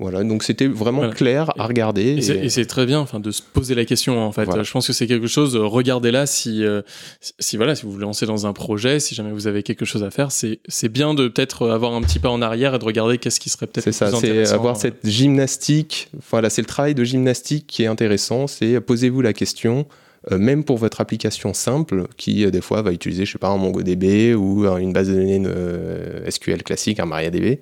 Voilà, 0.00 0.24
donc 0.24 0.42
c'était 0.42 0.66
vraiment 0.66 0.98
Voilà. 0.98 1.12
clair 1.14 1.52
à 1.56 1.66
regarder. 1.68 2.16
Et 2.16 2.20
c'est- 2.22 2.36
et- 2.36 2.44
et 2.46 2.48
c'est 2.48 2.64
très 2.66 2.84
bien, 2.84 2.98
enfin, 2.98 3.20
de 3.20 3.30
se 3.30 3.40
poser 3.40 3.76
la 3.76 3.84
question. 3.84 4.18
En 4.24 4.32
fait, 4.32 4.44
Voilà. 4.44 4.62
Euh, 4.62 4.64
je 4.64 4.72
pense 4.72 4.88
que 4.88 4.92
c'est 4.92 5.06
quelque 5.06 5.28
chose. 5.28 5.54
euh, 5.54 5.64
Regardez-là, 5.64 6.26
si, 6.26 6.64
euh, 6.64 6.82
si, 7.20 7.32
si, 7.38 7.56
voilà, 7.56 7.76
si 7.76 7.84
vous 7.84 7.92
vous 7.92 7.98
lancez 7.98 8.26
dans 8.26 8.46
un 8.46 8.52
projet, 8.52 8.98
si 8.98 9.14
jamais 9.14 9.30
vous 9.30 9.46
avez 9.46 9.62
quelque 9.62 9.84
chose 9.84 10.02
à 10.02 10.10
faire, 10.10 10.32
c'est 10.32 10.58
bien 10.88 11.14
de 11.14 11.28
peut-être 11.28 11.68
avoir 11.68 11.94
un 11.94 12.00
petit 12.02 12.18
pas 12.18 12.28
en 12.30 12.42
arrière 12.42 12.74
et 12.74 12.78
de 12.80 12.84
regarder 12.84 13.18
qu'est-ce 13.18 13.38
qui 13.38 13.50
serait 13.50 13.66
peut-être 13.68 13.84
C'est 13.84 13.90
le 14.04 14.10
ça, 14.10 14.18
plus 14.18 14.26
c'est 14.26 14.52
avoir 14.52 14.76
cette 14.76 15.06
gymnastique. 15.08 16.08
Voilà, 16.30 16.50
c'est 16.50 16.62
le 16.62 16.66
travail 16.66 16.94
de 16.96 17.04
gymnastique 17.04 17.66
qui 17.68 17.84
est 17.84 17.86
intéressant. 17.86 18.46
C'est 18.48 18.80
posez-vous 18.80 19.20
la 19.20 19.32
question, 19.32 19.86
euh, 20.32 20.38
même 20.38 20.64
pour 20.64 20.76
votre 20.78 21.00
application 21.00 21.54
simple, 21.54 22.06
qui 22.16 22.44
euh, 22.44 22.50
des 22.50 22.60
fois 22.60 22.82
va 22.82 22.90
utiliser, 22.92 23.24
je 23.26 23.32
sais 23.32 23.38
pas, 23.38 23.48
un 23.48 23.58
MongoDB 23.58 24.34
ou 24.34 24.64
euh, 24.66 24.76
une 24.78 24.92
base 24.92 25.08
de 25.08 25.14
données 25.14 25.42
euh, 25.46 26.28
SQL 26.28 26.62
classique, 26.64 26.98
un 26.98 27.06
MariaDB. 27.06 27.60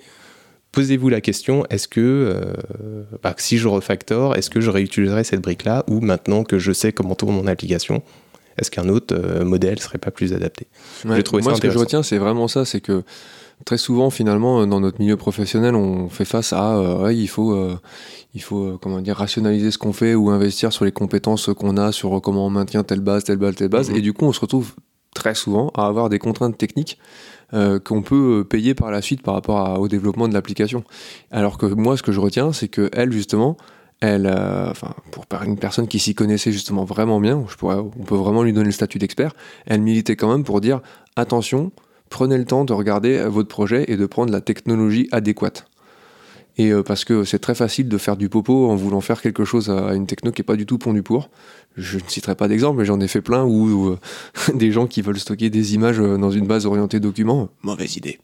Posez-vous 0.73 1.11
la 1.11 1.21
question, 1.21 1.65
est-ce 1.69 1.87
que 1.87 2.01
euh, 2.01 3.05
bah, 3.23 3.35
si 3.37 3.59
je 3.59 3.69
refactor, 3.69 4.37
est-ce 4.37 4.49
que 4.49 4.61
je 4.63 4.71
réutiliserai 4.71 5.23
cette 5.23 5.43
brique-là 5.43 5.85
ou 5.89 6.01
maintenant 6.01 6.45
que 6.45 6.59
je 6.59 6.73
sais 6.73 6.93
comment 6.93 7.15
tourne 7.15 7.35
mon 7.35 7.47
application, 7.47 8.03
est-ce 8.59 8.71
qu'un 8.71 8.89
autre 8.89 9.15
euh, 9.15 9.45
modèle 9.45 9.79
serait 9.81 9.99
pas 9.99 10.11
plus 10.11 10.33
adapté? 10.33 10.67
Ouais, 11.05 11.17
J'ai 11.17 11.23
trouvé 11.23 11.43
Moi, 11.43 11.53
ça 11.53 11.57
ce 11.57 11.63
que 11.63 11.71
je 11.71 11.79
retiens, 11.79 12.03
c'est 12.03 12.19
vraiment 12.19 12.49
ça, 12.49 12.65
c'est 12.65 12.81
que 12.81 13.03
très 13.67 13.77
souvent, 13.77 14.09
finalement, 14.11 14.63
euh, 14.63 14.67
dans 14.67 14.81
notre 14.81 14.99
milieu 14.99 15.17
professionnel, 15.19 15.75
on 15.75 16.09
fait 16.09 16.25
face 16.25 16.53
à, 16.55 16.77
euh, 16.77 17.03
ouais, 17.05 17.17
il 17.17 17.29
faut, 17.29 17.53
euh, 17.53 17.79
il 18.35 18.43
faut, 18.43 18.79
comment 18.81 19.01
dire, 19.03 19.17
rationaliser 19.17 19.71
ce 19.73 19.79
qu'on 19.79 19.93
fait 19.93 20.15
ou 20.15 20.31
investir 20.31 20.73
sur 20.73 20.87
les 20.87 20.93
compétences 20.93 21.51
qu'on 21.55 21.77
a, 21.77 21.93
sur 21.93 22.21
comment 22.23 22.47
on 22.47 22.51
maintient 22.51 22.83
telle 22.83 23.01
base, 23.01 23.25
telle 23.25 23.37
base, 23.37 23.57
telle 23.57 23.69
base, 23.69 23.91
Mhm. 23.91 23.97
et 23.97 24.01
du 24.01 24.13
coup, 24.15 24.25
on 24.25 24.33
se 24.33 24.41
retrouve 24.41 24.73
très 25.15 25.35
souvent 25.35 25.71
à 25.75 25.87
avoir 25.87 26.09
des 26.09 26.19
contraintes 26.19 26.57
techniques 26.57 26.99
euh, 27.55 27.79
qu'on 27.79 28.01
peut 28.01 28.41
euh, 28.41 28.45
payer 28.45 28.75
par 28.75 28.91
la 28.91 29.03
suite 29.03 29.21
par 29.21 29.35
rapport 29.35 29.79
au 29.79 29.87
développement 29.87 30.27
de 30.27 30.33
l'application. 30.33 30.85
Alors 31.31 31.59
que 31.59 31.67
moi, 31.67 31.99
ce 31.99 32.03
que 32.03 32.11
je 32.11 32.19
retiens, 32.21 32.53
c'est 32.53 32.69
que 32.69 32.89
elle, 32.95 33.13
justement, 33.13 33.59
elle, 34.01 34.27
euh, 34.27 34.73
pour 35.11 35.27
une 35.43 35.59
personne 35.59 35.87
qui 35.87 35.99
s'y 35.99 36.15
connaissait 36.15 36.51
justement 36.51 36.85
vraiment 36.85 37.21
bien, 37.21 37.45
je 37.49 37.57
pourrais, 37.57 37.77
on 37.77 38.05
peut 38.05 38.17
vraiment 38.17 38.43
lui 38.43 38.55
donner 38.55 38.67
le 38.67 38.73
statut 38.73 38.99
d'expert, 38.99 39.35
elle 39.67 39.83
militait 39.83 40.17
quand 40.17 40.31
même 40.31 40.45
pour 40.45 40.63
dire 40.63 40.81
attention, 41.15 41.73
prenez 42.09 42.39
le 42.39 42.47
temps 42.47 42.65
de 42.65 42.73
regarder 42.73 43.23
votre 43.25 43.49
projet 43.49 43.85
et 43.89 43.97
de 43.97 44.07
prendre 44.07 44.33
la 44.33 44.41
technologie 44.41 45.09
adéquate. 45.13 45.67
Et 46.59 46.71
parce 46.87 47.07
que 47.07 47.25
c'est 47.25 47.39
très 47.39 47.55
facile 47.55 47.89
de 47.89 47.97
faire 47.97 48.19
du 48.19 48.29
popo 48.29 48.71
en 48.71 48.77
voulant 48.77 49.01
faire 49.01 49.23
quelque 49.23 49.45
chose 49.45 49.71
à 49.71 49.95
une 49.95 50.07
techno 50.07 50.33
qui 50.33 50.43
est 50.43 50.45
pas 50.45 50.57
du 50.57 50.67
tout 50.67 50.77
pondu 50.77 51.03
pour. 51.03 51.31
Je 51.77 51.97
ne 51.99 52.03
citerai 52.09 52.35
pas 52.35 52.49
d'exemple, 52.49 52.79
mais 52.79 52.85
j'en 52.85 53.01
ai 53.01 53.09
fait 53.09 53.21
plein 53.23 53.45
où, 53.45 53.69
où, 53.69 53.89
euh, 53.91 53.99
des 54.55 54.73
gens 54.73 54.87
qui 54.87 55.01
veulent 55.03 55.19
stocker 55.19 55.49
des 55.51 55.75
images 55.75 56.01
euh, 56.01 56.19
dans 56.19 56.31
une 56.31 56.47
base 56.47 56.67
orientée 56.67 57.01
documents, 57.01 57.49
mauvaise 57.63 57.97
idée. 57.97 58.19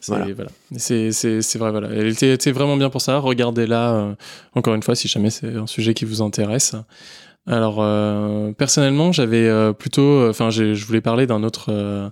C'est 0.00 0.12
Voilà. 0.12 0.32
voilà. 0.34 0.50
C'est- 0.76 1.12
c'est 1.12 1.42
c'est 1.42 1.58
vrai, 1.58 1.70
voilà. 1.70 1.88
Elle 1.90 2.08
était, 2.08 2.32
était 2.32 2.52
vraiment 2.52 2.76
bien 2.76 2.90
pour 2.90 3.00
ça. 3.00 3.18
Regardez-la, 3.18 3.92
euh, 3.94 4.14
encore 4.54 4.74
une 4.74 4.82
fois, 4.82 4.94
si 4.94 5.08
jamais 5.08 5.30
c'est 5.30 5.54
un 5.56 5.66
sujet 5.66 5.94
qui 5.94 6.04
vous 6.04 6.22
intéresse. 6.22 6.74
Alors, 7.46 7.78
euh, 7.80 8.52
personnellement, 8.52 9.10
j'avais 9.12 9.48
euh, 9.48 9.72
plutôt... 9.72 10.28
Enfin, 10.28 10.50
je 10.50 10.72
voulais 10.84 11.00
parler 11.00 11.26
d'un 11.26 11.42
autre... 11.42 12.10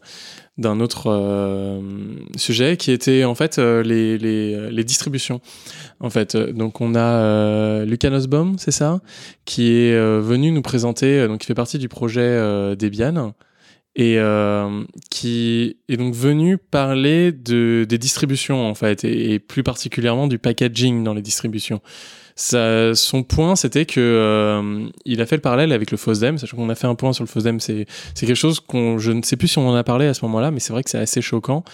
d'un 0.59 0.81
autre 0.81 1.11
euh, 1.11 1.81
sujet 2.37 2.77
qui 2.77 2.91
était 2.91 3.25
en 3.25 3.35
fait 3.35 3.59
euh, 3.59 3.83
les, 3.83 4.17
les, 4.17 4.71
les 4.71 4.85
distributions. 4.85 5.41
En 6.01 6.11
fait, 6.11 6.35
Euh, 6.35 6.53
donc 6.53 6.81
on 6.81 6.95
a 6.95 7.01
euh, 7.01 7.85
Lucas 7.85 8.11
c'est 8.59 8.71
ça, 8.71 9.01
qui 9.45 9.71
est 9.73 9.99
venu 10.21 10.51
nous 10.51 10.63
présenter, 10.63 11.27
donc 11.29 11.41
qui 11.41 11.47
fait 11.47 11.55
partie 11.55 11.79
du 11.79 11.89
projet 11.89 12.77
Debian 12.77 13.35
et 13.95 14.19
qui 15.11 15.77
est 15.89 15.97
donc 15.97 16.15
venu 16.15 16.59
parler 16.59 17.33
de, 17.33 17.87
des 17.89 17.99
distributions 17.99 18.69
en 18.69 18.75
fait 18.75 19.05
et 19.05 19.39
plus 19.39 19.63
particulièrement 19.63 20.27
du 20.27 20.39
packaging 20.39 21.03
dans 21.03 21.15
les 21.15 21.23
distributions. 21.23 21.81
Ça, 22.39 22.95
son 22.95 23.23
point, 23.23 23.57
c'était 23.57 23.87
que 23.87 23.99
euh, 23.99 24.87
il 25.07 25.23
a 25.23 25.27
fait 25.27 25.37
le 25.37 25.41
parallèle 25.41 25.73
avec 25.73 25.91
le 25.91 25.97
FOSDEM, 25.97 26.37
sachant 26.37 26.59
qu'on 26.59 26.69
a 26.69 26.75
fait 26.75 26.87
un 26.87 26.95
point 26.95 27.15
sur 27.15 27.25
le 27.25 27.29
FOSDEM. 27.29 27.61
C'est 27.61 27.87
c'est 28.15 28.27
quelque 28.27 28.37
chose 28.37 28.61
qu'on, 28.61 28.99
je 28.99 29.11
ne 29.11 29.23
sais 29.23 29.37
plus 29.37 29.49
si 29.49 29.59
on 29.59 29.67
en 29.67 29.75
a 29.75 29.83
parlé 29.83 30.07
à 30.07 30.13
ce 30.13 30.23
moment-là, 30.27 30.51
mais 30.51 30.61
c'est 30.61 30.75
vrai 30.75 30.83
que 30.83 30.91
c'est 30.91 30.99
assez 30.99 31.23
choquant. 31.23 31.65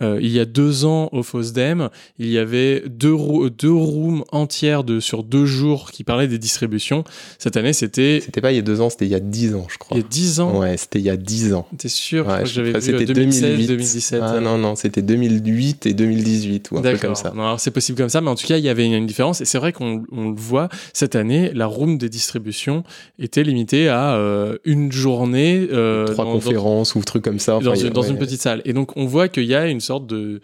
Euh, 0.00 0.20
il 0.22 0.30
y 0.30 0.38
a 0.38 0.44
deux 0.44 0.84
ans 0.84 1.08
au 1.10 1.24
FOSDEM, 1.24 1.88
il 2.20 2.28
y 2.28 2.38
avait 2.38 2.84
deux, 2.86 3.16
deux 3.50 3.72
rooms 3.72 4.22
entières 4.30 4.84
de 4.84 5.00
sur 5.00 5.24
deux 5.24 5.44
jours 5.44 5.90
qui 5.90 6.04
parlaient 6.04 6.28
des 6.28 6.38
distributions. 6.38 7.02
Cette 7.40 7.56
année, 7.56 7.72
c'était 7.72 8.20
C'était 8.24 8.40
pas 8.40 8.52
il 8.52 8.56
y 8.56 8.60
a 8.60 8.62
deux 8.62 8.80
ans, 8.80 8.90
c'était 8.90 9.06
il 9.06 9.10
y 9.12 9.16
a 9.16 9.20
dix 9.20 9.56
ans, 9.56 9.66
je 9.68 9.78
crois. 9.78 9.96
il 9.96 10.02
y 10.02 10.04
a 10.04 10.08
dix 10.08 10.38
ans? 10.38 10.56
Ouais, 10.56 10.76
c'était 10.76 11.00
il 11.00 11.04
y 11.04 11.10
a 11.10 11.16
dix 11.16 11.52
ans. 11.52 11.66
T'es 11.76 11.88
sûr? 11.88 12.28
Ouais, 12.28 12.46
j'avais 12.46 12.76
euh, 12.76 12.80
c'était 12.80 13.06
2016, 13.06 13.42
2008. 13.42 13.66
2017. 13.66 14.20
Ah 14.22 14.40
non, 14.40 14.56
non, 14.56 14.76
c'était 14.76 15.02
2008 15.02 15.86
et 15.86 15.94
2018 15.94 16.70
ou 16.70 16.78
un 16.78 16.82
peu 16.82 16.96
comme 16.96 17.16
ça. 17.16 17.32
Non, 17.34 17.42
alors 17.42 17.60
c'est 17.60 17.72
possible 17.72 17.98
comme 17.98 18.08
ça, 18.08 18.20
mais 18.20 18.30
en 18.30 18.36
tout 18.36 18.46
cas, 18.46 18.56
il 18.56 18.64
y 18.64 18.68
avait 18.68 18.86
une, 18.86 18.94
une 18.94 19.06
différence. 19.06 19.40
Et 19.40 19.44
c'est 19.44 19.58
vrai 19.58 19.72
qu'on 19.72 20.04
on 20.14 20.30
le 20.30 20.36
voit, 20.36 20.68
cette 20.92 21.16
année, 21.16 21.50
la 21.54 21.66
room 21.66 21.98
des 21.98 22.08
distributions 22.08 22.84
était 23.18 23.42
limitée 23.42 23.88
à 23.88 24.14
euh, 24.14 24.56
une 24.64 24.92
journée. 24.92 25.68
euh, 25.72 26.06
Trois 26.06 26.24
dans- 26.24 26.32
dans- 26.32 26.38
conférences 26.38 26.94
ou 26.94 27.02
trucs 27.02 27.24
comme 27.24 27.38
ça. 27.38 27.58
dans, 27.58 27.72
enfin, 27.72 27.80
a- 27.82 27.86
une, 27.86 27.92
dans 27.92 28.02
ouais. 28.02 28.08
une 28.10 28.18
petite 28.18 28.40
salle. 28.40 28.62
Et 28.64 28.72
donc, 28.72 28.96
on 28.96 29.06
voit 29.06 29.28
qu'il 29.28 29.44
y 29.44 29.54
a 29.54 29.66
une 29.66 29.80
sorte 29.80 30.06
de. 30.06 30.40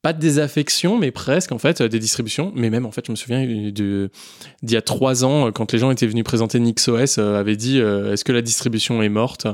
Pas 0.00 0.12
de 0.12 0.20
désaffection, 0.20 0.96
mais 0.96 1.10
presque, 1.10 1.50
en 1.50 1.58
fait, 1.58 1.80
euh, 1.80 1.88
des 1.88 1.98
distributions. 1.98 2.52
Mais 2.54 2.70
même, 2.70 2.86
en 2.86 2.92
fait, 2.92 3.04
je 3.04 3.10
me 3.10 3.16
souviens 3.16 3.44
d'il 3.44 4.10
y 4.62 4.76
a 4.76 4.80
trois 4.82 5.24
ans, 5.24 5.50
quand 5.50 5.72
les 5.72 5.78
gens 5.80 5.90
étaient 5.90 6.06
venus 6.06 6.22
présenter 6.22 6.60
NixOS, 6.60 7.18
euh, 7.18 7.38
avaient 7.40 7.56
dit 7.56 7.80
euh, 7.80 8.12
Est-ce 8.12 8.24
que 8.24 8.30
la 8.32 8.40
distribution 8.40 9.02
est 9.02 9.08
morte? 9.08 9.48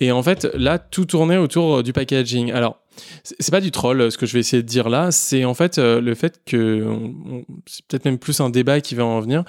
Et 0.00 0.10
en 0.10 0.22
fait, 0.22 0.48
là, 0.54 0.78
tout 0.80 1.04
tournait 1.04 1.36
autour 1.36 1.84
du 1.84 1.92
packaging. 1.92 2.50
Alors, 2.50 2.80
c'est 3.22 3.50
pas 3.50 3.60
du 3.60 3.70
troll, 3.70 4.00
euh, 4.00 4.10
ce 4.10 4.18
que 4.18 4.26
je 4.26 4.32
vais 4.32 4.40
essayer 4.40 4.62
de 4.62 4.68
dire 4.68 4.88
là. 4.88 5.10
C'est 5.10 5.44
en 5.44 5.54
fait 5.54 5.78
euh, 5.78 6.00
le 6.00 6.14
fait 6.14 6.40
que. 6.44 6.86
C'est 7.66 7.84
peut-être 7.86 8.04
même 8.04 8.18
plus 8.18 8.40
un 8.40 8.50
débat 8.50 8.80
qui 8.80 8.94
va 8.94 9.04
en 9.04 9.20
venir. 9.20 9.44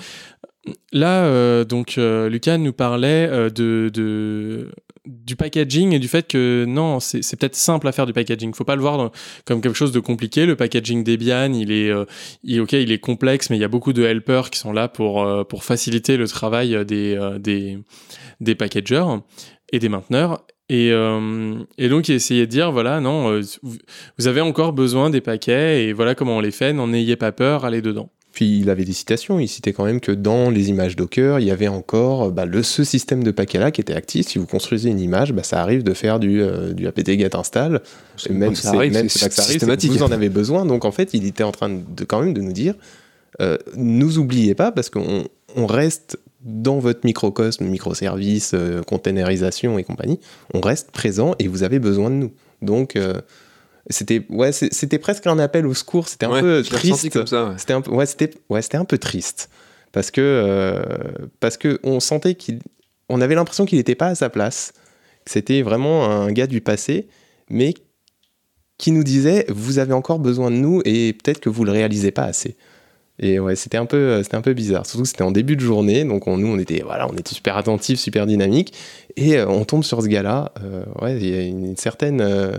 Là, 0.92 1.26
euh, 1.26 1.64
donc, 1.64 1.98
Lucas 1.98 2.58
nous 2.58 2.74
parlait 2.74 3.52
de, 3.52 4.72
du 5.06 5.36
packaging 5.36 5.94
et 5.94 6.00
du 6.00 6.08
fait 6.08 6.28
que 6.28 6.66
non, 6.68 7.00
c'est 7.00 7.22
peut-être 7.38 7.56
simple 7.56 7.88
à 7.88 7.92
faire 7.92 8.08
du 8.08 8.14
packaging. 8.14 8.52
Faut 8.56 8.64
pas 8.64 8.76
le 8.76 8.82
voir 8.82 9.12
comme 9.46 9.62
quelque 9.62 9.76
chose 9.76 9.92
de 9.92 10.00
compliqué. 10.00 10.48
Le 10.48 10.56
packaging 10.56 11.04
Debian, 11.04 11.54
il 11.54 11.72
est, 11.72 11.92
il, 12.44 12.62
ok, 12.62 12.74
il 12.74 12.92
est 12.92 12.98
complexe, 12.98 13.52
mais 13.52 13.58
il 13.58 13.62
y 13.62 13.64
a 13.64 13.68
beaucoup 13.68 13.94
de 13.94 14.04
helpers 14.04 14.50
qui 14.50 14.58
sont 14.58 14.74
là 14.74 14.88
pour, 14.88 15.46
pour 15.48 15.64
faciliter 15.64 16.18
le 16.18 16.28
travail 16.28 16.84
des, 16.84 17.16
des, 17.40 17.78
des 18.40 18.56
packagers 18.56 19.06
et 19.72 19.78
des 19.78 19.90
mainteneurs. 19.90 20.44
Et, 20.70 20.92
euh, 20.92 21.56
et 21.78 21.90
donc, 21.90 22.10
il 22.10 22.16
essayait 22.16 22.48
de 22.48 22.52
dire, 22.52 22.72
voilà, 22.72 23.00
non, 23.00 23.30
euh, 23.32 23.42
vous- 23.62 24.28
avez 24.28 24.42
encore 24.42 24.74
besoin 24.74 25.10
des 25.12 25.22
paquets 25.22 25.84
et 25.86 25.94
voilà 25.94 26.16
comment 26.16 26.38
on 26.38 26.40
les 26.42 26.52
fait, 26.52 26.74
n'en 26.74 26.92
ayez 26.92 27.16
pas 27.16 27.32
peur, 27.32 27.66
allez 27.66 27.82
dedans. 27.82 28.10
Puis 28.32 28.60
il 28.60 28.70
avait 28.70 28.84
des 28.84 28.92
citations, 28.92 29.40
il 29.40 29.48
citait 29.48 29.72
quand 29.72 29.86
même 29.86 30.02
que 30.02 30.12
dans 30.12 30.50
les 30.50 30.68
images 30.70 30.98
Docker, 30.98 31.40
il 31.40 31.46
y 31.46 31.52
avait 31.52 31.70
encore 31.70 32.32
bah, 32.34 32.46
le, 32.46 32.64
ce 32.64 32.84
système 32.84 33.24
de 33.24 33.32
paquets-là 33.32 33.72
qui 33.72 33.80
était 33.80 33.94
actif. 33.94 34.28
Si 34.28 34.40
vous 34.40 34.46
construisez 34.46 34.90
une 34.90 35.00
image, 35.00 35.32
bah, 35.32 35.44
ça 35.44 35.62
arrive 35.62 35.84
de 35.84 35.94
faire 35.94 36.20
du, 36.20 36.42
euh, 36.42 36.74
du 36.74 36.86
apt-get 36.88 37.34
install. 37.34 37.82
C'est 38.18 38.32
Et 38.32 38.34
même 38.34 38.54
ça 38.56 38.72
c'est- 38.72 38.76
arrive, 38.76 38.92
même 38.92 39.08
c'est 39.08 39.20
c'est 39.20 39.26
pas 39.26 39.30
que 39.30 39.36
ça 39.36 39.42
arrive, 39.44 39.52
c'est 39.54 39.66
que 39.66 39.72
systématique. 39.72 39.92
vous 39.92 40.04
en 40.04 40.12
avez 40.12 40.28
besoin. 40.30 40.66
Donc 40.66 40.84
en 40.84 40.92
fait, 40.92 41.14
il 41.14 41.26
était 41.26 41.44
en 41.46 41.54
train 41.54 41.70
de 41.70 42.04
quand 42.04 42.20
même 42.22 42.34
de 42.34 42.42
nous 42.42 42.52
dire, 42.52 42.74
euh, 43.42 43.58
nous 43.78 44.18
oubliez 44.18 44.54
pas 44.54 44.72
parce 44.74 44.90
qu'on 44.90 45.24
on 45.56 45.66
reste 45.66 46.18
dans 46.46 46.78
votre 46.80 47.02
microcosme, 47.04 47.66
microservice, 47.66 48.52
euh, 48.54 48.82
containerisation 48.84 49.78
et 49.80 49.84
compagnie, 49.84 50.20
on 50.54 50.62
reste 50.62 50.92
présent 50.92 51.34
et 51.40 51.48
vous 51.48 51.64
avez 51.64 51.80
besoin 51.80 52.10
de 52.12 52.16
nous. 52.16 52.32
Donc 52.62 52.96
euh, 52.96 53.20
c'était 53.90 54.26
ouais, 54.30 54.52
c'est- 54.52 54.74
c'était 54.74 55.00
presque 55.00 55.28
un 55.28 55.40
appel 55.40 55.66
au 55.68 55.74
secours. 55.74 56.08
C'était 56.08 56.26
un 56.28 56.32
Ouais, 56.32 56.42
peu 56.42 56.64
triste. 56.64 57.10
comme 57.12 57.28
ça. 57.28 57.50
ouais. 57.50 57.56
C'était 57.58 57.74
un 57.74 57.82
peu, 57.82 57.92
ouais, 57.92 58.06
c'était, 58.06 58.32
ouais, 58.50 58.62
c'était 58.62 58.78
un 58.78 58.86
peu 58.86 58.98
triste 58.98 59.50
parce 59.92 60.12
que 60.12 60.22
euh, 60.22 60.84
parce 61.40 61.58
que 61.58 61.80
on 61.84 62.00
sentait 62.00 62.36
qu'il, 62.36 62.60
on 63.10 63.22
avait 63.22 63.36
l'impression 63.36 63.66
qu'il 63.66 63.78
n'était 63.80 63.96
pas 63.96 64.08
à 64.08 64.16
sa 64.16 64.30
place. 64.30 64.74
C'était 65.26 65.64
vraiment 65.64 66.06
un 66.06 66.32
gars 66.32 66.48
du 66.48 66.62
passé, 66.62 67.08
mais 67.50 67.74
qui 68.78 68.92
nous 68.92 69.04
disait 69.04 69.46
vous 69.50 69.80
avez 69.80 69.94
encore 69.94 70.20
besoin 70.20 70.52
de 70.52 70.58
nous 70.58 70.82
et 70.86 71.14
peut-être 71.14 71.40
que 71.40 71.50
vous 71.50 71.64
le 71.64 71.72
réalisez 71.72 72.12
pas 72.12 72.24
assez. 72.26 72.56
Et 73.20 73.40
ouais, 73.40 73.56
c'était 73.56 73.78
un 73.78 73.86
peu, 73.86 74.22
c'était 74.24 74.36
un 74.36 74.42
peu 74.42 74.54
bizarre. 74.54 74.86
Surtout 74.86 75.04
que 75.04 75.08
c'était 75.10 75.24
en 75.24 75.32
début 75.32 75.56
de 75.56 75.62
journée, 75.62 76.04
donc 76.04 76.28
on, 76.28 76.38
nous 76.38 76.48
on 76.48 76.58
était, 76.58 76.82
voilà, 76.84 77.08
on 77.10 77.14
était 77.16 77.34
super 77.34 77.56
attentifs, 77.58 78.00
super 78.00 78.26
dynamiques, 78.26 78.74
et 79.16 79.38
euh, 79.38 79.48
on 79.48 79.64
tombe 79.64 79.84
sur 79.84 80.02
ce 80.02 80.08
gars-là. 80.08 80.52
euh, 80.64 80.84
ouais, 81.02 81.18
il 81.18 81.30
y 81.30 81.38
a 81.38 81.42
une, 81.42 81.78
certaine 81.78 82.20
euh, 82.22 82.58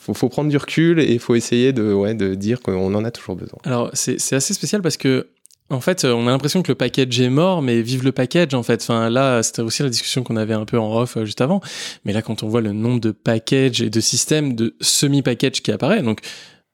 faut, 0.00 0.28
prendre 0.28 0.50
du 0.50 0.56
recul 0.56 1.00
et 1.00 1.18
faut 1.18 1.34
essayer 1.34 1.72
de, 1.72 1.92
ouais, 1.92 2.14
de 2.14 2.34
dire 2.34 2.60
qu'on 2.60 2.94
en 2.94 3.04
a 3.04 3.10
toujours 3.10 3.36
besoin. 3.36 3.58
Alors, 3.64 3.90
c'est 3.94 4.32
assez 4.32 4.54
spécial 4.54 4.82
parce 4.82 4.96
que, 4.96 5.28
en 5.68 5.80
fait, 5.80 6.04
euh, 6.04 6.12
on 6.12 6.26
a 6.26 6.30
l'impression 6.30 6.62
que 6.62 6.72
le 6.72 6.74
package 6.74 7.20
est 7.20 7.30
mort, 7.30 7.62
mais 7.62 7.80
vive 7.82 8.02
le 8.02 8.12
package, 8.12 8.54
en 8.54 8.62
fait. 8.62 8.82
Enfin, 8.82 9.08
là, 9.08 9.42
c'était 9.42 9.62
aussi 9.62 9.82
la 9.82 9.88
discussion 9.88 10.22
qu'on 10.22 10.36
avait 10.36 10.54
un 10.54 10.64
peu 10.64 10.78
en 10.78 10.96
off 10.96 11.16
euh, 11.16 11.24
juste 11.24 11.40
avant. 11.40 11.60
Mais 12.04 12.12
là, 12.12 12.22
quand 12.22 12.42
on 12.42 12.48
voit 12.48 12.60
le 12.60 12.72
nombre 12.72 13.00
de 13.00 13.12
packages 13.12 13.80
et 13.80 13.90
de 13.90 14.00
systèmes 14.00 14.54
de 14.54 14.74
semi-package 14.80 15.62
qui 15.62 15.70
apparaît, 15.70 16.02
donc, 16.02 16.20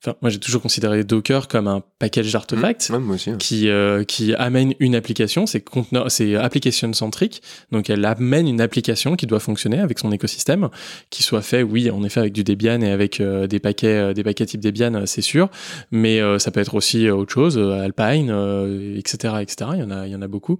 enfin, 0.02 0.16
moi, 0.22 0.30
j'ai 0.30 0.38
toujours 0.38 0.62
considéré 0.62 1.04
Docker 1.04 1.48
comme 1.48 1.66
un 1.68 1.82
package 1.98 2.32
d'artefacts. 2.32 2.90
Aussi. 3.10 3.30
hein. 3.30 3.36
qui, 3.38 3.68
euh, 3.68 4.04
qui 4.04 4.34
amène 4.34 4.74
une 4.78 4.94
application, 4.94 5.46
c'est 5.46 5.64
c'est 6.08 6.36
application 6.36 6.92
centrique, 6.92 7.42
donc 7.72 7.90
elle 7.90 8.04
amène 8.04 8.46
une 8.48 8.60
application 8.60 9.16
qui 9.16 9.26
doit 9.26 9.40
fonctionner 9.40 9.78
avec 9.80 9.98
son 9.98 10.12
écosystème, 10.12 10.68
qui 11.10 11.22
soit 11.22 11.42
fait, 11.42 11.62
oui, 11.62 11.90
en 11.90 12.02
effet, 12.04 12.20
avec 12.20 12.32
du 12.32 12.44
Debian 12.44 12.80
et 12.82 12.90
avec 12.90 13.20
euh, 13.20 13.46
des 13.46 13.58
paquets, 13.58 13.86
euh, 13.88 14.12
des 14.12 14.22
paquets 14.22 14.46
type 14.46 14.60
Debian, 14.60 14.94
euh, 14.94 15.02
c'est 15.06 15.22
sûr, 15.22 15.48
mais 15.90 16.20
ça 16.38 16.50
peut 16.50 16.60
être 16.60 16.74
aussi 16.74 17.08
autre 17.10 17.32
chose, 17.32 17.58
Alpine, 17.58 18.30
euh, 18.30 18.96
etc., 18.98 19.34
etc. 19.40 19.70
Il 19.74 19.80
y 19.80 19.82
en 19.82 19.90
a, 19.90 20.06
il 20.06 20.12
y 20.12 20.16
en 20.16 20.22
a 20.22 20.28
beaucoup. 20.28 20.58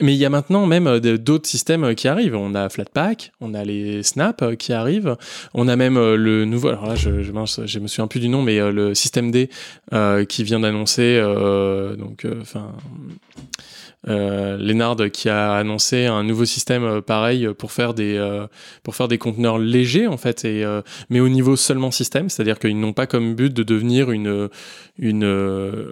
Mais 0.00 0.14
il 0.14 0.18
y 0.18 0.24
a 0.24 0.30
maintenant 0.30 0.66
même 0.66 0.86
euh, 0.86 1.18
d'autres 1.18 1.48
systèmes 1.48 1.84
euh, 1.84 1.94
qui 1.94 2.08
arrivent. 2.08 2.34
On 2.34 2.54
a 2.54 2.68
Flatpak, 2.68 3.32
on 3.40 3.54
a 3.54 3.64
les 3.64 4.02
Snap 4.02 4.42
euh, 4.42 4.54
qui 4.54 4.72
arrivent, 4.72 5.16
on 5.54 5.68
a 5.68 5.76
même 5.76 5.96
le 5.96 6.44
nouveau. 6.44 6.68
Alors 6.68 6.86
là, 6.86 6.94
je, 6.94 7.22
je, 7.22 7.32
me 7.32 7.86
souviens 7.86 8.06
plus 8.06 8.20
du 8.20 8.28
nom, 8.28 8.42
mais 8.42 8.58
le 8.70 8.94
système 8.94 9.30
D 9.30 9.50
qui 10.28 10.44
vient 10.44 10.60
d'annoncer, 10.60 11.20
donc, 11.98 12.26
enfin. 12.40 12.72
Euh, 14.08 14.56
Lennard 14.56 14.96
qui 15.12 15.28
a 15.28 15.52
annoncé 15.52 16.06
un 16.06 16.24
nouveau 16.24 16.46
système 16.46 17.02
pareil 17.02 17.48
pour 17.58 17.70
faire 17.70 17.92
des 17.92 18.18
pour 18.82 18.94
faire 18.96 19.08
des 19.08 19.18
conteneurs 19.18 19.58
légers 19.58 20.06
en 20.06 20.16
fait 20.16 20.46
et 20.46 20.64
mais 21.10 21.20
au 21.20 21.28
niveau 21.28 21.54
seulement 21.54 21.90
système 21.90 22.30
c'est-à-dire 22.30 22.58
qu'ils 22.58 22.80
n'ont 22.80 22.94
pas 22.94 23.06
comme 23.06 23.34
but 23.34 23.52
de 23.52 23.62
devenir 23.62 24.10
une 24.10 24.48
une 24.98 25.90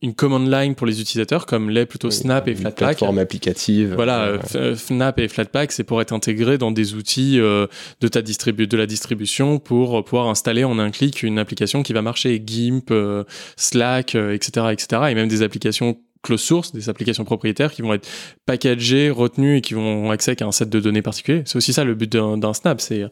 une 0.00 0.14
command 0.14 0.48
line 0.48 0.74
pour 0.76 0.86
les 0.86 1.00
utilisateurs 1.00 1.44
comme 1.44 1.70
l'est 1.70 1.86
plutôt 1.86 2.10
Snap 2.10 2.46
et 2.46 2.52
Une 2.52 2.58
Flatpak 2.58 2.76
plateforme 2.76 3.18
applicative. 3.18 3.94
voilà, 3.94 4.22
euh, 4.22 4.38
euh, 4.54 4.76
Snap 4.76 5.18
et 5.18 5.26
Flatpak, 5.26 5.72
c'est 5.72 5.82
pour 5.82 6.00
être 6.00 6.12
intégré 6.12 6.56
dans 6.56 6.70
des 6.70 6.94
outils 6.94 7.40
euh, 7.40 7.66
de 8.00 8.06
ta 8.06 8.22
distribu 8.22 8.68
de 8.68 8.76
la 8.76 8.86
distribution 8.86 9.58
pour 9.58 10.04
pouvoir 10.04 10.28
installer 10.28 10.62
en 10.62 10.78
un 10.78 10.90
clic 10.90 11.22
une 11.24 11.38
application 11.38 11.82
qui 11.82 11.92
va 11.92 12.02
marcher. 12.02 12.40
GIMP, 12.44 12.90
euh, 12.90 13.24
Slack, 13.56 14.14
euh, 14.14 14.34
etc., 14.34 14.66
etc. 14.72 15.02
Et 15.10 15.14
même 15.14 15.28
des 15.28 15.42
applications 15.42 15.98
closed 16.22 16.44
source, 16.44 16.72
des 16.72 16.88
applications 16.88 17.24
propriétaires 17.24 17.72
qui 17.72 17.82
vont 17.82 17.92
être 17.94 18.08
packagées, 18.46 19.10
retenues 19.10 19.58
et 19.58 19.60
qui 19.60 19.74
vont 19.74 20.10
accès 20.10 20.36
qu'à 20.36 20.46
un 20.46 20.52
set 20.52 20.68
de 20.68 20.80
données 20.80 21.02
particulier. 21.02 21.42
C'est 21.46 21.56
aussi 21.56 21.72
ça 21.72 21.84
le 21.84 21.94
but 21.94 22.10
d'un 22.10 22.52
Snap, 22.52 22.80
c'est 22.80 23.04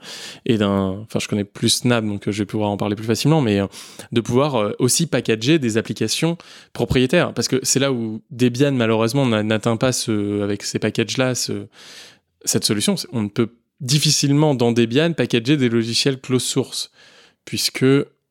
et 0.45 0.59
d'un, 0.59 1.01
enfin 1.03 1.19
je 1.19 1.29
connais 1.29 1.45
plus 1.45 1.69
Snap 1.69 2.05
donc 2.05 2.27
euh, 2.27 2.33
je 2.33 2.39
vais 2.39 2.47
pouvoir 2.47 2.71
en 2.71 2.77
parler 2.77 2.97
plus 2.97 3.07
facilement, 3.07 3.41
mais 3.41 3.61
euh, 3.61 3.67
de 4.13 4.21
pouvoir 4.21 4.57
euh, 4.57 4.73
aussi 4.79 5.07
packager 5.07 5.59
des 5.59 5.77
applications 5.79 6.37
propriétaires 6.73 7.33
parce 7.35 7.49
que 7.49 7.61
c'est 7.63 7.79
là 7.79 7.93
où 7.93 8.23
Debian 8.31 8.73
malheureusement 8.73 9.27
n'a- 9.27 9.43
n'atteint 9.43 9.77
pas 9.77 9.93
ce, 9.93 10.43
avec 10.43 10.63
ces 10.63 10.79
packages 10.79 11.17
là 11.17 11.35
ce, 11.35 11.67
cette 12.45 12.65
solution. 12.65 12.95
On 13.13 13.23
ne 13.23 13.29
peut 13.29 13.51
difficilement 13.81 14.55
dans 14.55 14.73
Debian 14.73 15.13
packager 15.13 15.57
des 15.57 15.69
logiciels 15.69 16.21
closed 16.21 16.47
source 16.47 16.91
puisque 17.45 17.85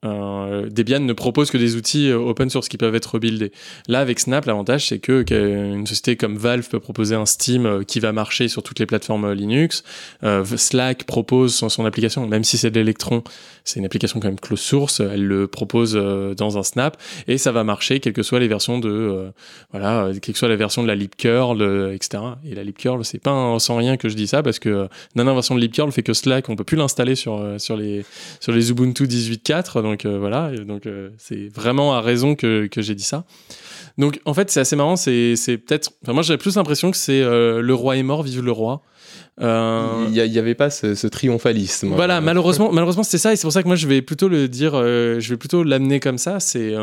euh, 0.05 0.69
Debian 0.69 0.99
ne 0.99 1.13
propose 1.13 1.51
que 1.51 1.57
des 1.57 1.75
outils 1.75 2.09
euh, 2.09 2.17
open 2.17 2.49
source 2.49 2.69
qui 2.69 2.77
peuvent 2.77 2.95
être 2.95 3.19
buildés. 3.19 3.51
Là, 3.87 3.99
avec 3.99 4.19
Snap, 4.19 4.45
l'avantage, 4.45 4.87
c'est 4.87 4.99
que 4.99 5.23
qu'une 5.23 5.85
société 5.87 6.15
comme 6.15 6.37
Valve 6.37 6.67
peut 6.69 6.79
proposer 6.79 7.15
un 7.15 7.25
Steam 7.25 7.65
euh, 7.65 7.83
qui 7.83 7.99
va 7.99 8.11
marcher 8.11 8.47
sur 8.47 8.63
toutes 8.63 8.79
les 8.79 8.85
plateformes 8.85 9.33
Linux. 9.33 9.83
Slack 10.55 11.05
propose 11.05 11.55
son, 11.55 11.85
application, 11.85 12.27
même 12.27 12.43
si 12.43 12.57
c'est 12.57 12.71
de 12.71 12.79
l'Electron, 12.79 13.23
c'est 13.63 13.79
une 13.79 13.85
application 13.85 14.19
quand 14.19 14.27
même 14.27 14.39
closed 14.39 14.63
source, 14.63 14.99
elle 14.99 15.25
le 15.25 15.47
propose 15.47 15.93
dans 15.93 16.57
un 16.57 16.63
Snap, 16.63 16.97
et 17.27 17.37
ça 17.37 17.51
va 17.51 17.63
marcher, 17.63 17.99
quelles 17.99 18.13
que 18.13 18.23
soient 18.23 18.39
les 18.39 18.47
versions 18.47 18.79
de, 18.79 19.31
voilà, 19.71 20.09
quelle 20.21 20.33
que 20.33 20.39
soit 20.39 20.47
la 20.47 20.55
version 20.55 20.83
de 20.83 20.87
la 20.87 20.95
libcurl, 20.95 21.91
etc. 21.93 22.23
Et 22.45 22.55
la 22.55 22.63
libcurl, 22.63 23.03
c'est 23.05 23.21
pas 23.21 23.57
sans 23.59 23.77
rien 23.77 23.97
que 23.97 24.09
je 24.09 24.15
dis 24.15 24.27
ça, 24.27 24.43
parce 24.43 24.59
que 24.59 24.87
la 25.15 25.23
version 25.23 25.55
de 25.55 25.59
libcurl 25.59 25.91
fait 25.91 26.03
que 26.03 26.13
Slack, 26.13 26.49
on 26.49 26.55
peut 26.55 26.63
plus 26.63 26.77
l'installer 26.77 27.15
sur, 27.15 27.43
sur 27.57 27.77
les, 27.77 28.05
sur 28.39 28.51
les 28.51 28.71
Ubuntu 28.71 29.05
18.4, 29.05 29.81
donc 29.81 29.94
euh, 30.03 30.19
voilà, 30.19 30.51
donc 30.51 30.85
euh, 30.85 31.11
c'est 31.17 31.47
vraiment 31.47 31.93
à 31.93 32.01
raison 32.01 32.35
que, 32.35 32.67
que 32.67 32.81
j'ai 32.81 32.95
dit 32.95 33.03
ça. 33.03 33.23
Donc 33.97 34.19
en 34.25 34.33
fait 34.33 34.51
c'est 34.51 34.59
assez 34.59 34.75
marrant, 34.75 34.97
c'est 34.97 35.37
c'est 35.37 35.57
peut-être, 35.57 35.91
enfin 36.03 36.11
moi 36.11 36.23
j'avais 36.23 36.37
plus 36.37 36.57
l'impression 36.57 36.91
que 36.91 36.97
c'est 36.97 37.21
euh, 37.21 37.61
le 37.61 37.73
roi 37.73 37.95
est 37.95 38.03
mort, 38.03 38.23
vive 38.23 38.43
le 38.43 38.51
roi. 38.51 38.81
Euh, 39.39 40.07
Il 40.11 40.31
n'y 40.31 40.39
avait 40.39 40.55
pas 40.55 40.69
ce, 40.69 40.95
ce 40.95 41.07
triomphalisme. 41.07 41.89
voilà, 41.89 42.19
malheureusement, 42.19 42.71
malheureusement 42.73 43.03
c'était 43.03 43.19
ça, 43.19 43.31
et 43.31 43.35
c'est 43.37 43.43
pour 43.43 43.53
ça 43.53 43.63
que 43.63 43.67
moi 43.67 43.77
je 43.77 43.87
vais 43.87 44.01
plutôt 44.01 44.27
le 44.27 44.49
dire, 44.49 44.71
euh, 44.73 45.19
je 45.19 45.29
vais 45.29 45.37
plutôt 45.37 45.63
l'amener 45.63 45.99
comme 45.99 46.17
ça. 46.17 46.39
C'est 46.39 46.73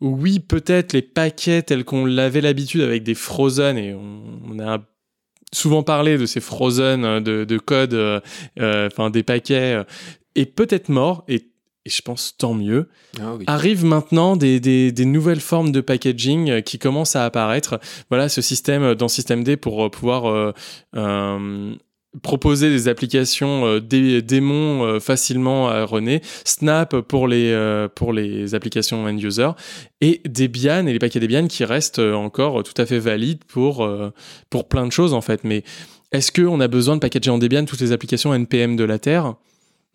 oui, 0.00 0.40
peut-être 0.40 0.94
les 0.94 1.02
paquets 1.02 1.62
tels 1.62 1.84
qu'on 1.84 2.06
l'avait 2.06 2.40
l'habitude 2.40 2.80
avec 2.80 3.04
des 3.04 3.14
frozen, 3.14 3.78
et 3.78 3.94
on, 3.94 4.22
on 4.50 4.58
a 4.58 4.80
souvent 5.52 5.82
parlé 5.82 6.18
de 6.18 6.26
ces 6.26 6.40
frozen 6.40 7.20
de, 7.20 7.44
de 7.44 7.58
code, 7.58 7.94
euh, 7.94 8.20
euh, 8.58 8.88
enfin 8.90 9.10
des 9.10 9.22
paquets, 9.22 9.76
euh, 9.76 9.84
est 10.34 10.46
peut-être 10.46 10.88
mort, 10.88 11.24
et, 11.28 11.51
et 11.84 11.90
je 11.90 12.02
pense 12.02 12.36
tant 12.38 12.54
mieux. 12.54 12.88
Ah 13.20 13.34
oui. 13.38 13.44
Arrivent 13.48 13.84
maintenant 13.84 14.36
des, 14.36 14.60
des, 14.60 14.92
des 14.92 15.04
nouvelles 15.04 15.40
formes 15.40 15.72
de 15.72 15.80
packaging 15.80 16.50
euh, 16.50 16.60
qui 16.60 16.78
commencent 16.78 17.16
à 17.16 17.24
apparaître. 17.24 17.80
Voilà, 18.08 18.28
ce 18.28 18.40
système 18.40 18.82
euh, 18.82 18.94
dans 18.94 19.08
Système 19.08 19.42
D 19.44 19.56
pour 19.56 19.84
euh, 19.84 19.88
pouvoir 19.90 20.26
euh, 20.30 20.52
euh, 20.96 21.74
proposer 22.22 22.68
des 22.68 22.88
applications 22.88 23.64
euh, 23.66 23.80
dé- 23.80 24.22
démons 24.22 25.00
facilement 25.00 25.68
à 25.68 25.84
runner, 25.84 26.20
Snap 26.44 27.00
pour 27.00 27.26
les, 27.26 27.88
pour 27.94 28.12
les 28.12 28.54
applications 28.54 29.06
end-user, 29.06 29.50
et 30.00 30.20
Debian 30.28 30.86
et 30.86 30.92
les 30.92 30.98
paquets 30.98 31.20
Debian 31.20 31.46
qui 31.48 31.64
restent 31.64 31.98
encore 32.00 32.62
tout 32.62 32.74
à 32.76 32.84
fait 32.86 32.98
valides 32.98 33.44
pour, 33.44 33.88
pour 34.50 34.68
plein 34.68 34.86
de 34.86 34.92
choses 34.92 35.14
en 35.14 35.22
fait. 35.22 35.42
Mais 35.44 35.64
est-ce 36.12 36.30
qu'on 36.30 36.60
a 36.60 36.68
besoin 36.68 36.96
de 36.96 37.00
packager 37.00 37.30
en 37.30 37.38
Debian 37.38 37.64
toutes 37.64 37.80
les 37.80 37.92
applications 37.92 38.34
NPM 38.34 38.76
de 38.76 38.84
la 38.84 38.98
Terre? 38.98 39.34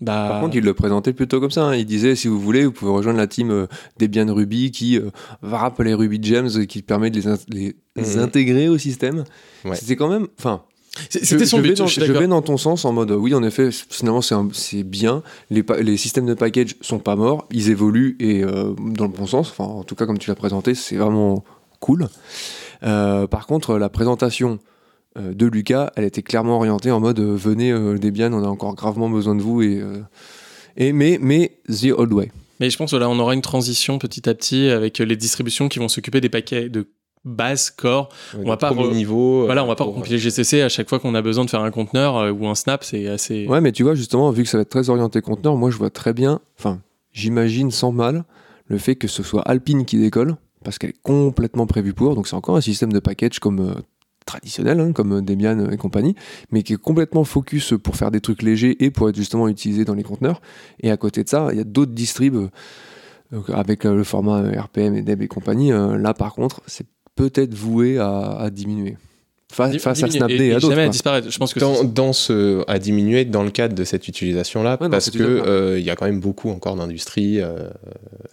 Bah, 0.02 0.28
Par 0.30 0.42
contre, 0.42 0.56
il 0.56 0.64
le 0.64 0.74
présentait 0.74 1.14
plutôt 1.14 1.40
comme 1.40 1.52
ça. 1.52 1.66
hein. 1.66 1.76
Il 1.76 1.86
disait, 1.86 2.16
si 2.16 2.28
vous 2.28 2.40
voulez, 2.40 2.66
vous 2.66 2.72
pouvez 2.72 2.92
rejoindre 2.92 3.18
la 3.18 3.28
team 3.28 3.50
euh, 3.52 3.68
Debian 4.00 4.34
Ruby 4.34 4.72
qui 4.72 4.98
euh, 4.98 5.10
va 5.42 5.58
rappeler 5.58 5.94
Ruby 5.94 6.20
Gems 6.22 6.50
et 6.62 6.68
qui 6.68 6.82
permet 6.82 7.10
de 7.10 7.16
les, 7.20 7.28
in- 7.28 7.38
les 7.50 7.76
Mhm. 7.98 8.20
intégrer 8.20 8.70
au 8.70 8.78
système. 8.78 9.24
Ouais. 9.66 9.76
C'était 9.76 9.96
quand 9.96 10.08
même... 10.08 10.28
Enfin, 10.38 10.62
je, 11.12 11.20
c'était 11.24 11.46
son 11.48 11.58
je 11.58 11.62
vais 11.64 11.70
but, 11.70 11.78
dans, 11.78 11.88
je 11.88 12.00
je 12.06 12.12
vais 12.12 12.28
dans 12.28 12.42
ton 12.44 12.58
sens 12.58 12.86
en 12.86 12.92
mode, 12.94 13.10
euh, 13.12 13.16
oui, 13.16 13.34
en 13.34 13.42
effet, 13.44 13.70
finalement, 13.72 14.22
c'est 14.22 14.84
bien. 14.84 15.24
Les, 15.50 15.98
systèmes 15.98 16.28
de 16.28 16.34
package 16.36 16.76
sont 16.82 17.00
pas 17.00 17.16
morts. 17.16 17.48
Ils 17.52 17.70
évoluent 17.72 18.16
et 18.20 18.44
euh, 18.44 18.74
dans 18.80 19.06
le 19.06 19.12
bon 19.12 19.26
sens. 19.26 19.50
Enfin, 19.50 19.64
en 19.64 19.84
tout 19.84 19.96
cas, 19.96 20.06
comme 20.06 20.18
tu 20.20 20.30
l'as 20.30 20.36
présenté, 20.36 20.76
c'est 20.76 20.96
vraiment 20.96 21.44
cool. 21.80 22.08
Euh, 22.84 23.26
par 23.28 23.48
contre, 23.48 23.78
la 23.78 23.90
présentation 23.90 24.54
euh, 24.54 24.58
de 25.18 25.46
Lucas, 25.48 25.92
elle 25.96 26.04
était 26.04 26.22
clairement 26.22 26.58
orientée 26.58 26.92
en 26.92 27.00
mode, 27.00 27.20
euh, 27.20 27.36
venez, 27.36 27.72
euh, 27.72 27.98
Debian, 27.98 28.32
on 28.34 28.44
a 28.44 28.48
encore 28.48 28.76
gravement 28.76 29.10
besoin 29.10 29.36
de 29.36 29.42
vous. 29.42 29.62
Et, 29.62 29.80
euh, 29.82 30.02
et, 30.76 30.94
mais, 30.94 31.18
mais, 31.22 31.58
the 31.68 31.92
old 31.96 32.14
way. 32.14 32.32
Mais 32.60 32.70
je 32.70 32.78
pense 32.78 32.92
que 32.92 32.96
là, 32.98 33.10
on 33.10 33.20
aura 33.20 33.34
une 33.34 33.42
transition 33.42 34.00
petit 34.00 34.30
à 34.30 34.34
petit 34.34 34.70
avec 34.70 35.00
les 35.00 35.16
distributions 35.16 35.70
qui 35.70 35.80
vont 35.80 35.88
s'occuper 35.88 36.22
des 36.22 36.30
paquets 36.30 36.70
de 36.70 36.88
base 37.26 37.70
core. 37.70 38.10
Ouais, 38.38 38.46
va 38.46 38.58
pas 38.58 38.72
re- 38.72 38.94
niveau. 38.94 39.46
voilà, 39.46 39.62
euh, 39.62 39.66
on 39.66 39.68
va 39.68 39.76
pas 39.76 39.86
compiler 39.86 40.18
GCC 40.18 40.62
à 40.62 40.70
chaque 40.70 40.88
fois 40.90 41.00
qu'on 41.00 41.14
a 41.14 41.22
besoin 41.22 41.46
de 41.46 41.50
faire 41.50 41.62
un 41.62 41.72
conteneur 41.72 42.18
euh, 42.18 42.32
ou 42.32 42.48
un 42.48 42.56
snap, 42.56 42.84
c'est 42.84 43.08
assez. 43.08 43.48
Ouais, 43.48 43.62
mais 43.62 43.72
tu 43.72 43.84
vois, 43.84 43.96
justement, 43.96 44.32
vu 44.32 44.44
que 44.44 44.50
ça 44.50 44.58
va 44.58 44.62
être 44.62 44.70
très 44.70 44.90
orienté 44.90 45.22
conteneur, 45.22 45.56
moi 45.58 45.70
je 45.70 45.78
vois 45.78 45.90
très 45.90 46.14
bien, 46.14 46.40
enfin, 46.58 46.80
j'imagine 47.12 47.70
sans 47.72 47.92
mal 47.92 48.24
le 48.68 48.78
fait 48.78 48.96
que 48.96 49.08
ce 49.08 49.24
soit 49.24 49.42
Alpine 49.42 49.86
qui 49.86 49.98
décolle, 49.98 50.36
parce 50.64 50.78
qu'elle 50.78 50.92
est 50.92 51.02
complètement 51.04 51.68
prévue 51.68 51.94
pour, 51.94 52.16
donc 52.16 52.28
c'est 52.28 52.36
encore 52.36 52.56
un 52.58 52.62
système 52.62 52.94
de 52.94 53.00
package 53.00 53.40
comme 53.40 53.60
euh, 53.60 53.74
traditionnel, 54.28 54.80
hein, 54.80 54.92
comme 54.92 55.22
Debian 55.22 55.72
et 55.72 55.78
compagnie, 55.78 56.16
mais 56.52 56.62
qui 56.62 56.74
est 56.74 56.82
complètement 56.82 57.24
focus 57.24 57.74
pour 57.84 57.96
faire 57.96 58.12
des 58.12 58.22
trucs 58.22 58.44
légers 58.44 58.84
et 58.84 58.92
pour 58.92 59.10
être 59.10 59.16
justement 59.16 59.48
utilisé 59.48 59.86
dans 59.86 59.96
les 59.96 60.04
conteneurs. 60.04 60.42
Et 60.82 60.92
à 60.92 60.98
côté 60.98 61.24
de 61.24 61.30
ça, 61.30 61.48
il 61.52 61.58
y 61.58 61.62
a 61.62 61.64
d'autres 61.64 61.94
distribs 61.94 62.50
avec 63.54 63.86
euh, 63.86 63.96
le 63.96 64.04
format 64.04 64.42
RPM 64.42 64.96
et 64.96 65.02
Deb 65.02 65.22
et 65.22 65.28
compagnie. 65.28 65.72
euh, 65.72 65.98
là, 65.98 66.14
par 66.14 66.34
contre, 66.34 66.62
c'est 66.68 66.88
peut-être 67.16 67.56
voué 67.56 67.98
à 67.98 68.50
diminuer. 68.52 68.96
Face 69.50 70.04
à 70.04 70.08
Snapd 70.10 70.30
et, 70.32 70.48
et, 70.48 70.52
à 70.52 70.56
d'autres. 70.60 70.70
jamais 70.72 70.84
à 70.84 70.90
disparaître. 70.90 71.32
Je 71.32 71.38
pense 71.38 71.54
que 71.54 71.60
dans, 71.60 71.76
c'est- 71.76 71.94
dans 71.94 72.12
ce, 72.12 72.64
à 72.70 72.80
diminuer 72.80 73.24
dans 73.24 73.44
le 73.44 73.50
cadre 73.50 73.74
de 73.76 73.84
cette 73.86 74.08
utilisation-là, 74.08 74.78
Ouais, 74.82 74.90
parce 74.90 75.10
que 75.10 75.24
euh, 75.24 75.80
il 75.80 75.86
y 75.86 75.90
a 75.90 75.96
quand 75.96 76.06
même 76.06 76.20
beaucoup 76.20 76.50
encore 76.50 76.76
d'industries 76.76 77.40
euh, 77.40 77.70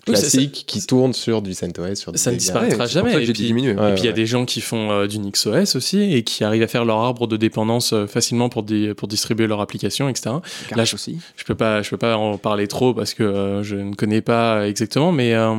Oui, 0.08 0.14
classiques 0.14 0.64
qui 0.66 0.84
tournent 0.84 1.12
sur 1.12 1.40
du 1.40 1.54
CentOS, 1.54 1.94
sur 1.94 2.10
du 2.12 2.18
ça 2.18 2.32
ne 2.32 2.36
disparaîtra 2.36 2.84
Ouais, 2.84 2.90
jamais. 2.90 3.12
Et 3.12 3.24
puis- 3.24 3.32
dit 3.32 3.46
diminuer. 3.46 3.74
Ouais, 3.76 3.90
et 3.90 3.94
puis 3.94 4.02
il 4.02 4.06
y 4.06 4.10
a 4.10 4.12
des 4.12 4.26
gens 4.26 4.44
qui 4.44 4.60
font 4.60 4.90
euh, 4.90 5.06
du 5.06 5.18
NixOS 5.20 5.76
aussi 5.76 6.02
et 6.14 6.24
qui 6.24 6.42
arrivent 6.42 6.62
à 6.64 6.68
faire 6.68 6.84
leur 6.84 6.98
arbre 6.98 7.28
de 7.28 7.36
dépendance 7.36 7.94
facilement 8.08 8.48
pour, 8.48 8.64
di- 8.64 8.92
pour 8.96 9.06
distribuer 9.06 9.46
leur 9.46 9.60
application, 9.60 10.08
etc. 10.08 10.30
Là, 10.74 10.84
je- 10.84 10.96
aussi. 10.96 11.18
Je 11.36 11.44
peux 11.44 11.54
pas, 11.54 11.80
je 11.82 11.90
peux 11.90 11.96
pas 11.96 12.16
en 12.16 12.38
parler 12.38 12.66
trop 12.66 12.92
parce 12.92 13.14
que 13.14 13.22
euh, 13.22 13.62
je 13.62 13.76
ne 13.76 13.94
connais 13.94 14.20
pas 14.20 14.66
exactement, 14.68 15.12
mais 15.12 15.32
euh, 15.34 15.54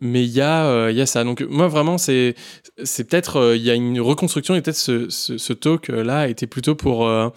mais 0.00 0.24
il 0.24 0.30
y 0.30 0.40
euh, 0.40 0.90
y 0.92 1.00
a 1.00 1.06
ça. 1.06 1.24
Donc 1.24 1.42
moi 1.42 1.68
vraiment 1.68 1.98
c'est 1.98 2.34
peut-être 2.84 3.36
euh, 3.36 3.56
il 3.56 3.62
y 3.62 3.70
a 3.70 3.74
une 3.74 4.00
reconstruction 4.00 4.54
et 4.54 4.62
peut-être 4.62 4.76
ce, 4.76 5.08
ce, 5.10 5.38
ce 5.38 5.52
talk 5.52 5.90
euh, 5.90 6.26
était 6.26 6.46
plutôt 6.46 6.74
pour 6.74 7.06
euh, 7.06 7.28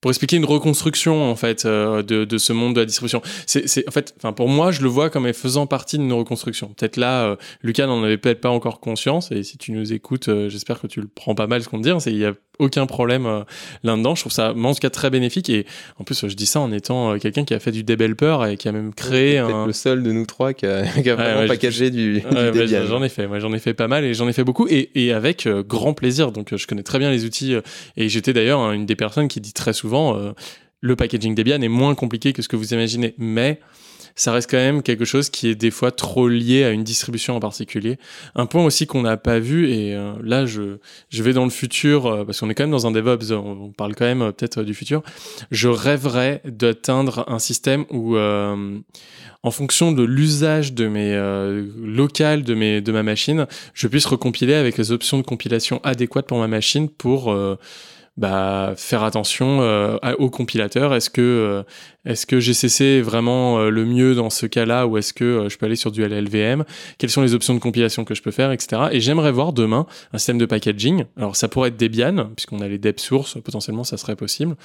pour 0.00 0.10
expliquer 0.10 0.36
une 0.36 0.44
reconstruction 0.44 1.30
en 1.30 1.36
fait 1.36 1.64
de, 1.64 2.02
de 2.02 2.38
ce 2.38 2.52
monde 2.52 2.74
de 2.74 2.80
la 2.80 2.86
distribution. 2.86 3.22
C'est, 3.46 3.88
en 3.88 3.92
fait, 3.92 4.16
pour 4.34 4.48
moi, 4.48 4.72
je 4.72 4.82
le 4.82 4.88
vois 4.88 5.10
comme 5.10 5.32
faisant 5.32 5.68
partie 5.68 5.96
d'une 5.96 6.12
reconstruction. 6.12 6.74
Peut-être 6.76 6.96
là, 6.96 7.36
Lucas 7.62 7.86
n'en 7.86 8.02
avait 8.02 8.18
peut-être 8.18 8.40
pas 8.40 8.48
encore 8.50 8.80
conscience. 8.80 9.30
Et 9.30 9.44
si 9.44 9.58
tu 9.58 9.70
nous 9.70 9.92
écoutes, 9.92 10.28
j'espère 10.48 10.80
que 10.80 10.88
tu 10.88 11.00
le 11.00 11.06
prends 11.06 11.36
pas 11.36 11.46
mal 11.46 11.62
ce 11.62 11.68
qu'on 11.68 11.78
te 11.78 11.84
dit. 11.84 11.90
hein, 11.90 12.00
aucun 12.62 12.86
problème 12.86 13.26
euh, 13.26 13.42
là-dedans. 13.82 14.14
Je 14.14 14.22
trouve 14.22 14.32
ça 14.32 14.52
en 14.52 14.74
tout 14.74 14.80
cas 14.80 14.90
très 14.90 15.10
bénéfique. 15.10 15.48
Et 15.50 15.66
en 15.98 16.04
plus, 16.04 16.26
je 16.26 16.34
dis 16.34 16.46
ça 16.46 16.60
en 16.60 16.72
étant 16.72 17.12
euh, 17.12 17.18
quelqu'un 17.18 17.44
qui 17.44 17.54
a 17.54 17.58
fait 17.58 17.72
du 17.72 17.82
developer 17.82 18.38
et 18.50 18.56
qui 18.56 18.68
a 18.68 18.72
même 18.72 18.94
créé 18.94 19.40
Peut-être 19.40 19.54
un. 19.54 19.66
le 19.66 19.72
seul 19.72 20.02
de 20.02 20.12
nous 20.12 20.26
trois 20.26 20.52
qui 20.54 20.66
a, 20.66 20.84
qui 21.02 21.10
a 21.10 21.14
vraiment 21.14 21.40
ouais, 21.40 21.46
packagé 21.46 21.90
du, 21.90 22.20
du 22.52 22.68
j'en 22.86 23.02
ai 23.02 23.08
fait, 23.08 23.26
moi 23.26 23.40
j'en 23.40 23.52
ai 23.52 23.58
fait 23.58 23.74
pas 23.74 23.88
mal 23.88 24.04
et 24.04 24.14
j'en 24.14 24.28
ai 24.28 24.32
fait 24.32 24.44
beaucoup 24.44 24.66
et, 24.68 24.90
et 24.94 25.12
avec 25.12 25.46
euh, 25.46 25.62
grand 25.62 25.94
plaisir. 25.94 26.32
Donc 26.32 26.56
je 26.56 26.66
connais 26.66 26.82
très 26.82 26.98
bien 26.98 27.10
les 27.10 27.24
outils 27.24 27.54
et 27.96 28.08
j'étais 28.08 28.32
d'ailleurs 28.32 28.60
hein, 28.60 28.72
une 28.72 28.86
des 28.86 28.96
personnes 28.96 29.28
qui 29.28 29.40
dit 29.40 29.52
très 29.52 29.72
souvent 29.72 30.32
le 30.80 30.96
packaging 30.96 31.34
Debian 31.34 31.62
est 31.62 31.68
moins 31.68 31.94
compliqué 31.94 32.32
que 32.32 32.42
ce 32.42 32.48
que 32.48 32.56
vous 32.56 32.74
imaginez, 32.74 33.14
mais 33.16 33.60
ça 34.14 34.32
reste 34.32 34.50
quand 34.50 34.58
même 34.58 34.82
quelque 34.82 35.04
chose 35.04 35.30
qui 35.30 35.48
est 35.48 35.54
des 35.54 35.70
fois 35.70 35.90
trop 35.90 36.28
lié 36.28 36.64
à 36.64 36.70
une 36.70 36.84
distribution 36.84 37.36
en 37.36 37.40
particulier. 37.40 37.98
Un 38.34 38.46
point 38.46 38.64
aussi 38.64 38.86
qu'on 38.86 39.02
n'a 39.02 39.16
pas 39.16 39.38
vu 39.38 39.70
et 39.70 39.94
euh, 39.94 40.12
là 40.22 40.46
je 40.46 40.78
je 41.08 41.22
vais 41.22 41.32
dans 41.32 41.44
le 41.44 41.50
futur 41.50 42.06
euh, 42.06 42.24
parce 42.24 42.40
qu'on 42.40 42.50
est 42.50 42.54
quand 42.54 42.64
même 42.64 42.70
dans 42.70 42.86
un 42.86 42.90
DevOps, 42.90 43.32
on, 43.32 43.70
parle 43.70 43.94
quand 43.94 44.04
même 44.04 44.22
euh, 44.22 44.32
peut-être 44.32 44.62
du 44.62 44.74
futur. 44.74 45.02
Je 45.50 45.68
rêverais 45.68 46.42
d'atteindre 46.44 47.24
un 47.28 47.38
système 47.38 47.84
où 47.90 48.16
en 48.16 49.50
fonction 49.50 49.92
de 49.92 50.02
l'usage 50.02 50.72
de 50.72 50.86
mes 50.86 51.16
locales 51.76 52.42
de 52.42 52.54
mes 52.54 52.80
de 52.80 52.92
ma 52.92 53.02
machine, 53.02 53.46
je 53.74 53.88
puisse 53.88 54.06
recompiler 54.06 54.54
avec 54.54 54.78
les 54.78 54.92
options 54.92 55.18
de 55.18 55.22
compilation 55.22 55.80
adéquates 55.84 56.26
pour 56.26 56.38
ma 56.38 56.48
machine 56.48 56.88
pour 56.88 57.34
bah, 58.16 58.74
faire 58.76 59.04
attention 59.04 59.62
euh, 59.62 59.96
au 60.18 60.28
compilateur. 60.28 60.94
Est-ce 60.94 61.08
que 61.08 61.20
euh, 61.22 61.62
est-ce 62.04 62.26
que 62.26 62.40
GCC 62.40 62.84
est 62.84 63.00
vraiment 63.00 63.58
euh, 63.58 63.70
le 63.70 63.86
mieux 63.86 64.14
dans 64.14 64.28
ce 64.28 64.44
cas-là 64.44 64.86
ou 64.86 64.98
est-ce 64.98 65.14
que 65.14 65.48
je 65.48 65.56
peux 65.56 65.66
aller 65.66 65.76
sur 65.76 65.90
du 65.90 66.02
LLVM 66.02 66.64
Quelles 66.98 67.10
sont 67.10 67.22
les 67.22 67.34
options 67.34 67.54
de 67.54 67.58
compilation 67.58 68.04
que 68.04 68.14
je 68.14 68.22
peux 68.22 68.30
faire, 68.30 68.52
etc. 68.52 68.82
Et 68.92 69.00
j'aimerais 69.00 69.32
voir 69.32 69.52
demain 69.52 69.86
un 70.12 70.18
système 70.18 70.38
de 70.38 70.46
packaging. 70.46 71.04
Alors 71.16 71.36
ça 71.36 71.48
pourrait 71.48 71.70
être 71.70 71.78
Debian 71.78 72.30
puisqu'on 72.36 72.60
a 72.60 72.68
les 72.68 72.78
deb 72.78 72.98
sources, 73.00 73.38
potentiellement 73.42 73.84
ça 73.84 73.96
serait 73.96 74.16
possible 74.16 74.56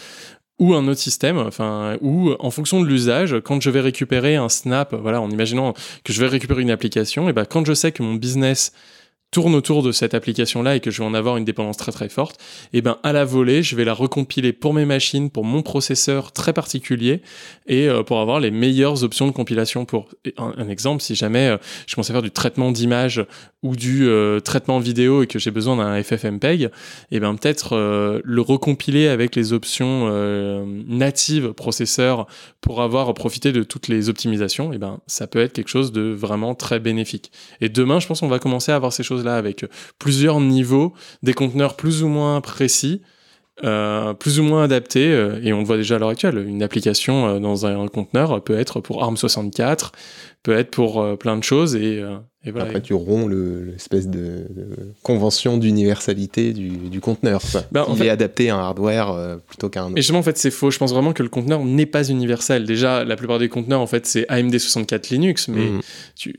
ou 0.59 0.73
un 0.73 0.87
autre 0.87 0.99
système, 0.99 1.37
enfin, 1.37 1.97
ou 2.01 2.31
en 2.39 2.49
fonction 2.49 2.81
de 2.81 2.87
l'usage, 2.87 3.35
quand 3.43 3.61
je 3.61 3.69
vais 3.69 3.79
récupérer 3.79 4.37
un 4.37 4.49
snap, 4.49 4.95
voilà, 4.95 5.21
en 5.21 5.29
imaginant 5.29 5.73
que 6.03 6.11
je 6.11 6.19
vais 6.19 6.27
récupérer 6.27 6.63
une 6.63 6.71
application, 6.71 7.29
et 7.29 7.33
ben 7.33 7.45
quand 7.45 7.63
je 7.63 7.73
sais 7.73 7.91
que 7.91 8.01
mon 8.01 8.15
business 8.15 8.71
tourne 9.31 9.55
autour 9.55 9.83
de 9.83 9.91
cette 9.91 10.13
application-là 10.13 10.75
et 10.75 10.79
que 10.79 10.89
je 10.89 11.01
vais 11.01 11.07
en 11.07 11.13
avoir 11.13 11.37
une 11.37 11.43
dépendance 11.43 11.77
très 11.77 11.91
très 11.91 12.07
forte, 12.07 12.39
et 12.71 12.81
ben 12.81 12.97
à 13.03 13.11
la 13.11 13.25
volée, 13.25 13.61
je 13.61 13.75
vais 13.75 13.83
la 13.83 13.93
recompiler 13.93 14.53
pour 14.53 14.73
mes 14.73 14.85
machines, 14.85 15.29
pour 15.29 15.43
mon 15.43 15.61
processeur 15.61 16.31
très 16.31 16.53
particulier 16.53 17.21
et 17.67 17.89
euh, 17.89 18.03
pour 18.03 18.19
avoir 18.19 18.39
les 18.39 18.51
meilleures 18.51 19.03
options 19.03 19.27
de 19.27 19.31
compilation. 19.31 19.85
Pour 19.85 20.07
un, 20.37 20.69
exemple, 20.69 21.01
si 21.01 21.15
jamais 21.15 21.49
euh, 21.49 21.57
je 21.87 21.95
commence 21.95 22.09
à 22.09 22.13
faire 22.13 22.21
du 22.21 22.31
traitement 22.31 22.71
d'image 22.71 23.25
ou 23.63 23.75
du 23.75 24.07
euh, 24.07 24.39
traitement 24.39 24.79
vidéo 24.79 25.23
et 25.23 25.27
que 25.27 25.39
j'ai 25.39 25.51
besoin 25.51 25.75
d'un 25.75 26.01
FFmpeg, 26.01 26.69
et 27.11 27.19
ben 27.19 27.35
peut-être 27.35 28.21
le 28.23 28.41
recompiler 28.41 29.07
avec 29.07 29.35
les 29.35 29.51
options 29.51 30.09
natives 30.87 31.53
processeur 31.53 32.27
pour 32.61 32.81
avoir 32.81 33.13
profité 33.13 33.51
de 33.51 33.63
toutes 33.63 33.87
les 33.87 34.09
optimisations, 34.09 34.71
et 34.73 34.77
ben 34.77 34.99
ça 35.07 35.27
peut 35.27 35.39
être 35.39 35.53
quelque 35.53 35.69
chose 35.69 35.91
de 35.91 36.13
vraiment 36.13 36.55
très 36.55 36.79
bénéfique. 36.79 37.31
Et 37.61 37.69
demain, 37.69 37.99
je 37.99 38.07
pense 38.07 38.21
qu'on 38.21 38.27
va 38.27 38.39
commencer 38.39 38.71
à 38.71 38.75
avoir 38.75 38.93
ces 38.93 39.03
avec 39.25 39.65
plusieurs 39.97 40.39
niveaux, 40.41 40.93
des 41.23 41.33
conteneurs 41.33 41.75
plus 41.75 42.03
ou 42.03 42.07
moins 42.09 42.41
précis. 42.41 43.01
euh, 43.63 44.13
plus 44.13 44.39
ou 44.39 44.43
moins 44.43 44.63
adaptés, 44.63 45.11
euh, 45.11 45.39
et 45.43 45.51
on 45.51 45.59
le 45.59 45.65
voit 45.65 45.77
déjà 45.77 45.95
à 45.95 45.99
l'heure 45.99 46.09
actuelle, 46.09 46.37
une 46.47 46.61
application 46.61 47.27
euh, 47.27 47.39
dans 47.39 47.65
un, 47.65 47.81
un 47.81 47.87
conteneur 47.87 48.43
peut 48.43 48.57
être 48.57 48.81
pour 48.81 49.03
ARM64, 49.03 49.91
peut 50.47 50.57
être 50.57 50.71
pour 50.71 51.01
euh, 51.01 51.17
plein 51.17 51.35
de 51.37 51.43
choses, 51.43 51.75
et, 51.75 51.99
euh, 52.01 52.15
et 52.45 52.51
voilà. 52.51 52.67
Après, 52.67 52.81
tu 52.81 52.93
romps 52.93 53.27
le- 53.27 53.65
l'espèce 53.65 54.07
de, 54.07 54.45
de 54.49 54.69
convention 55.03 55.57
d'universalité 55.57 56.53
du, 56.53 56.69
du 56.69 57.01
conteneur. 57.01 57.41
Ben, 57.73 57.81
en 57.83 57.91
Il 57.95 57.97
fait- 57.97 58.05
est 58.05 58.09
adapté 58.09 58.49
à 58.49 58.55
un 58.55 58.59
hardware 58.59 59.11
euh, 59.11 59.35
plutôt 59.45 59.67
qu'à 59.67 59.81
un 59.81 59.87
Et 59.87 59.91
autre. 59.91 59.97
justement, 59.97 60.19
en 60.19 60.23
fait, 60.23 60.37
c'est 60.37 60.49
faux. 60.51 60.71
Je 60.71 60.77
pense 60.77 60.93
vraiment 60.93 61.11
que 61.11 61.21
le 61.21 61.27
conteneur 61.27 61.65
n'est 61.65 61.85
pas 61.85 62.07
universel. 62.07 62.63
Déjà, 62.65 63.03
la 63.03 63.17
plupart 63.17 63.39
des 63.39 63.49
conteneurs, 63.49 63.81
en 63.81 63.87
fait, 63.87 64.05
c'est 64.05 64.25
AMD 64.29 64.57
64 64.57 65.09
Linux, 65.09 65.49
mais 65.49 65.67
tu- 66.15 66.37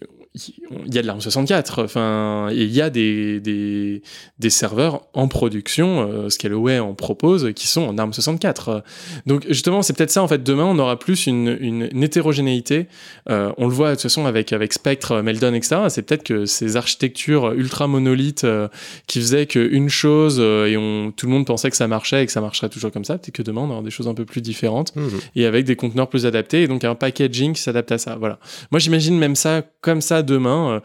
il 0.87 0.95
y 0.95 0.99
a 0.99 1.03
de 1.03 1.07
l'ARM 1.09 1.21
64. 1.21 1.83
Enfin, 1.83 2.49
et 2.53 2.63
il 2.63 2.71
y 2.73 2.81
a 2.81 2.91
des, 2.91 3.41
des, 3.41 4.03
des 4.39 4.51
serveurs 4.51 5.09
en 5.13 5.27
production, 5.27 6.03
euh, 6.09 6.29
Scaleway 6.29 6.79
en 6.79 6.95
propose, 6.95 7.53
qui 7.57 7.67
sont 7.67 7.81
en 7.81 7.99
ARM 7.99 8.13
64. 8.13 8.85
Donc, 9.27 9.47
justement, 9.49 9.83
c'est 9.83 9.95
peut-être 9.97 10.13
ça, 10.13 10.23
en 10.23 10.29
fait. 10.29 10.45
Demain, 10.45 10.65
on 10.67 10.79
aura 10.79 10.97
plus 10.97 11.27
une, 11.27 11.57
une, 11.61 11.89
une 11.93 12.03
hétérogénéité. 12.05 12.87
Euh, 13.31 13.51
on 13.59 13.67
le 13.67 13.73
voit, 13.75 13.97
de 13.99 14.03
toute 14.03 14.11
façon, 14.11 14.26
avec, 14.26 14.53
avec 14.53 14.72
Spectre, 14.72 15.20
Meldon, 15.22 15.55
etc. 15.55 15.82
C'est 15.88 16.03
peut-être 16.03 16.22
que 16.22 16.46
ces 16.46 16.76
architectures 16.76 17.53
ultra 17.53 17.86
monolithes 17.86 18.44
euh, 18.44 18.68
qui 19.07 19.20
faisaient 19.20 19.46
qu'une 19.46 19.88
chose 19.88 20.38
euh, 20.40 20.66
et 20.66 20.76
on, 20.76 21.12
tout 21.12 21.26
le 21.26 21.32
monde 21.32 21.46
pensait 21.46 21.70
que 21.70 21.76
ça 21.76 21.88
marchait 21.88 22.22
et 22.22 22.26
que 22.26 22.32
ça 22.32 22.40
marcherait 22.40 22.68
toujours 22.68 22.90
comme 22.90 23.05
ça, 23.05 23.18
peut-être 23.18 23.34
que 23.34 23.42
demain, 23.42 23.62
on 23.62 23.70
aura 23.70 23.82
des 23.82 23.90
choses 23.90 24.09
un 24.09 24.14
peu 24.14 24.24
plus 24.24 24.40
différentes 24.40 24.94
Mhm. 24.96 25.20
et 25.36 25.46
avec 25.46 25.64
des 25.64 25.76
conteneurs 25.76 26.09
plus 26.09 26.26
adaptés 26.26 26.62
et 26.62 26.68
donc 26.68 26.84
un 26.84 26.94
packaging 26.94 27.53
qui 27.53 27.62
s'adapte 27.62 27.92
à 27.92 27.99
ça. 27.99 28.16
Voilà. 28.16 28.38
Moi, 28.70 28.78
j'imagine 28.78 29.18
même 29.18 29.34
ça 29.36 29.62
comme 29.80 30.01
ça 30.01 30.22
demain 30.22 30.70
euh, 30.70 30.80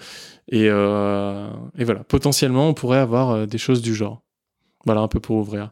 et, 0.51 0.67
euh, 0.69 1.47
et 1.77 1.83
voilà. 1.83 2.03
Potentiellement, 2.03 2.67
on 2.69 2.73
pourrait 2.73 2.99
avoir 2.99 3.31
euh, 3.31 3.45
des 3.45 3.57
choses 3.57 3.81
du 3.81 3.95
genre. 3.95 4.21
Voilà, 4.85 4.99
un 5.01 5.07
peu 5.07 5.21
pour 5.21 5.37
ouvrir. 5.37 5.71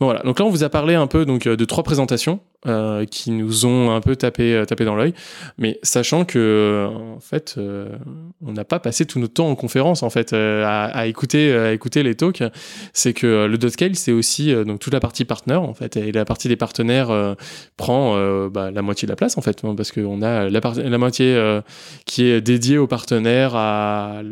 Bon, 0.00 0.06
voilà. 0.06 0.20
Donc 0.22 0.38
là, 0.38 0.44
on 0.44 0.50
vous 0.50 0.62
a 0.62 0.68
parlé 0.68 0.94
un 0.94 1.08
peu 1.08 1.24
donc 1.24 1.46
euh, 1.46 1.56
de 1.56 1.64
trois 1.64 1.82
présentations 1.82 2.38
euh, 2.66 3.04
qui 3.04 3.32
nous 3.32 3.66
ont 3.66 3.90
un 3.90 4.00
peu 4.00 4.14
tapé, 4.14 4.54
euh, 4.54 4.64
dans 4.84 4.94
l'œil, 4.94 5.12
mais 5.58 5.78
sachant 5.82 6.24
que 6.24 6.88
fait, 7.20 7.58
on 7.58 8.52
n'a 8.52 8.64
pas 8.64 8.78
passé 8.78 9.06
tout 9.06 9.18
notre 9.18 9.34
temps 9.34 9.48
en 9.48 9.56
conférence 9.56 10.04
en 10.04 10.10
fait 10.10 10.32
à, 10.32 11.06
écouter, 11.06 11.52
à 11.52 11.72
écouter 11.72 12.04
les 12.04 12.14
talks. 12.14 12.44
C'est 12.92 13.12
que 13.12 13.46
le 13.46 13.58
Dotcale, 13.58 13.96
c'est 13.96 14.12
aussi 14.12 14.54
donc 14.64 14.78
toute 14.78 14.92
la 14.92 15.00
partie 15.00 15.24
partenaire 15.24 15.62
en 15.62 15.74
fait, 15.74 15.96
et 15.96 16.12
la 16.12 16.24
partie 16.24 16.48
des 16.48 16.56
partenaires 16.56 17.36
prend 17.76 18.48
bah, 18.48 18.70
la 18.70 18.82
moitié 18.82 19.06
de 19.06 19.12
la 19.12 19.16
place 19.16 19.36
en 19.36 19.40
fait, 19.40 19.64
hein, 19.64 19.74
parce 19.76 19.90
qu'on 19.90 20.22
a 20.22 20.48
la, 20.48 20.98
moitié 20.98 21.60
qui 22.06 22.24
est 22.24 22.40
dédiée 22.40 22.78
aux 22.78 22.86
partenaires, 22.86 23.56
à, 23.56 24.22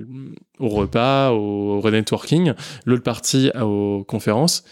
au 0.61 0.69
repas, 0.69 1.31
au 1.33 1.91
networking, 1.91 2.53
l'autre 2.85 3.03
partie 3.03 3.51
aux 3.61 4.05
conférences. 4.07 4.65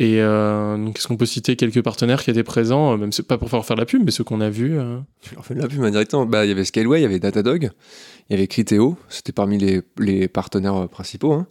Et 0.00 0.22
euh, 0.22 0.76
donc, 0.76 0.96
est-ce 0.96 1.08
qu'on 1.08 1.16
peut 1.16 1.26
citer 1.26 1.56
quelques 1.56 1.82
partenaires 1.82 2.22
qui 2.22 2.30
étaient 2.30 2.44
présents, 2.44 2.92
euh, 2.92 2.96
même 2.96 3.10
pas 3.26 3.36
pour 3.36 3.50
faire 3.50 3.64
faire 3.66 3.76
la 3.76 3.84
pub, 3.84 4.04
mais 4.04 4.12
ceux 4.12 4.22
qu'on 4.22 4.40
a 4.40 4.48
vus. 4.48 4.78
Tu 5.20 5.34
leur 5.34 5.44
fais 5.44 5.54
de 5.54 5.60
la 5.60 5.66
pub 5.66 5.82
indirectement. 5.82 6.24
Bah, 6.24 6.44
il 6.44 6.48
y 6.48 6.52
avait 6.52 6.64
Scaleway, 6.64 7.00
il 7.00 7.02
y 7.02 7.04
avait 7.04 7.18
Datadog, 7.18 7.70
il 8.30 8.32
y 8.32 8.36
avait 8.36 8.46
Criteo, 8.46 8.96
c'était 9.08 9.32
parmi 9.32 9.58
les, 9.58 10.28
partenaires 10.28 10.76
euh, 10.76 10.86
principaux. 10.86 11.32
hein. 11.32 11.48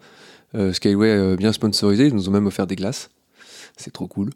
Euh, 0.55 1.35
bien 1.35 1.51
sponsorisé, 1.51 2.07
ils 2.07 2.13
nous 2.13 2.29
ont 2.29 2.31
même 2.31 2.47
offert 2.47 2.67
des 2.67 2.77
glaces. 2.77 3.09
C'est 3.79 3.93
trop 3.93 4.07
cool. 4.07 4.31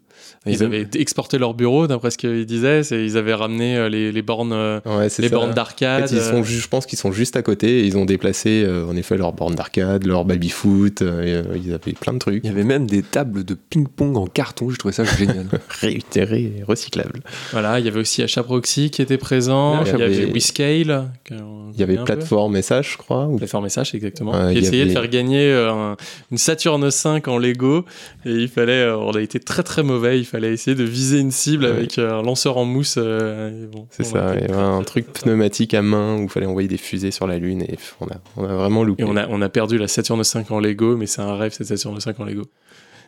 Ils 0.46 0.62
avaient 0.62 0.86
exporté 0.94 1.36
leur 1.36 1.54
bureau, 1.54 1.88
d'après 1.88 2.12
ce 2.12 2.18
qu'ils 2.18 2.46
disaient, 2.46 2.82
ils 2.82 3.16
avaient 3.16 3.34
ramené 3.34 3.76
euh, 3.76 3.88
les, 3.88 4.12
les 4.12 4.22
bornes, 4.22 4.52
euh, 4.52 4.78
Ouais, 4.86 5.08
c'est 5.08 5.20
les 5.20 5.28
ça. 5.28 5.34
bornes 5.34 5.50
En 5.50 5.54
d'arcade. 5.54 6.08
fait, 6.08 6.14
ils 6.14 6.22
sont 6.22 6.40
euh, 6.40 6.44
je 6.44 6.68
pense 6.68 6.86
qu'ils 6.86 6.98
sont 6.98 7.10
juste 7.10 7.34
à 7.36 7.42
côté. 7.42 7.80
et 7.80 7.84
Ils 7.86 7.96
ont 7.98 8.04
déplacé, 8.04 8.62
euh, 8.64 8.86
en 8.86 8.94
effet, 8.96 9.16
leur 9.16 9.32
borne 9.32 9.56
d'arcade, 9.56 10.06
leur 10.06 10.24
baby-foot. 10.24 11.02
euh, 11.02 11.42
euh, 11.50 11.56
ils 11.56 11.72
avaient 11.74 11.92
plein 11.92 12.12
de 12.12 12.18
trucs 12.18 12.44
Il 12.44 12.46
y 12.46 12.50
avait 12.52 12.62
même 12.62 12.86
des 12.86 13.02
tables 13.02 13.42
de 13.44 13.54
ping-pong 13.54 14.16
en 14.16 14.26
carton, 14.26 14.70
je 14.70 14.76
trouvais 14.76 14.92
ça 14.94 15.02
génial. 15.04 15.46
réitérés 15.80 16.52
et 16.58 16.62
recyclables. 16.62 17.20
Voilà, 17.50 17.80
il 17.80 17.84
y 17.84 17.88
avait 17.88 18.00
aussi 18.00 18.22
Achat 18.22 18.44
Proxy 18.44 18.90
qui 18.90 19.02
était 19.02 19.18
présent, 19.18 19.82
Ouais, 19.82 19.90
il 19.92 19.98
y 19.98 20.02
avait 20.02 20.26
WeScale. 20.26 21.08
Il 21.30 21.80
y 21.80 21.82
avait 21.82 21.96
plateforme 22.04 22.52
message, 22.52 22.92
je 22.92 22.98
crois. 22.98 23.26
ou- 23.26 23.38
Plateforme 23.38 23.64
message, 23.64 23.94
exactement. 23.94 24.32
Ouais, 24.32 24.52
qui 24.52 24.60
essayait 24.60 24.84
de 24.86 24.90
faire 24.90 25.08
gagner 25.08 25.50
euh, 25.50 25.72
un- 25.72 25.96
une 26.30 26.38
Saturn 26.38 26.88
5 26.90 27.26
en 27.28 27.38
Lego. 27.38 27.84
Et 28.24 28.30
il 28.30 28.48
fallait, 28.48 28.82
euh, 28.82 28.96
on 28.98 29.10
a 29.12 29.20
été 29.20 29.31
très 29.40 29.62
très 29.62 29.82
mauvais. 29.82 30.18
Il 30.18 30.24
fallait 30.24 30.52
essayer 30.52 30.74
de 30.76 30.84
viser 30.84 31.18
une 31.18 31.30
cible 31.30 31.64
Ouais. 31.64 31.70
avec 31.70 31.98
euh, 31.98 32.18
un 32.18 32.22
lanceur 32.22 32.56
en 32.56 32.64
mousse. 32.64 32.94
euh, 32.98 33.66
bon, 33.68 33.86
C'est 33.90 34.04
ça, 34.04 34.28
a 34.30 34.34
il 34.34 34.40
y 34.40 34.44
été 34.44 34.52
avait 34.52 34.62
un 34.62 34.82
truc 34.84 35.06
pneumatique 35.12 35.74
à 35.74 35.82
main 35.82 36.16
où 36.18 36.22
il 36.24 36.28
fallait 36.28 36.46
envoyer 36.46 36.68
des 36.68 36.76
fusées 36.76 37.10
sur 37.10 37.26
la 37.26 37.38
Lune 37.38 37.62
et 37.62 37.76
on 38.00 38.06
a, 38.06 38.16
on 38.36 38.44
a 38.44 38.54
vraiment 38.54 38.84
loupé. 38.84 39.02
Et 39.02 39.06
on 39.06 39.16
a, 39.16 39.26
on 39.28 39.40
a 39.42 39.48
perdu 39.48 39.78
la 39.78 39.88
Saturn 39.88 40.22
5 40.22 40.50
en 40.50 40.60
Lego, 40.60 40.96
mais 40.96 41.06
c'est 41.06 41.22
un 41.22 41.34
rêve 41.36 41.52
cette 41.52 41.66
Saturn 41.66 41.98
5 42.00 42.18
en 42.20 42.24
Lego. 42.24 42.42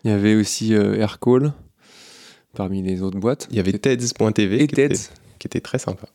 Il 0.04 0.10
y 0.10 0.14
avait 0.14 0.34
aussi 0.34 0.74
euh, 0.74 0.94
Aircall, 0.96 1.52
parmi 2.54 2.82
les 2.82 3.02
autres 3.02 3.18
boîtes. 3.18 3.48
Il 3.50 3.56
y 3.56 3.60
avait 3.60 3.72
TEDS.tv 3.72 4.62
Et 4.62 4.66
qui, 4.66 4.80
était- 4.80 4.94
qui 5.38 5.46
était 5.46 5.60
très 5.60 5.78
sympa. 5.78 6.06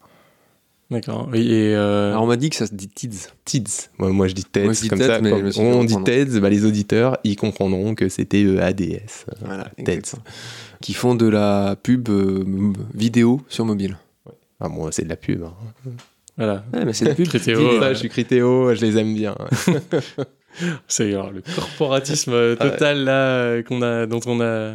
D'accord. 0.92 1.30
Oui, 1.32 1.52
et 1.52 1.76
euh, 1.76 2.10
Alors 2.12 2.24
on 2.24 2.28
m'a 2.28 2.36
dit 2.36 2.50
que 2.50 2.56
ça 2.56 2.66
se 2.66 2.74
dit 2.74 2.88
TIDS. 2.88 3.28
TEDS. 3.46 3.90
Moi, 4.00 4.10
moi, 4.10 4.28
je 4.28 4.34
dis 4.34 4.44
TEDS 4.44 4.64
Moi, 4.66 4.74
je 4.74 4.82
dis 4.82 4.90
comme 4.90 4.98
TEDS, 5.00 5.08
ça. 5.08 5.22
mais 5.22 5.30
Comme 5.30 5.66
on 5.66 5.84
dit. 5.84 6.04
TEDS, 6.04 6.40
bah, 6.40 6.50
les 6.50 6.66
auditeurs, 6.66 7.18
ils 7.24 7.36
comprendront 7.36 7.94
que 7.94 8.10
c'était 8.10 8.44
euh, 8.44 8.60
ADS. 8.64 9.26
Voilà, 9.42 9.66
TEDS. 9.66 9.82
exactement. 9.82 10.24
Qui 10.82 10.94
font 10.94 11.14
de 11.14 11.28
la 11.28 11.76
pub 11.82 12.10
euh, 12.10 12.44
vidéo 12.96 13.42
sur 13.50 13.66
mobile. 13.66 13.98
Ah, 14.60 14.68
moi, 14.68 14.92
c'est 14.92 15.04
de 15.04 15.10
la 15.10 15.16
pub. 15.16 15.44
hein. 15.44 15.54
voilà. 16.38 16.64
Ouais, 16.74 16.86
mais 16.86 16.94
c'est 16.94 17.06
de 17.06 17.10
la 17.10 17.16
pub. 17.16 17.28
Critéo, 17.30 17.60
euh, 17.60 17.80
Ça, 17.80 17.94
je 17.94 18.00
suis 18.00 18.10
Critéo, 18.10 18.74
je 18.74 18.82
les 18.82 18.98
aime 18.98 19.14
bien. 19.14 19.36
C'est 20.88 21.12
le 21.12 21.42
corporatisme 21.56 22.34
euh, 22.34 22.56
total 22.56 23.04
là 23.04 23.28
euh, 23.36 23.64
qu'on 23.64 23.82
a, 23.84 24.06
dont 24.08 24.20
on 24.26 24.42
a. 24.42 24.74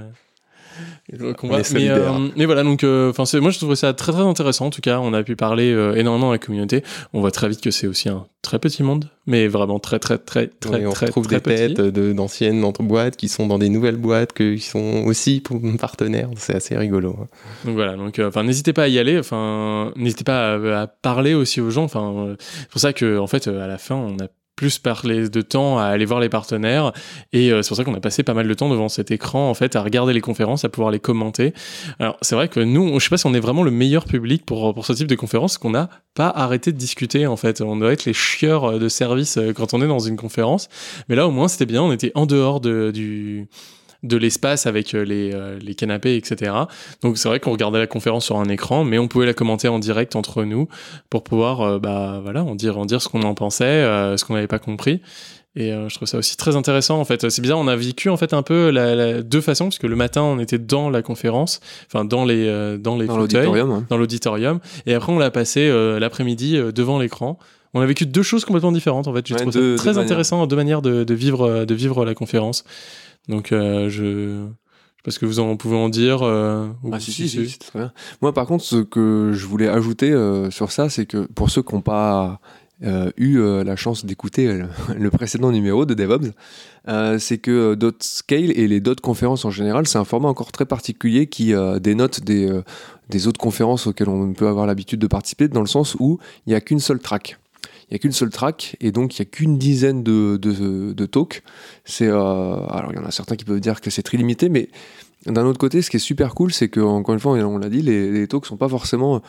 mais, 1.75 1.89
euh, 1.91 2.11
mais 2.37 2.45
voilà, 2.47 2.63
donc, 2.63 2.83
euh, 2.85 3.11
enfin, 3.17 3.25
moi 3.41 3.51
je 3.51 3.59
trouve 3.59 3.75
ça 3.75 3.93
très 3.93 4.13
très 4.13 4.23
intéressant. 4.23 4.67
En 4.67 4.71
tout 4.71 4.81
cas, 4.81 4.99
on 5.01 5.13
a 5.13 5.23
pu 5.23 5.37
parler 5.37 5.71
euh, 5.73 5.95
énormément 5.95 6.31
à 6.31 6.33
la 6.35 6.39
communauté. 6.39 6.83
On 7.13 7.21
voit 7.21 7.31
très 7.31 7.49
vite 7.49 7.61
que 7.61 7.71
c'est 7.71 7.87
aussi 7.87 8.09
un 8.09 8.27
très 8.43 8.59
petit 8.59 8.83
monde, 8.83 9.09
mais 9.27 9.47
vraiment 9.49 9.79
très 9.79 9.99
très 9.99 10.19
très 10.19 10.49
très 10.49 10.85
on 10.87 10.93
très 10.93 11.07
retrouve 11.07 11.27
très 11.27 11.37
des 11.37 11.41
têtes 11.75 11.81
de- 11.81 12.13
d'anciennes 12.13 12.63
entre 12.65 12.83
boîtes 12.83 13.17
qui 13.17 13.29
sont 13.29 13.47
dans 13.47 13.59
des 13.59 13.69
nouvelles 13.69 13.97
boîtes, 13.97 14.33
que- 14.33 14.55
qui 14.55 14.61
sont 14.67 15.05
aussi 15.07 15.43
partenaires. 15.81 16.29
C'est 16.37 16.55
assez 16.55 16.77
rigolo. 16.77 17.17
hein. 17.23 17.27
Donc 17.65 17.75
voilà, 17.75 17.97
donc 17.97 18.19
enfin 18.19 18.43
n'hésitez 18.43 18.73
pas 18.73 18.85
à 18.85 18.89
y 18.89 18.99
aller, 18.99 19.19
enfin 19.19 19.93
n'hésitez 19.97 20.25
pas 20.25 20.55
à, 20.55 20.83
à 20.83 20.87
parler 20.87 21.35
aussi 21.35 21.61
aux 21.61 21.71
gens. 21.71 21.85
Enfin 21.85 22.35
c'est 22.39 22.69
pour 22.69 22.81
ça 22.81 22.93
que 22.93 23.19
en 23.19 23.27
fait 23.27 23.49
à 23.49 23.67
la 23.67 23.79
fin 23.79 23.95
on 23.97 24.17
a 24.23 24.29
plus 24.57 24.79
parlé 24.79 25.29
de 25.29 25.41
temps 25.41 25.79
à 25.79 25.85
aller 25.85 26.05
voir 26.05 26.21
les 26.21 26.29
partenaires 26.29 26.93
et 27.33 27.51
euh, 27.51 27.63
c'est 27.63 27.69
pour 27.69 27.77
ça 27.77 27.85
qu'on 27.85 27.95
a 27.95 28.01
passé 28.01 28.23
pas 28.23 28.35
mal 28.35 28.47
de 28.47 28.55
temps 28.55 28.69
devant 28.69 28.89
cet 28.89 29.11
écran 29.11 29.51
en 29.51 29.55
fait 29.55 29.77
à 29.77 29.83
regarder 29.83 30.13
les 30.13 30.21
conférences, 30.21 30.65
à 30.65 30.69
pouvoir 30.69 30.91
les 30.91 31.01
commenter. 31.01 31.53
Alors 31.99 32.17
c'est 32.23 32.35
vrai 32.35 32.49
que 32.49 32.61
nous, 32.61 32.99
je 32.99 33.05
sais 33.05 33.11
pas 33.11 33.17
si 33.17 33.27
on 33.27 33.35
est 33.35 33.41
vraiment 33.41 33.63
le 33.63 33.71
meilleur 33.71 34.05
public 34.05 34.45
pour 34.47 34.75
pour 34.75 34.87
ce 34.87 34.93
type 34.93 35.09
de 35.09 35.15
conférence, 35.15 35.59
qu'on 35.59 35.71
n'a 35.71 35.91
pas 36.15 36.29
arrêté 36.29 36.73
de 36.73 36.77
discuter 36.77 37.27
en 37.27 37.37
fait. 37.37 37.61
On 37.61 37.77
doit 37.77 37.93
être 37.93 38.05
les 38.05 38.13
chieurs 38.13 38.65
euh, 38.65 38.79
de 38.79 38.89
service 38.89 39.37
euh, 39.37 39.53
quand 39.53 39.75
on 39.75 39.83
est 39.83 39.89
dans 39.89 39.99
une 39.99 40.17
conférence, 40.17 40.69
mais 41.09 41.17
là 41.17 41.27
au 41.27 41.31
moins 41.31 41.49
c'était 41.49 41.67
bien, 41.67 41.83
on 41.83 41.93
était 41.93 42.13
en 42.15 42.27
dehors 42.27 42.61
de, 42.61 42.91
du 42.93 43.49
de 44.05 44.17
l'espace 44.17 44.67
avec 44.67 44.95
euh, 44.95 45.05
les, 45.05 45.33
euh, 45.35 45.59
les 45.61 45.75
canapés, 45.75 46.15
etc. 46.17 46.53
Donc 47.03 47.19
c'est 47.19 47.29
vrai 47.29 47.41
qu'on 47.41 47.51
regardait 47.51 47.79
la 47.81 47.87
conférence 47.89 48.25
sur 48.27 48.37
un 48.37 48.45
écran, 48.45 48.85
mais 48.85 48.99
on 48.99 49.09
pouvait 49.09 49.27
la 49.27 49.35
commenter 49.35 49.67
en 49.67 49.79
direct 49.81 50.15
entre 50.15 50.45
nous 50.45 50.69
pour 51.11 51.25
pouvoir, 51.25 51.63
euh, 51.63 51.79
bah 51.81 52.21
voilà, 52.23 52.45
en 52.45 52.55
dire, 52.55 52.79
en 52.79 52.85
dire 52.87 53.03
ce 53.03 53.09
qu'on 53.09 53.23
en 53.23 53.35
pensait, 53.35 53.65
euh, 53.65 54.17
ce 54.17 54.25
qu'on 54.25 54.35
n'avait 54.35 54.47
pas 54.47 54.59
compris. 54.61 55.01
Et 55.57 55.71
je 55.71 55.95
trouve 55.95 56.09
ça 56.09 56.19
aussi 56.19 56.37
très 56.37 56.57
intéressant 56.57 56.99
en 56.99 57.05
fait. 57.05 57.31
C'est 57.31 57.41
bizarre, 57.41 57.59
on 57.61 57.69
a 57.69 57.77
vécu 57.77 58.09
en 58.09 58.17
fait 58.17 58.33
un 58.35 58.43
peu 58.43 58.71
la, 58.71 58.97
la- 58.97 59.23
deux 59.23 59.41
façons, 59.41 59.67
parce 59.67 59.79
que 59.79 59.87
le 59.87 59.95
matin 59.95 60.21
on 60.23 60.41
était 60.41 60.59
dans 60.59 60.91
la 60.91 61.01
conférence, 61.01 61.61
enfin 61.87 62.05
dans 62.05 62.25
les 62.25 62.77
dans 62.79 62.97
les 62.99 63.07
Dans 63.07 63.15
fauteuils, 63.15 63.45
l'auditorium. 63.45 63.71
hein. 63.71 63.87
dans 63.89 63.97
l'auditorium, 63.97 64.59
et 64.87 64.95
après 64.95 65.13
on 65.13 65.19
l'a 65.21 65.31
passé 65.31 65.71
l'après-midi 66.01 66.59
devant 66.75 66.99
l'écran. 66.99 67.39
On 67.73 67.81
a 67.81 67.87
vécu 67.87 68.05
deux 68.05 68.23
choses 68.25 68.45
complètement 68.45 68.73
différentes 68.73 69.07
en 69.07 69.15
fait. 69.15 69.27
Je 69.29 69.35
Ouais, 69.35 69.45
ça 69.77 69.77
très 69.77 69.97
intéressant, 69.99 70.45
deux 70.49 70.57
manières 70.57 70.83
de, 70.83 71.05
de 71.05 71.15
vivre 71.15 71.65
de 71.65 71.75
vivre 71.75 72.05
la 72.05 72.15
conférence. 72.15 72.65
Donc 73.29 73.53
euh, 73.53 73.89
je 73.89 74.45
je 74.45 74.47
sais 74.99 75.03
pas 75.05 75.11
ce 75.11 75.19
que 75.19 75.27
vous 75.27 75.39
en 75.41 75.57
pouvez 75.57 75.77
en 75.77 75.89
dire. 75.91 76.23
euh, 76.23 76.67
Ah, 76.93 76.99
si, 77.01 77.13
si, 77.13 77.29
si, 77.29 77.49
c'est 77.49 77.59
très 77.59 77.79
bien. 77.79 77.93
Moi, 78.23 78.33
par 78.33 78.47
contre, 78.47 78.65
ce 78.65 78.77
que 78.77 79.33
je 79.35 79.47
voulais 79.47 79.69
ajouter 79.69 80.11
euh, 80.13 80.51
sur 80.51 80.73
ça, 80.73 80.89
c'est 80.89 81.05
que 81.05 81.27
pour 81.35 81.51
ceux 81.51 81.63
qui 81.63 81.75
n'ont 81.75 81.83
pas 81.83 82.41
euh, 82.83 83.11
eu 83.19 83.39
la 83.65 83.77
chance 83.77 84.07
d'écouter 84.07 84.47
le, 84.51 84.67
le 84.99 85.11
précédent 85.11 85.53
numéro 85.53 85.85
de 85.85 85.93
DevOps, 85.95 86.31
c'est 87.19 87.39
que 87.39 87.75
Dot 87.75 88.03
Scale 88.03 88.51
et 88.59 88.67
les 88.67 88.81
Dot 88.81 89.01
conférences 89.01 89.45
en 89.45 89.51
général, 89.51 89.87
c'est 89.87 89.99
un 89.99 90.05
format 90.05 90.29
encore 90.29 90.53
très 90.53 90.67
particulier 90.67 91.27
qui 91.27 91.53
dénote 91.81 92.21
des, 92.23 92.51
des 93.11 93.27
autres 93.27 93.41
conférences 93.41 93.87
auxquelles 93.87 94.09
on 94.09 94.33
peut 94.33 94.49
avoir 94.49 94.67
l'habitude 94.67 95.01
de 95.01 95.07
participer, 95.07 95.49
dans 95.49 95.61
le 95.61 95.67
sens 95.67 95.97
où 95.99 96.19
il 96.47 96.51
n'y 96.51 96.55
a 96.55 96.61
qu'une 96.63 96.81
seule 96.81 96.99
track. 96.99 97.39
Il 97.85 97.95
n'y 97.95 97.97
a 97.97 97.99
qu'une 97.99 98.13
seule 98.13 98.31
track 98.31 98.77
et 98.81 98.93
donc 98.93 99.19
il 99.19 99.23
n'y 99.23 99.29
a 99.29 99.31
qu'une 99.31 99.59
dizaine 99.59 100.03
de, 100.03 100.37
de, 100.37 101.07
talks. 101.07 101.43
C'est, 101.85 102.09
euh, 102.09 102.15
alors 102.15 102.93
il 102.93 102.97
y 102.97 102.99
en 102.99 103.05
a 103.05 103.11
certains 103.11 103.37
qui 103.37 103.45
peuvent 103.45 103.61
dire 103.61 103.81
que 103.81 103.91
c'est 103.91 104.03
très 104.03 104.17
limité, 104.17 104.49
mais 104.49 104.69
d'un 105.27 105.45
autre 105.45 105.59
côté, 105.59 105.83
ce 105.83 105.91
qui 105.91 105.97
est 105.97 106.01
super 106.01 106.35
cool, 106.35 106.53
c'est 106.53 106.69
que, 106.69 106.81
encore 106.81 107.15
une 107.15 107.21
fois, 107.21 107.33
on 107.33 107.59
l'a 107.59 107.69
dit, 107.69 107.83
les, 107.83 108.11
les 108.11 108.29
talks 108.29 108.47
sont 108.47 108.57
pas 108.57 108.69
forcément. 108.69 109.23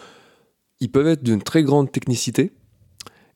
Ils 0.81 0.91
peuvent 0.91 1.07
être 1.07 1.23
d'une 1.23 1.41
très 1.41 1.63
grande 1.63 1.91
technicité, 1.91 2.51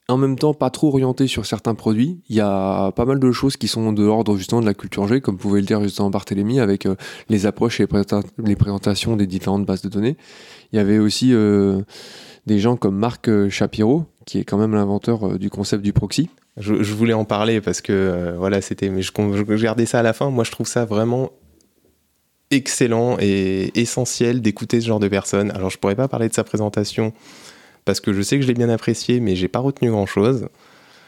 en 0.10 0.18
même 0.18 0.38
temps 0.38 0.54
pas 0.54 0.70
trop 0.70 0.90
orientés 0.90 1.28
sur 1.28 1.46
certains 1.46 1.76
produits. 1.76 2.22
Il 2.30 2.36
y 2.36 2.42
a 2.42 2.92
pas 2.92 3.06
mal 3.06 3.20
de 3.20 3.32
choses 3.32 3.58
qui 3.58 3.68
sont 3.68 3.94
de 3.94 4.04
l'ordre 4.04 4.36
justement 4.36 4.62
de 4.62 4.66
la 4.66 4.74
culture 4.74 5.08
G, 5.08 5.22
comme 5.22 5.38
pouvait 5.38 5.62
le 5.62 5.66
dire 5.66 5.82
justement 5.82 6.10
Barthélémy, 6.10 6.60
avec 6.60 6.86
euh, 6.86 6.96
les 7.30 7.46
approches 7.46 7.80
et 7.80 7.88
les, 8.44 8.56
présentations 8.56 9.16
des 9.16 9.28
différentes 9.28 9.66
bases 9.66 9.82
de 9.82 9.90
données. 9.90 10.18
Il 10.74 10.78
y 10.78 10.80
avait 10.80 11.00
aussi 11.00 11.34
euh, 11.34 11.82
des 12.46 12.60
gens 12.60 12.76
comme 12.76 12.98
Marc 12.98 13.30
Shapiro, 13.50 14.06
qui 14.30 14.38
est 14.38 14.44
quand 14.44 14.58
même 14.58 14.76
l'inventeur 14.76 15.28
euh, 15.28 15.38
du 15.40 15.50
concept 15.50 15.84
du 15.84 15.92
proxy. 15.92 16.30
Je, 16.58 16.74
voulais 16.94 17.14
en 17.14 17.26
parler 17.26 17.62
parce 17.62 17.82
que 17.82 17.94
euh, 17.94 18.36
voilà, 18.38 18.62
c'était. 18.62 18.90
Mais 18.90 19.02
je, 19.02 19.56
gardais 19.56 19.86
ça 19.86 20.00
à 20.00 20.04
la 20.04 20.14
fin. 20.14 20.30
Moi, 20.30 20.44
je 20.44 20.52
trouve 20.52 20.68
ça 20.68 20.86
vraiment 20.86 21.32
excellent 22.52 23.18
et 23.20 23.72
essentiel 23.80 24.42
d'écouter 24.42 24.82
ce 24.82 24.88
genre 24.88 25.00
de 25.00 25.08
personnes. 25.08 25.52
Alors, 25.52 25.70
je 25.70 25.78
pourrais 25.80 25.96
pas 25.96 26.08
parler 26.08 26.30
de 26.30 26.34
sa 26.34 26.44
présentation 26.44 27.12
parce 27.86 28.00
que 28.00 28.14
je 28.14 28.22
sais 28.22 28.36
que 28.38 28.44
je 28.44 28.48
l'ai 28.48 28.54
bien 28.54 28.70
apprécié, 28.70 29.20
mais 29.20 29.36
j'ai 29.36 29.48
pas 29.48 29.60
retenu 29.60 29.90
grand 29.90 30.06
chose. 30.06 30.48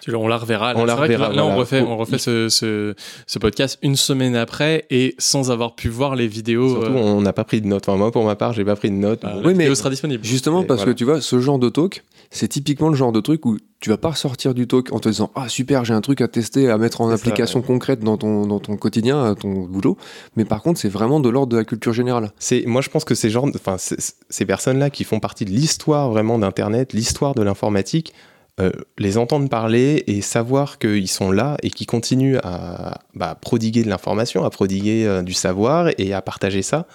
Tu- 0.01 0.13
On 0.15 0.27
la 0.27 0.37
reverra. 0.37 0.73
On 0.75 0.83
la 0.85 0.95
reverra, 0.95 1.29
Là, 1.29 1.35
là, 1.35 1.45
on 1.45 1.55
refait, 1.55 1.81
on 1.81 1.95
refait 1.97 2.17
ce, 2.17 2.49
ce, 2.49 2.95
ce 3.27 3.39
podcast 3.39 3.77
une 3.81 3.95
semaine 3.95 4.35
après 4.35 4.85
et 4.89 5.15
sans 5.19 5.51
avoir 5.51 5.75
pu 5.75 5.89
voir 5.89 6.15
les 6.15 6.27
vidéos. 6.27 6.69
Surtout, 6.69 6.91
euh, 6.91 7.01
on 7.01 7.21
n'a 7.21 7.33
pas 7.33 7.43
pris 7.43 7.61
de 7.61 7.67
notes. 7.67 7.87
Enfin, 7.87 7.97
moi, 7.97 8.11
pour 8.11 8.23
ma 8.25 8.35
part, 8.35 8.53
j'ai 8.53 8.65
pas 8.65 8.75
pris 8.75 8.89
de 8.89 8.95
notes. 8.95 9.21
bah, 9.21 9.31
Bon, 9.35 9.41
la 9.41 9.47
Oui, 9.47 9.53
mais 9.53 9.63
vidéo 9.65 9.75
sera 9.75 9.89
disponible. 9.91 10.23
Justement, 10.25 10.63
Et 10.63 10.65
parce 10.65 10.79
voilà. 10.81 10.93
que 10.93 10.97
tu 10.97 11.05
vois, 11.05 11.21
ce 11.21 11.39
genre 11.39 11.59
de 11.59 11.69
talk, 11.69 12.03
c'est 12.33 12.47
typiquement 12.47 12.89
le 12.89 12.95
genre 12.95 13.11
de 13.11 13.19
truc 13.19 13.45
où 13.45 13.57
tu 13.81 13.89
vas 13.89 13.97
pas 13.97 14.09
ressortir 14.11 14.53
du 14.53 14.65
talk 14.65 14.91
en 14.93 14.99
te 14.99 15.09
disant 15.09 15.29
Ah 15.35 15.49
super, 15.49 15.83
j'ai 15.85 15.93
un 15.93 16.01
truc 16.01 16.21
à 16.21 16.27
tester, 16.27 16.69
à 16.69 16.77
mettre 16.77 17.01
en 17.01 17.09
ça, 17.09 17.15
application 17.15 17.59
ouais. 17.59 17.65
concrète 17.65 17.99
dans 17.99 18.17
ton, 18.17 18.47
dans 18.47 18.59
ton 18.59 18.77
quotidien, 18.77 19.23
à 19.23 19.35
ton 19.35 19.51
boulot. 19.65 19.97
Mais 20.35 20.45
par 20.45 20.61
contre, 20.63 20.79
c'est 20.79 20.89
vraiment 20.89 21.19
de 21.19 21.29
l'ordre 21.29 21.51
de 21.51 21.57
la 21.57 21.65
culture 21.65 21.93
générale. 21.93 22.31
C'est, 22.39 22.63
moi, 22.65 22.81
je 22.81 22.89
pense 22.89 23.03
que 23.05 23.15
ces 23.15 23.29
gens, 23.29 23.45
enfin, 23.53 23.75
ces 23.77 24.45
personnes-là 24.45 24.89
qui 24.89 25.03
font 25.03 25.19
partie 25.19 25.45
de 25.45 25.51
l'histoire 25.51 26.09
vraiment 26.09 26.39
d'Internet, 26.39 26.93
l'histoire 26.93 27.35
de 27.35 27.41
l'informatique, 27.43 28.13
euh, 28.59 28.71
les 28.97 29.17
entendre 29.17 29.47
parler 29.47 30.03
et 30.07 30.21
savoir 30.21 30.77
qu'ils 30.77 31.07
sont 31.07 31.31
là 31.31 31.55
et 31.63 31.69
qu'ils 31.69 31.87
continuent 31.87 32.37
à 32.43 32.99
bah, 33.15 33.37
prodiguer 33.39 33.83
de 33.83 33.89
l'information, 33.89 34.43
à 34.43 34.49
prodiguer 34.49 35.05
euh, 35.05 35.21
du 35.21 35.33
savoir 35.33 35.89
et 35.97 36.13
à 36.13 36.21
partager 36.21 36.61
ça, 36.61 36.85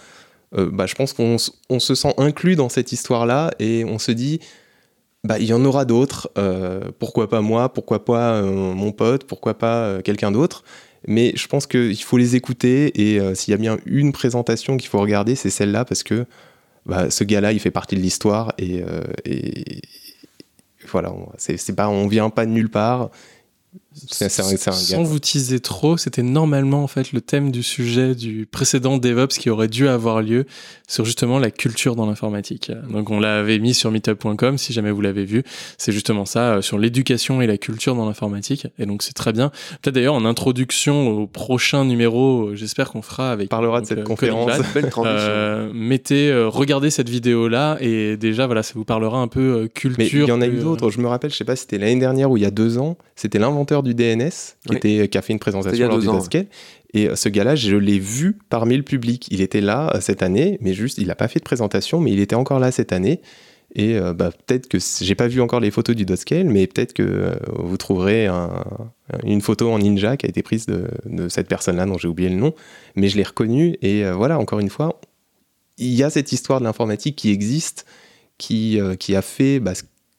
euh, 0.57 0.69
bah, 0.71 0.85
je 0.87 0.95
pense 0.95 1.15
qu'on 1.15 1.37
on 1.71 1.81
se 1.81 1.95
sent 1.95 2.15
inclus 2.19 2.57
dans 2.57 2.69
cette 2.69 2.93
histoire-là 2.93 3.53
et 3.59 3.87
on 3.87 3.99
se 3.99 4.13
dit, 4.13 4.39
bah, 5.25 5.39
il 5.39 5.47
y 5.47 5.55
en 5.55 5.65
aura 5.65 5.87
d'autres, 5.87 6.31
pourquoi 6.99 7.29
pas 7.29 7.41
moi, 7.41 7.73
pourquoi 7.73 8.05
pas 8.05 8.43
mon 8.43 8.93
pote, 8.93 9.25
pourquoi 9.25 9.55
pas 9.55 10.01
quelqu'un 10.03 10.31
d'autre. 10.31 10.63
Mais 11.09 11.33
je 11.37 11.49
pense 11.49 11.67
qu'il 11.67 12.01
faut 12.03 12.19
les 12.19 12.37
écouter 12.37 13.15
et 13.15 13.35
s'il 13.35 13.51
y 13.51 13.55
a 13.55 13.59
bien 13.59 13.79
une 13.87 14.13
présentation 14.13 14.77
qu'il 14.77 14.89
faut 14.89 15.01
regarder, 15.01 15.35
c'est 15.35 15.51
celle-là 15.51 15.85
parce 15.85 16.05
que 16.05 16.27
bah, 16.85 17.11
ce 17.11 17.25
gars-là, 17.25 17.53
il 17.53 17.59
fait 17.59 17.73
partie 17.73 17.97
de 17.97 18.01
l'histoire 18.01 18.55
et, 18.59 18.85
voilà, 20.91 21.13
c'est 21.37 21.75
pas, 21.75 21.89
on 21.89 22.07
vient 22.07 22.31
pas 22.31 22.47
de 22.47 22.51
nulle 22.51 22.71
part. 22.71 23.11
C'est 24.09 24.29
Sans 24.29 25.03
vous 25.03 25.19
teaser 25.19 25.61
trop, 25.61 25.97
c'était 25.97 26.23
normalement 26.23 26.83
en 26.83 26.87
fait 26.87 27.13
le 27.13 27.21
thème 27.21 27.51
du 27.51 27.63
sujet 27.63 28.15
du 28.15 28.47
précédent 28.47 28.99
DevOps 28.99 29.39
qui 29.39 29.49
aurait 29.49 29.69
dû 29.69 29.89
avoir 29.89 30.21
lieu 30.21 30.45
sur 30.87 31.05
justement 31.05 31.39
la 31.39 31.51
culture 31.51 31.97
dans 31.97 32.07
l'informatique. 32.07 32.71
Donc 32.91 33.11
on 33.11 33.19
l'avait 33.21 33.59
mis 33.59 33.75
sur 33.75 33.91
meetup.com 33.91 34.59
si 34.59 34.73
jamais 34.73 34.91
vous 34.91 35.01
l'avez 35.01 35.25
vu. 35.25 35.43
C'est 35.79 35.93
justement 35.93 36.27
ça 36.27 36.57
euh, 36.57 36.63
sur 36.63 36.79
l'éducation 36.79 37.41
et 37.41 37.47
la 37.47 37.57
culture 37.57 37.95
dans 37.95 38.07
l'informatique. 38.07 38.67
Et 38.79 38.87
donc 38.87 39.03
c'est 39.03 39.15
très 39.15 39.33
bien. 39.33 39.51
Peut-être 39.83 39.95
d'ailleurs 39.95 40.15
en 40.15 40.25
introduction 40.25 41.09
au 41.09 41.27
prochain 41.27 41.85
numéro, 41.85 42.49
euh, 42.49 42.55
j'espère 42.55 42.91
qu'on 42.91 43.03
fera 43.03 43.33
avec. 43.33 43.47
On 43.47 43.49
parlera 43.49 43.81
de 43.81 43.87
cette 43.87 43.99
euh, 43.99 44.05
conférence. 44.05 44.53
Belle 44.75 44.91
transition. 44.91 45.71
mettez, 45.73 46.33
regardez 46.47 46.91
cette 46.91 47.09
vidéo 47.09 47.49
là 47.49 47.79
et 47.81 48.17
déjà 48.17 48.47
voilà, 48.47 48.63
ça 48.63 48.73
vous 48.75 48.85
parlera 48.85 49.19
un 49.19 49.29
peu 49.29 49.69
culture. 49.75 49.99
Mais 49.99 50.09
il 50.09 50.29
y 50.29 50.33
en 50.33 50.41
a 50.41 50.47
eu 50.47 50.59
d'autres. 50.59 50.91
Je 50.91 51.01
me 51.01 51.09
rappelle, 51.09 51.31
je 51.31 51.37
sais 51.37 51.45
pas, 51.45 51.57
si 51.57 51.63
c'était 51.63 51.79
l'année 51.79 51.99
dernière 51.99 52.31
ou 52.31 52.37
il 52.37 52.43
y 52.43 52.47
a 52.47 52.51
deux 52.51 52.79
ans. 52.79 52.97
C'était 53.15 53.39
l'inventeur 53.39 53.83
du 53.87 53.95
DNS 53.95 54.31
qui, 54.67 54.77
était, 54.77 55.09
qui 55.09 55.19
a 55.19 55.23
fait 55.23 55.33
une 55.33 55.39
présentation 55.39 55.89
lors 55.89 55.99
du 55.99 56.07
Daskel. 56.07 56.47
Et 56.97 57.09
euh, 57.09 57.17
ce 57.17 57.29
gars-là, 57.29 57.55
je 57.57 57.77
l'ai 57.77 57.99
vu 57.99 58.39
parmi 58.49 58.77
le 58.77 58.83
public. 58.83 59.29
Il 59.31 59.41
était 59.41 59.61
là 59.61 59.93
euh, 59.95 60.01
cette 60.01 60.23
année, 60.23 60.59
mais 60.61 60.73
juste, 60.73 60.99
il 60.99 61.09
n'a 61.09 61.15
pas 61.15 61.29
fait 61.29 61.41
de 61.41 61.45
présentation, 61.45 62.01
mais 62.01 62.13
il 62.13 62.21
était 62.21 62.37
encore 62.37 62.59
là 62.59 62.73
cette 62.73 62.93
année. 62.93 63.21
Et 63.75 63.97
euh, 63.97 64.15
bah, 64.15 64.31
peut-être 64.47 64.69
que 64.69 64.79
j'ai 65.03 65.15
pas 65.15 65.29
vu 65.29 65.43
encore 65.43 65.61
les 65.61 65.71
photos 65.71 65.95
du 65.95 66.07
Doscale, 66.07 66.47
mais 66.47 66.67
peut-être 66.67 66.95
que 66.95 67.33
vous 67.53 67.77
trouverez 67.77 68.29
une 69.25 69.43
photo 69.43 69.71
en 69.71 69.79
ninja 69.79 70.17
qui 70.17 70.25
a 70.25 70.29
été 70.29 70.43
prise 70.43 70.67
de, 70.67 71.29
cette 71.29 71.49
personne-là 71.49 71.85
dont 71.85 71.99
j'ai 71.99 72.09
oublié 72.09 72.31
le 72.31 72.37
nom, 72.37 72.55
mais 72.95 73.09
je 73.09 73.17
l'ai 73.17 73.25
reconnue. 73.25 73.77
Et 73.83 74.09
voilà, 74.13 74.39
encore 74.39 74.61
une 74.61 74.71
fois, 74.71 74.99
il 75.77 75.93
y 75.93 76.03
a 76.03 76.09
cette 76.09 76.33
histoire 76.33 76.61
de 76.61 76.65
l'informatique 76.65 77.17
qui 77.17 77.31
existe, 77.31 77.85
qui, 78.39 78.79
qui 78.99 79.15
a 79.15 79.21
fait 79.21 79.61
bah, 79.61 79.75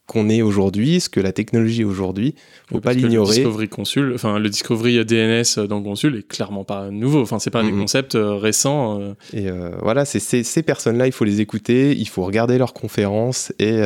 qu'on 0.07 0.29
est 0.29 0.41
aujourd'hui, 0.41 1.01
ce 1.01 1.09
que 1.09 1.19
la 1.19 1.33
technologie 1.33 1.81
est 1.81 1.85
aujourd'hui. 1.85 2.33
Faut 2.69 2.79
pas 2.79 2.93
l'ignorer. 2.93 3.27
Le 3.27 3.35
Discovery 3.35 3.67
Consul, 3.67 4.13
enfin 4.15 4.39
le 4.39 4.49
Discovery 4.49 5.05
DNS 5.05 5.67
dans 5.67 5.83
Consul 5.83 6.15
est 6.15 6.27
clairement 6.27 6.63
pas 6.63 6.89
nouveau. 6.89 7.21
Enfin 7.21 7.39
c'est 7.39 7.51
pas 7.51 7.61
un 7.61 7.69
concept 7.69 8.15
euh, 8.15 8.35
récent. 8.35 9.01
Euh. 9.01 9.13
Et 9.33 9.49
euh, 9.49 9.71
voilà, 9.81 10.05
c'est 10.05 10.19
ces 10.19 10.63
personnes-là, 10.63 11.07
il 11.07 11.11
faut 11.11 11.25
les 11.25 11.41
écouter, 11.41 11.93
il 11.95 12.07
faut 12.07 12.23
regarder 12.23 12.57
leurs 12.57 12.73
conférences 12.73 13.53
et, 13.59 13.77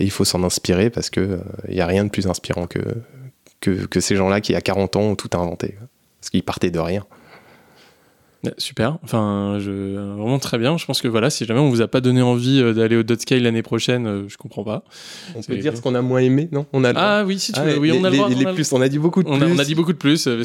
il 0.00 0.10
faut 0.10 0.24
s'en 0.24 0.42
inspirer 0.42 0.90
parce 0.90 1.10
que 1.10 1.38
il 1.68 1.76
y 1.76 1.80
a 1.80 1.86
rien 1.86 2.04
de 2.04 2.10
plus 2.10 2.26
inspirant 2.26 2.66
que 2.66 2.80
que, 3.60 3.86
que 3.86 4.00
ces 4.00 4.16
gens-là 4.16 4.40
qui 4.40 4.54
à 4.56 4.60
40 4.60 4.96
ans 4.96 5.02
ont 5.02 5.14
tout 5.14 5.30
inventé, 5.34 5.76
parce 6.20 6.30
qu'ils 6.30 6.42
partaient 6.42 6.72
de 6.72 6.80
rien. 6.80 7.06
Super, 8.58 8.98
enfin, 9.04 9.58
je, 9.60 9.70
vraiment 9.70 10.40
très 10.40 10.58
bien. 10.58 10.76
Je 10.76 10.84
pense 10.84 11.00
que 11.00 11.06
voilà, 11.06 11.30
si 11.30 11.44
jamais 11.44 11.60
on 11.60 11.68
vous 11.68 11.80
a 11.80 11.86
pas 11.86 12.00
donné 12.00 12.22
envie 12.22 12.60
euh, 12.60 12.72
d'aller 12.72 12.96
au 12.96 13.04
Dotscale 13.04 13.40
l'année 13.40 13.62
prochaine, 13.62 14.06
euh, 14.08 14.22
je 14.26 14.36
comprends 14.36 14.64
pas. 14.64 14.82
On 15.36 15.42
peut 15.42 15.56
dire 15.58 15.76
ce 15.76 15.80
qu'on 15.80 15.94
a 15.94 16.02
moins 16.02 16.18
aimé, 16.18 16.48
non? 16.50 16.66
On 16.72 16.82
a 16.82 16.92
Ah 16.96 17.24
oui, 17.24 17.38
si 17.38 17.52
tu 17.52 17.60
ah, 17.60 17.64
veux, 17.64 17.78
oui, 17.78 17.92
on 17.92 18.02
a 18.02 18.10
le 18.10 18.16
droit. 18.16 18.28
on, 18.28 18.46
a 18.46 18.52
plus, 18.52 18.72
on 18.72 18.80
a 18.80 18.88
dit 18.88 18.98
beaucoup 18.98 19.22
de 19.22 19.28
on 19.28 19.38
plus. 19.38 19.46
A, 19.46 19.54
on 19.54 19.58
a 19.58 19.64
dit 19.64 19.76
beaucoup 19.76 19.92
de 19.92 19.98
plus. 19.98 20.26
Euh, 20.26 20.42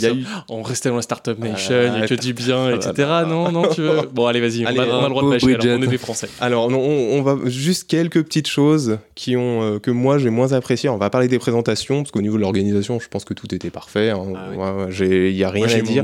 on 0.48 0.62
restait 0.62 0.90
dans 0.90 0.98
la 0.98 1.02
Startup 1.02 1.40
Nation, 1.40 1.76
il 1.88 1.92
n'y 1.94 2.04
a 2.04 2.08
que 2.08 2.14
du 2.14 2.34
bien, 2.34 2.70
etc. 2.76 2.94
non, 3.28 3.52
non, 3.52 3.68
tu 3.68 3.82
veux. 3.82 4.02
Bon, 4.14 4.28
allez, 4.28 4.42
vas-y, 4.42 4.64
on, 4.64 4.68
a 4.68 4.72
le 4.72 5.10
droit 5.10 5.24
de 5.24 5.30
bâcher, 5.32 5.56
alors, 5.56 5.80
on 5.80 5.82
est 5.82 5.88
des 5.88 5.98
Français. 5.98 6.30
Alors, 6.40 6.68
on, 6.68 7.22
va 7.24 7.38
juste 7.46 7.88
quelques 7.88 8.24
petites 8.24 8.48
choses 8.48 9.00
qui 9.16 9.36
ont, 9.36 9.80
que 9.80 9.90
moi 9.90 10.20
j'ai 10.20 10.30
moins 10.30 10.54
appréciées. 10.54 10.90
On 10.90 10.98
va 10.98 11.10
parler 11.10 11.28
des 11.28 11.40
présentations, 11.40 12.04
parce 12.04 12.12
qu'au 12.12 12.22
niveau 12.22 12.36
de 12.36 12.42
l'organisation, 12.42 13.00
je 13.00 13.08
pense 13.08 13.26
que 13.26 13.34
tout 13.34 13.56
était 13.56 13.72
parfait. 13.72 14.12
Hein. 14.12 14.22
Ah 14.36 14.86
il 15.00 15.34
n'y 15.34 15.44
a 15.44 15.50
rien 15.50 15.68
à 15.68 15.82
dire. 15.82 16.04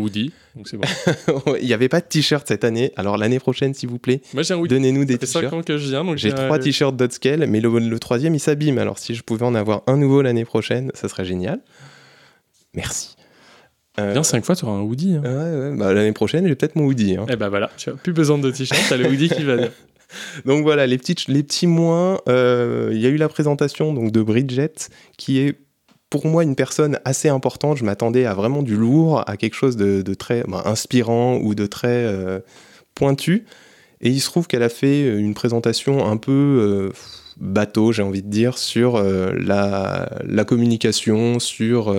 Donc 0.56 0.68
c'est 0.68 0.78
bon. 0.78 0.88
Il 1.62 1.66
n'y 1.66 1.74
avait 1.74 1.89
pas 1.89 1.99
de 1.99 2.06
t-shirt 2.06 2.47
cette 2.47 2.64
année. 2.64 2.91
Alors 2.95 3.18
l'année 3.18 3.39
prochaine, 3.39 3.74
s'il 3.74 3.89
vous 3.89 3.99
plaît, 3.99 4.22
donnez-nous 4.34 5.06
des 5.06 5.18
t-shirts. 5.18 5.66
que 5.66 5.78
je 5.78 5.89
viens. 5.89 6.16
J'ai 6.16 6.34
trois 6.34 6.60
t-shirts 6.60 6.95
Dotscale, 6.95 7.47
mais 7.47 7.60
le, 7.60 7.99
troisième, 7.99 8.36
il 8.36 8.39
s'abîme. 8.39 8.78
Alors 8.78 8.99
si 8.99 9.16
je 9.16 9.24
pouvais 9.24 9.45
en 9.45 9.56
avoir 9.56 9.84
un 9.88 9.97
nouveau 9.97 10.22
l'année 10.22 10.45
prochaine, 10.45 10.91
ça 10.93 11.10
serait 11.10 11.26
génial. 11.26 11.60
Merci. 12.74 13.16
Euh, 13.99 14.14
Bien, 14.14 14.24
cinq 14.24 14.43
fois, 14.43 14.56
tu 14.56 14.66
auras 14.66 14.74
un 14.74 14.82
hoodie. 14.82 15.16
Hein. 15.16 15.22
Ouais, 15.24 15.70
ouais. 15.70 15.78
Bah, 15.78 15.93
l'année 15.93 16.14
prochaine, 16.14 16.47
j'ai 16.47 16.56
peut-être 16.56 16.76
mon 16.76 16.86
hoodie. 16.86 17.16
Hein. 17.16 17.26
Et 17.30 17.34
eh 17.34 17.36
ben 17.36 17.49
voilà, 17.49 17.70
tu 17.78 17.89
n'as 17.91 17.95
plus 17.95 18.12
besoin 18.12 18.39
de 18.39 18.49
t-shirt, 18.49 18.82
t'as 18.89 18.97
le 18.97 19.08
hoodie 19.08 19.30
qui 19.30 19.43
va 19.43 19.58
bien. 19.58 19.70
Donc 20.45 20.64
voilà, 20.64 20.88
les, 20.88 20.97
petites, 20.97 21.28
les 21.28 21.43
petits 21.43 21.68
moins. 21.68 22.20
Euh, 22.28 22.89
il 22.91 22.99
y 22.99 23.06
a 23.06 23.10
eu 23.10 23.18
la 23.18 23.30
présentation 23.30 23.93
donc, 23.93 24.12
de 24.12 24.22
Bridget, 24.22 24.74
qui 25.18 25.39
est 25.39 25.56
pour 26.14 26.28
moi 26.28 26.43
une 26.43 26.55
personne 26.55 26.99
assez 27.05 27.28
importante. 27.28 27.78
Je 27.78 27.84
m'attendais 27.84 28.26
à 28.26 28.36
vraiment 28.36 28.61
du 28.61 28.76
lourd, 28.76 29.24
à 29.26 29.36
quelque 29.36 29.55
chose 29.55 29.78
de, 29.78 30.14
très 30.14 30.43
bah, 30.47 30.61
inspirant 30.66 31.38
ou 31.38 31.55
de 31.55 31.66
très 31.66 31.88
euh, 32.05 32.39
pointu. 32.93 33.45
Et 33.99 34.11
il 34.11 34.22
se 34.22 34.28
trouve 34.28 34.45
qu'elle 34.45 34.61
a 34.61 34.70
fait 34.70 35.07
une 35.18 35.34
présentation 35.34 36.05
un 36.05 36.18
peu 36.18 36.32
euh, 36.32 36.89
bateau, 37.38 37.91
j'ai 37.91 38.03
envie 38.03 38.22
de 38.22 38.30
dire, 38.30 38.59
sur 38.59 38.97
euh, 38.97 39.32
la, 39.39 40.45
communication, 40.45 41.39
sur 41.39 41.91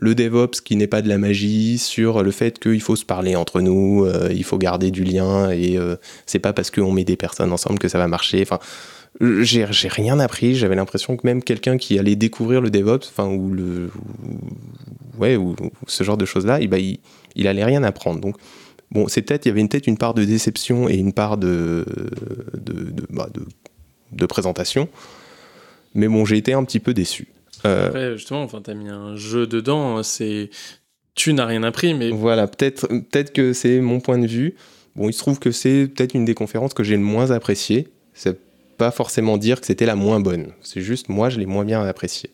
le 0.00 0.14
DevOps 0.14 0.60
qui 0.62 0.76
n'est 0.76 0.86
pas 0.86 1.00
de 1.00 1.08
la 1.08 1.16
magie, 1.16 1.78
sur 1.78 2.22
le 2.22 2.32
fait 2.32 2.58
qu'il 2.58 2.82
faut 2.82 2.96
se 2.96 3.06
parler 3.06 3.36
entre 3.36 3.62
nous, 3.62 4.06
il 4.30 4.44
faut 4.44 4.58
garder 4.58 4.90
du 4.90 5.02
lien 5.02 5.50
et 5.50 5.78
c'est 6.26 6.40
pas 6.40 6.52
parce 6.52 6.70
qu'on 6.70 6.92
met 6.92 7.04
des 7.04 7.16
personnes 7.16 7.52
ensemble 7.52 7.78
que 7.78 7.88
ça 7.88 7.96
va 7.96 8.06
marcher. 8.06 8.44
J'ai 9.20 9.64
rien 9.64 10.18
appris. 10.18 10.54
J'avais 10.54 10.76
l'impression 10.76 11.16
que 11.16 11.26
même 11.26 11.42
quelqu'un 11.42 11.78
qui 11.78 11.98
allait 11.98 12.16
découvrir 12.16 12.60
le 12.60 12.70
DevOps, 12.70 13.08
enfin, 13.08 13.28
ou 13.28 13.52
le, 13.52 13.90
ouais, 15.18 15.36
ou, 15.36 15.56
ce 15.86 16.04
genre 16.04 16.16
de 16.16 16.24
choses-là, 16.24 16.58
eh 16.60 16.66
ben, 16.66 16.78
il, 16.78 16.98
il, 17.34 17.46
allait 17.46 17.64
rien 17.64 17.82
apprendre. 17.82 18.20
Donc, 18.20 18.36
bon, 18.90 19.08
c'est 19.08 19.22
peut-être, 19.22 19.46
il 19.46 19.48
y 19.48 19.52
avait 19.52 19.66
peut-être 19.66 19.86
une 19.86 19.98
part 19.98 20.14
de 20.14 20.24
déception 20.24 20.88
et 20.88 20.96
une 20.96 21.12
part 21.12 21.38
de, 21.38 21.84
de, 22.54 22.92
bah, 23.10 23.28
de, 23.32 23.42
de, 24.12 24.26
présentation. 24.26 24.88
Mais 25.94 26.08
bon, 26.08 26.24
j'ai 26.24 26.36
été 26.36 26.52
un 26.52 26.64
petit 26.64 26.80
peu 26.80 26.92
déçu. 26.92 27.28
Euh, 27.64 27.86
Après, 27.86 28.12
justement, 28.16 28.42
enfin, 28.42 28.60
t'as 28.62 28.74
mis 28.74 28.88
un 28.88 29.16
jeu 29.16 29.46
dedans. 29.46 30.02
C'est, 30.02 30.50
tu 31.14 31.32
n'as 31.32 31.46
rien 31.46 31.62
appris, 31.62 31.94
mais 31.94 32.10
voilà, 32.10 32.46
peut-être, 32.46 32.86
peut-être 32.88 33.32
que 33.32 33.52
c'est 33.52 33.80
mon 33.80 34.00
point 34.00 34.18
de 34.18 34.26
vue. 34.26 34.56
Bon, 34.94 35.08
il 35.08 35.12
se 35.12 35.18
trouve 35.18 35.38
que 35.38 35.50
c'est 35.50 35.88
peut-être 35.88 36.14
une 36.14 36.24
des 36.24 36.34
conférences 36.34 36.74
que 36.74 36.82
j'ai 36.82 36.96
le 36.96 37.02
moins 37.02 37.30
appréciée. 37.30 37.88
C'est 38.14 38.38
pas 38.76 38.90
forcément 38.90 39.36
dire 39.38 39.60
que 39.60 39.66
c'était 39.66 39.86
la 39.86 39.94
moins 39.94 40.20
bonne. 40.20 40.52
C'est 40.62 40.80
juste, 40.80 41.08
moi, 41.08 41.28
je 41.28 41.38
l'ai 41.38 41.46
moins 41.46 41.64
bien 41.64 41.82
appréciée. 41.82 42.30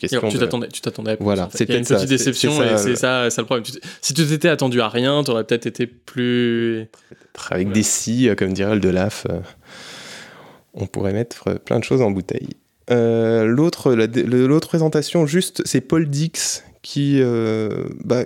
Question 0.00 0.30
tu 0.30 0.38
t'attendais, 0.38 0.68
tu 0.68 0.80
t'attendais. 0.80 1.18
Voilà, 1.20 1.50
c'était 1.52 1.76
une 1.76 1.84
petite 1.84 2.08
déception 2.08 2.62
et 2.62 2.78
c'est 2.78 2.96
ça, 2.96 3.28
ça 3.28 3.42
le 3.42 3.44
problème. 3.44 3.66
si 4.00 4.14
tu 4.14 4.26
t'étais 4.26 4.48
attendu 4.48 4.80
à 4.80 4.88
rien, 4.88 5.22
tu 5.22 5.30
aurais 5.30 5.44
peut-être 5.44 5.66
été 5.66 5.86
plus. 5.86 6.86
avec 7.50 7.70
des 7.70 7.82
si, 7.82 8.26
euh, 8.26 8.34
comme 8.34 8.54
dirait 8.54 8.74
le 8.74 8.80
Delaf, 8.80 9.26
euh, 9.28 9.40
on 10.72 10.86
pourrait 10.86 11.12
mettre 11.12 11.58
plein 11.58 11.78
de 11.78 11.84
choses 11.84 12.00
en 12.00 12.10
bouteille. 12.10 12.48
Euh, 12.90 13.44
l'autre, 13.44 13.92
l'autre 13.92 14.68
présentation, 14.68 15.26
juste, 15.26 15.60
c'est 15.66 15.82
Paul 15.82 16.08
Dix 16.08 16.64
qui, 16.80 17.20
bah, 18.02 18.24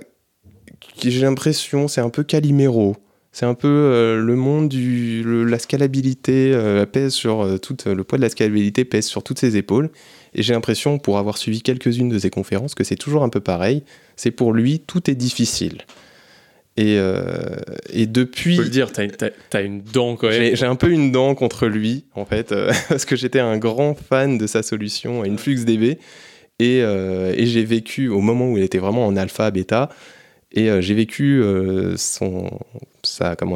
qui 0.79 1.11
j'ai 1.11 1.21
l'impression, 1.21 1.89
c'est 1.89 2.01
un 2.01 2.09
peu 2.09 2.23
Calimero. 2.23 2.95
C'est 3.35 3.45
un 3.45 3.53
peu 3.53 3.67
euh, 3.67 4.21
le 4.21 4.35
monde 4.37 4.69
du 4.69 5.21
la 5.45 5.59
scalabilité 5.59 6.53
euh, 6.53 6.85
pèse 6.85 7.11
sur 7.11 7.41
euh, 7.41 7.57
tout 7.57 7.75
le 7.85 8.01
poids 8.05 8.17
de 8.17 8.21
la 8.21 8.29
scalabilité 8.29 8.85
pèse 8.85 9.07
sur 9.07 9.23
toutes 9.23 9.39
ses 9.39 9.57
épaules. 9.57 9.89
Et 10.35 10.41
j'ai 10.41 10.53
l'impression, 10.53 10.99
pour 10.99 11.17
avoir 11.17 11.37
suivi 11.37 11.61
quelques-unes 11.61 12.07
de 12.07 12.17
ses 12.17 12.29
conférences, 12.29 12.75
que 12.75 12.85
c'est 12.85 12.95
toujours 12.95 13.23
un 13.23 13.29
peu 13.29 13.41
pareil. 13.41 13.83
C'est 14.15 14.31
pour 14.31 14.53
lui, 14.53 14.79
tout 14.79 15.09
est 15.09 15.15
difficile. 15.15 15.81
Et, 16.77 16.97
et 17.91 18.05
depuis. 18.05 18.55
Je 18.55 18.59
peux 18.59 18.63
le 18.63 18.69
dire, 18.69 18.93
t'as, 18.93 19.07
as, 19.51 19.61
une 19.61 19.81
dent 19.81 20.15
quand 20.15 20.29
même. 20.29 20.55
J'ai, 20.55 20.65
un 20.65 20.75
peu 20.75 20.89
une 20.89 21.11
dent 21.11 21.35
contre 21.35 21.67
lui, 21.67 22.05
en 22.15 22.23
fait, 22.23 22.55
parce 22.89 23.03
que 23.03 23.17
j'étais 23.17 23.41
un 23.41 23.57
grand 23.57 23.95
fan 23.95 24.37
de 24.37 24.47
sa 24.47 24.63
solution 24.63 25.23
InfluxDB. 25.23 25.97
Et, 26.59 26.77
et 26.77 27.45
j'ai 27.45 27.65
vécu, 27.65 28.07
au 28.07 28.21
moment 28.21 28.49
où 28.49 28.57
il 28.57 28.63
était 28.63 28.77
vraiment 28.77 29.05
en 29.05 29.17
alpha, 29.17 29.51
bêta, 29.51 29.89
et 30.55 30.81
j'ai 30.81 30.93
vécu 30.93 31.41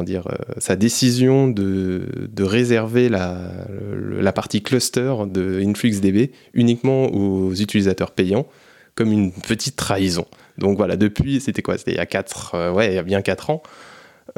dire, 0.04 0.26
euh, 0.28 0.54
sa 0.58 0.76
décision 0.76 1.48
de, 1.48 2.02
de 2.32 2.42
réserver 2.42 3.08
la, 3.08 4.32
partie 4.32 4.62
cluster 4.62 5.14
de 5.26 5.60
InfluxDB 5.62 6.30
uniquement 6.54 7.06
aux 7.06 7.52
utilisateurs 7.54 8.12
payants 8.12 8.46
comme 8.94 9.12
une 9.12 9.32
petite 9.32 9.76
trahison. 9.76 10.26
Donc 10.58 10.76
voilà, 10.76 10.96
depuis, 10.96 11.40
c'était 11.40 11.62
quoi? 11.62 11.78
C'était 11.78 11.92
il 11.92 11.96
y 11.96 12.00
a 12.00 12.06
4, 12.06 12.54
euh, 12.54 12.72
ouais, 12.72 12.88
il 12.88 12.94
y 12.94 12.98
a 12.98 13.02
bien 13.02 13.22
4 13.22 13.50
ans. 13.50 13.62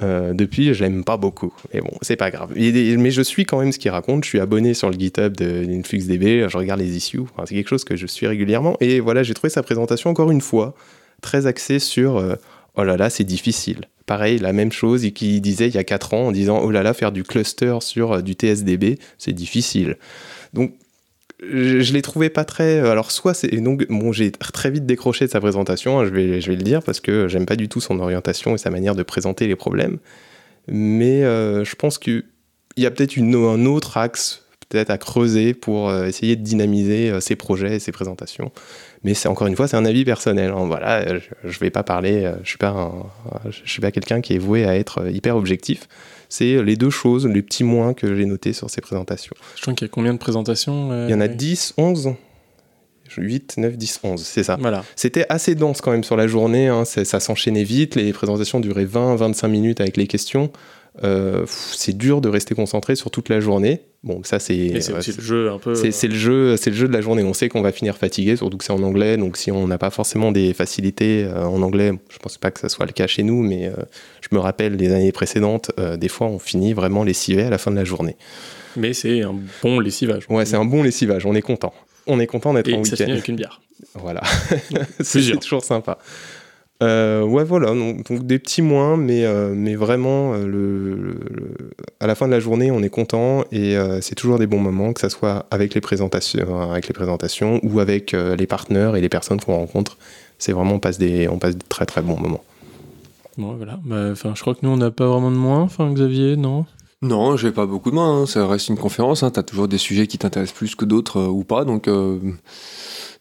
Euh, 0.02 0.32
depuis, 0.32 0.72
je 0.72 0.82
l'aime 0.82 1.04
pas 1.04 1.16
beaucoup. 1.16 1.52
Mais 1.74 1.80
bon, 1.80 1.90
c'est 2.00 2.16
pas 2.16 2.30
grave. 2.30 2.52
mais 2.56 3.10
je 3.10 3.22
suis 3.22 3.44
quand 3.44 3.58
même 3.58 3.72
ce 3.72 3.78
qu'il 3.78 3.90
raconte. 3.90 4.24
Je 4.24 4.28
suis 4.28 4.40
abonné 4.40 4.72
sur 4.72 4.88
le 4.88 4.98
GitHub 4.98 5.36
d'InfluxDB. 5.36 6.48
Je 6.48 6.56
regarde 6.56 6.80
les 6.80 6.96
issues. 6.96 7.20
c'est 7.44 7.54
quelque 7.54 7.68
chose 7.68 7.84
que 7.84 7.96
je 7.96 8.06
suis 8.06 8.26
régulièrement. 8.26 8.76
Et 8.80 9.00
voilà, 9.00 9.22
j'ai 9.22 9.34
trouvé 9.34 9.50
sa 9.50 9.62
présentation 9.62 10.10
encore 10.10 10.30
une 10.30 10.40
fois 10.40 10.74
très 11.22 11.46
axée 11.46 11.78
sur 11.78 12.18
euh, 12.18 12.34
oh 12.76 12.84
là 12.84 12.96
là, 12.96 13.10
c'est 13.10 13.24
difficile. 13.24 13.82
Pareil, 14.06 14.38
la 14.38 14.52
même 14.52 14.72
chose 14.72 15.08
qu'il 15.14 15.40
disait 15.40 15.68
il 15.68 15.74
y 15.74 15.78
a 15.78 15.84
4 15.84 16.14
ans 16.14 16.26
en 16.28 16.32
disant 16.32 16.60
oh 16.62 16.70
là 16.70 16.82
là, 16.82 16.94
faire 16.94 17.12
du 17.12 17.22
cluster 17.22 17.78
sur 17.80 18.12
euh, 18.12 18.22
du 18.22 18.32
TSDB, 18.32 18.98
c'est 19.18 19.32
difficile. 19.32 19.96
Donc 20.52 20.74
je, 21.42 21.92
l'ai 21.92 22.02
trouvé 22.02 22.30
pas 22.30 22.44
très. 22.44 22.78
Alors, 22.78 23.10
soit 23.10 23.34
c'est. 23.34 23.48
Donc, 23.48 23.86
bon, 23.88 24.12
j'ai 24.12 24.30
très 24.30 24.70
vite 24.70 24.86
décroché 24.86 25.26
de 25.26 25.30
sa 25.30 25.40
présentation, 25.40 25.98
hein, 25.98 26.04
je, 26.04 26.10
vais, 26.10 26.40
je 26.40 26.50
vais 26.50 26.56
le 26.56 26.62
dire, 26.62 26.82
parce 26.84 27.00
que 27.00 27.26
j'aime 27.26 27.46
pas 27.46 27.56
du 27.56 27.68
tout 27.68 27.80
son 27.80 27.98
orientation 27.98 28.54
et 28.54 28.58
sa 28.58 28.70
manière 28.70 28.94
de 28.94 29.02
présenter 29.02 29.48
les 29.48 29.56
problèmes. 29.56 29.98
Mais 30.68 31.24
euh, 31.24 31.64
je 31.64 31.74
pense 31.74 31.98
qu'il 31.98 32.22
y 32.76 32.86
a 32.86 32.92
peut-être 32.92 33.18
un 33.18 33.66
autre 33.66 33.96
axe 33.96 34.42
peut-être 34.72 34.90
à 34.90 34.98
creuser 34.98 35.52
pour 35.52 35.90
euh, 35.90 36.06
essayer 36.06 36.34
de 36.34 36.42
dynamiser 36.42 37.10
euh, 37.10 37.20
ses 37.20 37.36
projets 37.36 37.76
et 37.76 37.78
ses 37.78 37.92
présentations. 37.92 38.52
Mais 39.04 39.14
c'est 39.14 39.28
encore 39.28 39.46
une 39.46 39.56
fois, 39.56 39.66
c'est 39.66 39.76
un 39.76 39.84
avis 39.84 40.04
personnel. 40.04 40.52
Hein. 40.52 40.66
Voilà, 40.66 41.18
je, 41.18 41.24
ne 41.44 41.52
vais 41.52 41.70
pas 41.70 41.82
parler. 41.82 42.30
Je 42.42 42.48
suis 42.48 42.58
pas, 42.58 42.92
je 43.50 43.70
suis 43.70 43.80
pas 43.80 43.90
quelqu'un 43.90 44.20
qui 44.20 44.34
est 44.34 44.38
voué 44.38 44.64
à 44.64 44.76
être 44.76 45.08
hyper 45.10 45.36
objectif 45.36 45.88
c'est 46.32 46.62
les 46.62 46.76
deux 46.76 46.90
choses, 46.90 47.26
les 47.26 47.42
petits 47.42 47.62
moins 47.62 47.92
que 47.92 48.16
j'ai 48.16 48.24
notés 48.24 48.54
sur 48.54 48.70
ces 48.70 48.80
présentations. 48.80 49.34
Je 49.54 49.60
trouve 49.60 49.74
qu'il 49.74 49.86
y 49.86 49.90
a 49.90 49.92
combien 49.92 50.14
de 50.14 50.18
présentations 50.18 50.90
euh, 50.90 51.06
Il 51.06 51.12
y 51.12 51.14
en 51.14 51.20
a 51.20 51.28
10, 51.28 51.74
11 51.76 52.14
8, 53.18 53.56
9, 53.58 53.76
10, 53.76 54.00
11, 54.04 54.22
c'est 54.22 54.42
ça. 54.42 54.56
Voilà. 54.58 54.84
C'était 54.96 55.26
assez 55.28 55.54
dense 55.54 55.82
quand 55.82 55.90
même 55.90 56.04
sur 56.04 56.16
la 56.16 56.26
journée, 56.26 56.68
hein. 56.68 56.86
ça 56.86 57.20
s'enchaînait 57.20 57.64
vite, 57.64 57.96
les 57.96 58.10
présentations 58.14 58.58
duraient 58.60 58.86
20, 58.86 59.16
25 59.16 59.48
minutes 59.48 59.80
avec 59.82 59.98
les 59.98 60.06
questions. 60.06 60.50
Euh, 61.02 61.46
c'est 61.46 61.96
dur 61.96 62.20
de 62.20 62.28
rester 62.28 62.54
concentré 62.54 62.96
sur 62.96 63.10
toute 63.10 63.30
la 63.30 63.40
journée. 63.40 63.80
Bon, 64.04 64.22
ça 64.24 64.38
c'est. 64.38 64.80
c'est 64.80 65.16
le 65.16 65.22
jeu 65.22 65.50
un 65.50 65.58
peu. 65.58 65.74
C'est 65.74 66.08
le 66.08 66.14
jeu, 66.14 66.56
c'est 66.56 66.70
le 66.70 66.76
jeu 66.76 66.86
de 66.86 66.92
la 66.92 67.00
journée. 67.00 67.22
On 67.22 67.32
sait 67.32 67.48
qu'on 67.48 67.62
va 67.62 67.72
finir 67.72 67.96
fatigué, 67.96 68.36
surtout 68.36 68.58
que 68.58 68.64
c'est 68.64 68.72
en 68.72 68.82
anglais. 68.82 69.16
Donc 69.16 69.36
si 69.36 69.50
on 69.50 69.66
n'a 69.66 69.78
pas 69.78 69.90
forcément 69.90 70.32
des 70.32 70.52
facilités 70.52 71.24
euh, 71.24 71.46
en 71.46 71.62
anglais, 71.62 71.92
je 72.10 72.18
pense 72.18 72.36
pas 72.36 72.50
que 72.50 72.60
ça 72.60 72.68
soit 72.68 72.84
le 72.84 72.92
cas 72.92 73.06
chez 73.06 73.22
nous, 73.22 73.42
mais 73.42 73.68
euh, 73.68 73.74
je 74.20 74.28
me 74.34 74.40
rappelle 74.40 74.76
les 74.76 74.92
années 74.92 75.12
précédentes, 75.12 75.70
des 75.96 76.08
fois 76.08 76.26
on 76.26 76.38
finit 76.38 76.74
vraiment 76.74 77.04
lessivé 77.04 77.44
à 77.44 77.50
la 77.50 77.58
fin 77.58 77.70
de 77.70 77.76
la 77.76 77.84
journée. 77.84 78.16
Mais 78.76 78.92
c'est 78.92 79.22
un 79.22 79.34
bon 79.62 79.80
lessivage. 79.80 80.24
Ouais, 80.28 80.44
c'est 80.44 80.56
un 80.56 80.64
bon 80.64 80.82
lessivage. 80.82 81.26
On 81.26 81.34
est 81.34 81.42
content. 81.42 81.72
On 82.06 82.18
est 82.20 82.26
content 82.26 82.52
d'être 82.52 82.68
en 82.68 82.78
week-end. 82.78 82.84
ça 82.84 82.96
finit 82.96 83.12
avec 83.12 83.28
une 83.28 83.36
bière. 83.36 83.60
Voilà. 83.94 84.22
c'est 85.00 85.38
toujours 85.38 85.64
sympa. 85.64 85.98
Euh, 86.82 87.22
ouais, 87.22 87.44
voilà, 87.44 87.68
donc, 87.68 88.26
des 88.26 88.40
petits 88.40 88.60
moins, 88.60 88.96
mais, 88.96 89.24
euh, 89.24 89.54
mais 89.54 89.76
vraiment, 89.76 90.34
euh, 90.34 90.46
le, 90.46 91.16
à 92.00 92.08
la 92.08 92.16
fin 92.16 92.26
de 92.26 92.32
la 92.32 92.40
journée, 92.40 92.72
on 92.72 92.82
est 92.82 92.90
content 92.90 93.44
et 93.52 93.76
c'est 94.00 94.16
toujours 94.16 94.38
des 94.38 94.48
bons 94.48 94.58
moments, 94.58 94.92
que 94.92 95.00
ce 95.00 95.08
soit 95.08 95.46
avec 95.50 95.74
les 95.74 95.80
présentations, 95.80 96.60
avec 96.70 96.88
les 96.88 96.94
présentations 96.94 97.60
ou 97.62 97.78
avec 97.78 98.12
les 98.12 98.46
partenaires 98.46 98.96
et 98.96 99.00
les 99.00 99.08
personnes 99.08 99.40
qu'on 99.40 99.56
rencontre. 99.56 99.96
C'est 100.38 100.52
vraiment, 100.52 100.74
on 100.74 100.78
passe, 100.80 100.98
des, 100.98 101.28
on 101.28 101.38
passe 101.38 101.56
des 101.56 101.66
très 101.68 101.86
très 101.86 102.02
bons 102.02 102.18
moments. 102.18 102.42
Bon, 103.38 103.54
voilà. 103.54 103.78
Bah, 103.84 104.14
je 104.14 104.40
crois 104.40 104.54
que 104.54 104.60
nous, 104.62 104.70
on 104.70 104.76
n'a 104.76 104.90
pas 104.90 105.06
vraiment 105.06 105.30
de 105.30 105.36
moins, 105.36 105.60
enfin, 105.60 105.92
Xavier, 105.92 106.36
non? 106.36 106.66
Non, 107.00 107.36
j'ai 107.36 107.52
pas 107.52 107.66
beaucoup 107.66 107.90
de 107.90 107.94
moins. 107.94 108.22
Hein. 108.22 108.26
Ça 108.26 108.46
reste 108.46 108.68
une 108.68 108.76
conférence. 108.76 109.22
Hein. 109.22 109.30
Tu 109.30 109.38
as 109.38 109.42
toujours 109.42 109.68
des 109.68 109.78
sujets 109.78 110.06
qui 110.06 110.18
t'intéressent 110.18 110.56
plus 110.56 110.74
que 110.74 110.84
d'autres 110.84 111.22
ou 111.22 111.44
pas. 111.44 111.64
Donc, 111.64 111.88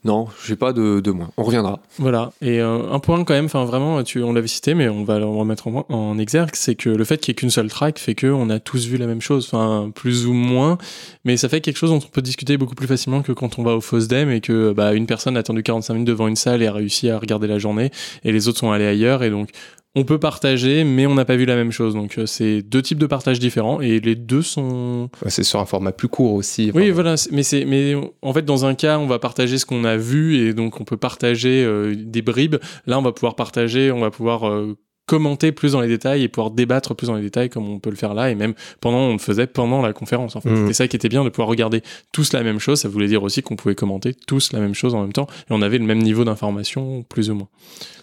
non, 0.03 0.27
j'ai 0.45 0.55
pas 0.55 0.73
de, 0.73 0.99
de 0.99 1.11
moins. 1.11 1.29
On 1.37 1.43
reviendra. 1.43 1.79
Voilà. 1.99 2.31
Et 2.41 2.59
euh, 2.59 2.91
un 2.91 2.97
point 2.97 3.23
quand 3.23 3.35
même, 3.35 3.45
enfin 3.45 3.65
vraiment, 3.65 4.03
tu, 4.03 4.23
on 4.23 4.33
l'avait 4.33 4.47
cité, 4.47 4.73
mais 4.73 4.89
on 4.89 5.03
va 5.03 5.19
le 5.19 5.25
remettre 5.25 5.67
en, 5.67 5.85
en 5.89 6.17
exergue, 6.17 6.49
c'est 6.53 6.73
que 6.73 6.89
le 6.89 7.03
fait 7.03 7.17
qu'il 7.17 7.31
n'y 7.31 7.33
ait 7.33 7.39
qu'une 7.39 7.51
seule 7.51 7.69
track 7.69 7.99
fait 7.99 8.15
qu'on 8.15 8.49
a 8.49 8.59
tous 8.59 8.87
vu 8.87 8.97
la 8.97 9.05
même 9.05 9.21
chose, 9.21 9.47
enfin 9.51 9.91
plus 9.93 10.25
ou 10.25 10.33
moins, 10.33 10.79
mais 11.23 11.37
ça 11.37 11.49
fait 11.49 11.61
quelque 11.61 11.77
chose 11.77 11.91
dont 11.91 11.97
on 12.03 12.09
peut 12.09 12.23
discuter 12.23 12.57
beaucoup 12.57 12.73
plus 12.73 12.87
facilement 12.87 13.21
que 13.21 13.31
quand 13.31 13.59
on 13.59 13.63
va 13.63 13.75
au 13.75 13.81
FOSDEM 13.81 14.31
et 14.31 14.41
que 14.41 14.73
bah, 14.73 14.93
une 14.93 15.05
personne 15.05 15.37
a 15.37 15.41
attendu 15.41 15.61
45 15.61 15.93
minutes 15.93 16.07
devant 16.07 16.27
une 16.27 16.35
salle 16.35 16.63
et 16.63 16.67
a 16.67 16.73
réussi 16.73 17.09
à 17.09 17.19
regarder 17.19 17.45
la 17.45 17.59
journée 17.59 17.91
et 18.23 18.31
les 18.31 18.47
autres 18.47 18.57
sont 18.57 18.71
allés 18.71 18.87
ailleurs 18.87 19.21
et 19.21 19.29
donc 19.29 19.49
on 19.93 20.05
peut 20.05 20.19
partager, 20.19 20.85
mais 20.85 21.05
on 21.05 21.15
n'a 21.15 21.25
pas 21.25 21.35
vu 21.35 21.45
la 21.45 21.55
même 21.55 21.71
chose. 21.71 21.93
Donc, 21.93 22.17
euh, 22.17 22.25
c'est 22.25 22.61
deux 22.61 22.81
types 22.81 22.97
de 22.97 23.07
partage 23.07 23.39
différents 23.39 23.81
et 23.81 23.99
les 23.99 24.15
deux 24.15 24.41
sont. 24.41 25.09
c'est 25.27 25.43
sur 25.43 25.59
un 25.59 25.65
format 25.65 25.91
plus 25.91 26.07
court 26.07 26.33
aussi. 26.33 26.71
Oui, 26.73 26.91
voilà. 26.91 27.15
Mais 27.31 27.43
c'est, 27.43 27.65
mais 27.65 27.95
en 28.21 28.33
fait, 28.33 28.43
dans 28.43 28.65
un 28.65 28.73
cas, 28.73 28.99
on 28.99 29.07
va 29.07 29.19
partager 29.19 29.57
ce 29.57 29.65
qu'on 29.65 29.83
a 29.83 29.97
vu 29.97 30.37
et 30.37 30.53
donc 30.53 30.79
on 30.79 30.85
peut 30.85 30.97
partager 30.97 31.63
euh, 31.65 31.93
des 31.97 32.21
bribes. 32.21 32.55
Là, 32.85 32.99
on 32.99 33.01
va 33.01 33.11
pouvoir 33.11 33.35
partager, 33.35 33.91
on 33.91 33.99
va 33.99 34.11
pouvoir 34.11 34.47
euh, 34.47 34.77
commenter 35.11 35.51
plus 35.51 35.73
dans 35.73 35.81
les 35.81 35.89
détails 35.89 36.23
et 36.23 36.29
pouvoir 36.29 36.51
débattre 36.51 36.95
plus 36.95 37.07
dans 37.07 37.15
les 37.15 37.21
détails 37.21 37.49
comme 37.49 37.67
on 37.67 37.79
peut 37.79 37.89
le 37.89 37.97
faire 37.97 38.13
là 38.13 38.29
et 38.29 38.35
même 38.35 38.53
pendant 38.79 38.99
on 38.99 39.11
le 39.11 39.19
faisait 39.19 39.45
pendant 39.45 39.81
la 39.81 39.91
conférence 39.91 40.37
en 40.37 40.41
fait. 40.41 40.49
Mmh. 40.49 40.61
C'était 40.61 40.73
ça 40.73 40.87
qui 40.87 40.95
était 40.95 41.09
bien 41.09 41.25
de 41.25 41.29
pouvoir 41.29 41.49
regarder 41.49 41.83
tous 42.13 42.31
la 42.31 42.43
même 42.43 42.59
chose, 42.59 42.79
ça 42.79 42.87
voulait 42.87 43.09
dire 43.09 43.21
aussi 43.21 43.41
qu'on 43.41 43.57
pouvait 43.57 43.75
commenter 43.75 44.13
tous 44.13 44.53
la 44.53 44.59
même 44.59 44.73
chose 44.73 44.95
en 44.95 45.01
même 45.01 45.11
temps 45.11 45.27
et 45.49 45.51
on 45.53 45.61
avait 45.61 45.79
le 45.79 45.83
même 45.83 45.99
niveau 45.99 46.23
d'information 46.23 47.03
plus 47.09 47.29
ou 47.29 47.35
moins. 47.35 47.49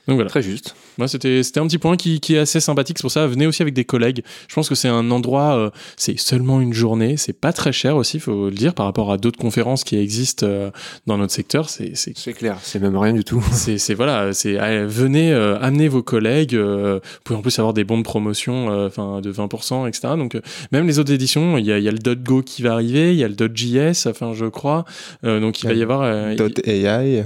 Donc 0.09 0.17
voilà. 0.17 0.31
Très 0.31 0.43
juste. 0.43 0.75
Moi, 0.97 1.07
c'était 1.07 1.43
c'était 1.43 1.61
un 1.61 1.67
petit 1.67 1.77
point 1.77 1.99
qui, 1.99 2.19
qui 2.19 2.35
est 2.35 2.39
assez 2.39 2.61
sympathique. 2.61 2.97
C'est 2.97 3.03
pour 3.03 3.11
ça, 3.11 3.27
venez 3.27 3.47
aussi 3.47 3.61
avec 3.61 3.75
des 3.75 3.85
collègues. 3.85 4.25
Je 4.49 4.55
pense 4.55 4.67
que 4.67 4.75
c'est 4.75 4.89
un 4.89 5.11
endroit, 5.11 5.55
euh, 5.57 5.71
c'est 5.99 6.19
seulement 6.19 6.63
une 6.63 6.73
journée, 6.73 7.19
c'est 7.19 7.35
pas 7.35 7.53
très 7.53 7.73
cher 7.73 7.95
aussi, 7.95 8.19
faut 8.19 8.47
le 8.47 8.55
dire, 8.55 8.73
par 8.73 8.87
rapport 8.87 9.13
à 9.13 9.19
d'autres 9.19 9.39
conférences 9.39 9.85
qui 9.85 9.97
existent 9.97 10.47
euh, 10.47 10.71
dans 11.07 11.19
notre 11.19 11.35
secteur. 11.35 11.69
C'est 11.69 11.93
c'est 11.95 12.33
clair, 12.33 12.57
c'est 12.63 12.81
même 12.81 12.97
rien 12.97 13.13
du 13.13 13.23
tout. 13.23 13.45
c'est 13.53 13.95
voilà, 13.95 14.33
c'est 14.33 14.57
venez 14.87 15.31
euh, 15.31 15.59
amener 15.61 15.89
vos 15.89 16.03
collègues. 16.03 16.59
Vous 17.03 17.21
pouvez 17.25 17.39
en 17.39 17.43
plus 17.43 17.59
avoir 17.59 17.75
des 17.75 17.85
bons 17.85 17.99
de 17.99 18.03
promotion, 18.03 18.69
enfin 18.87 19.21
de 19.21 19.33
20%, 19.33 19.89
etc. 19.89 20.15
Donc 20.17 20.39
même 20.73 20.87
les 20.87 20.99
autres 20.99 21.13
éditions, 21.13 21.59
il 21.59 21.67
y 21.67 21.73
a, 21.73 21.79
y 21.79 21.89
a 21.89 21.93
le 21.93 22.15
.go 22.15 22.43
qui 22.43 22.63
va 22.63 22.73
arriver, 22.73 23.13
il 23.13 23.19
y 23.19 23.25
a 23.25 23.29
le 23.29 23.35
.js, 23.35 24.09
enfin 24.09 24.33
je 24.35 24.47
crois. 24.47 24.85
donc 25.23 25.63
il 25.63 25.67
va 25.67 25.75
y 25.75 25.83
avoir 25.83 26.05
.ai. 26.05 26.37
.ai 26.67 27.25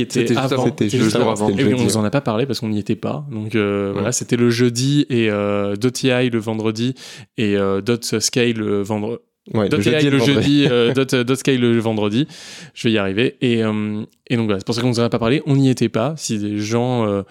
était 0.00 0.36
avant. 0.36 0.64
C'était 0.64 0.88
juste 0.88 1.16
avant. 1.16 1.48
Et 1.50 1.74
on 1.74 1.76
vous 1.76 1.96
en 1.96 2.04
a 2.04 2.10
pas 2.10 2.20
parlé 2.20 2.46
parce 2.46 2.60
qu'on 2.60 2.68
n'y 2.68 2.78
était 2.78 2.96
pas. 2.96 3.24
Donc 3.30 3.54
euh, 3.54 3.90
voilà, 3.92 4.12
c'était 4.12 4.36
le 4.36 4.50
jeudi 4.50 5.06
et 5.08 5.30
euh, 5.30 5.76
.ti 5.76 6.08
le 6.08 6.38
vendredi 6.38 6.94
et 7.36 7.56
euh, 7.56 7.80
.scale 8.20 8.52
le 8.52 8.82
vendredi. 8.82 9.18
Ouais, 9.52 9.68
le, 9.68 9.80
jeudi, 9.80 10.08
le, 10.08 10.18
jeudi, 10.20 10.66
euh, 10.70 10.92
dot, 10.94 11.16
dot 11.16 11.36
Sky 11.36 11.58
le 11.58 11.76
vendredi. 11.80 12.28
Je 12.74 12.86
vais 12.86 12.92
y 12.92 12.98
arriver. 12.98 13.36
Et, 13.40 13.64
euh, 13.64 14.04
et 14.28 14.36
donc 14.36 14.46
voilà, 14.46 14.60
c'est 14.60 14.64
pour 14.64 14.74
ça 14.74 14.82
qu'on 14.82 14.88
ne 14.88 14.92
vous 14.92 15.00
en 15.00 15.04
a 15.04 15.08
pas 15.08 15.18
parlé. 15.18 15.42
On 15.46 15.56
n'y 15.56 15.68
était 15.68 15.88
pas. 15.88 16.14
Si 16.16 16.38
des 16.38 16.58
gens 16.58 17.06
euh, 17.06 17.22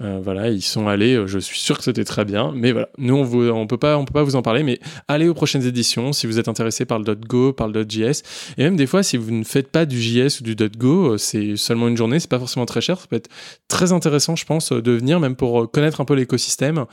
euh, 0.00 0.20
voilà, 0.22 0.48
ils 0.48 0.62
sont 0.62 0.86
allés. 0.86 1.14
Euh, 1.14 1.26
je 1.26 1.38
suis 1.38 1.58
sûr 1.58 1.76
que 1.76 1.84
c'était 1.84 2.04
très 2.04 2.24
bien, 2.24 2.52
mais 2.54 2.70
voilà, 2.72 2.88
nous 2.98 3.16
on, 3.16 3.24
vous, 3.24 3.48
on 3.48 3.66
peut 3.66 3.78
pas, 3.78 3.98
on 3.98 4.04
peut 4.04 4.12
pas 4.12 4.22
vous 4.22 4.36
en 4.36 4.42
parler, 4.42 4.62
mais 4.62 4.78
allez 5.08 5.28
aux 5.28 5.34
prochaines 5.34 5.66
éditions 5.66 6.12
si 6.12 6.26
vous 6.28 6.38
êtes 6.38 6.46
intéressé 6.46 6.84
par 6.84 7.00
le 7.00 7.14
.go, 7.14 7.52
par 7.52 7.66
le 7.68 7.82
.js, 7.82 8.22
et 8.56 8.62
même 8.62 8.76
des 8.76 8.86
fois 8.86 9.02
si 9.02 9.16
vous 9.16 9.32
ne 9.32 9.42
faites 9.42 9.68
pas 9.68 9.86
du 9.86 10.00
JS 10.00 10.40
ou 10.40 10.44
du 10.44 10.54
.go, 10.54 11.14
euh, 11.14 11.18
c'est 11.18 11.56
seulement 11.56 11.88
une 11.88 11.96
journée, 11.96 12.20
c'est 12.20 12.30
pas 12.30 12.38
forcément 12.38 12.66
très 12.66 12.80
cher, 12.80 13.00
ça 13.00 13.06
peut 13.08 13.16
être 13.16 13.30
très 13.66 13.92
intéressant, 13.92 14.36
je 14.36 14.44
pense, 14.44 14.70
de 14.72 14.92
venir 14.92 15.18
même 15.18 15.34
pour 15.34 15.68
connaître 15.70 16.00
un 16.00 16.04
peu 16.04 16.14
l'écosystème, 16.14 16.84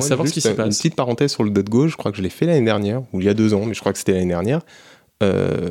savoir 0.00 0.26
ce 0.26 0.32
qui 0.32 0.40
s'y 0.40 0.54
passe. 0.54 0.66
Une 0.66 0.72
petite 0.72 0.96
parenthèse 0.96 1.32
sur 1.32 1.44
le 1.44 1.50
.go, 1.50 1.88
je 1.88 1.96
crois 1.96 2.10
que 2.10 2.16
je 2.16 2.22
l'ai 2.22 2.30
fait 2.30 2.46
l'année 2.46 2.64
dernière 2.64 3.02
ou 3.12 3.20
il 3.20 3.26
y 3.26 3.28
a 3.28 3.34
deux 3.34 3.52
ans, 3.52 3.66
mais 3.66 3.74
je 3.74 3.80
crois 3.80 3.92
que 3.92 3.98
c'était 3.98 4.12
l'année 4.12 4.28
dernière. 4.28 4.60
Euh, 5.22 5.70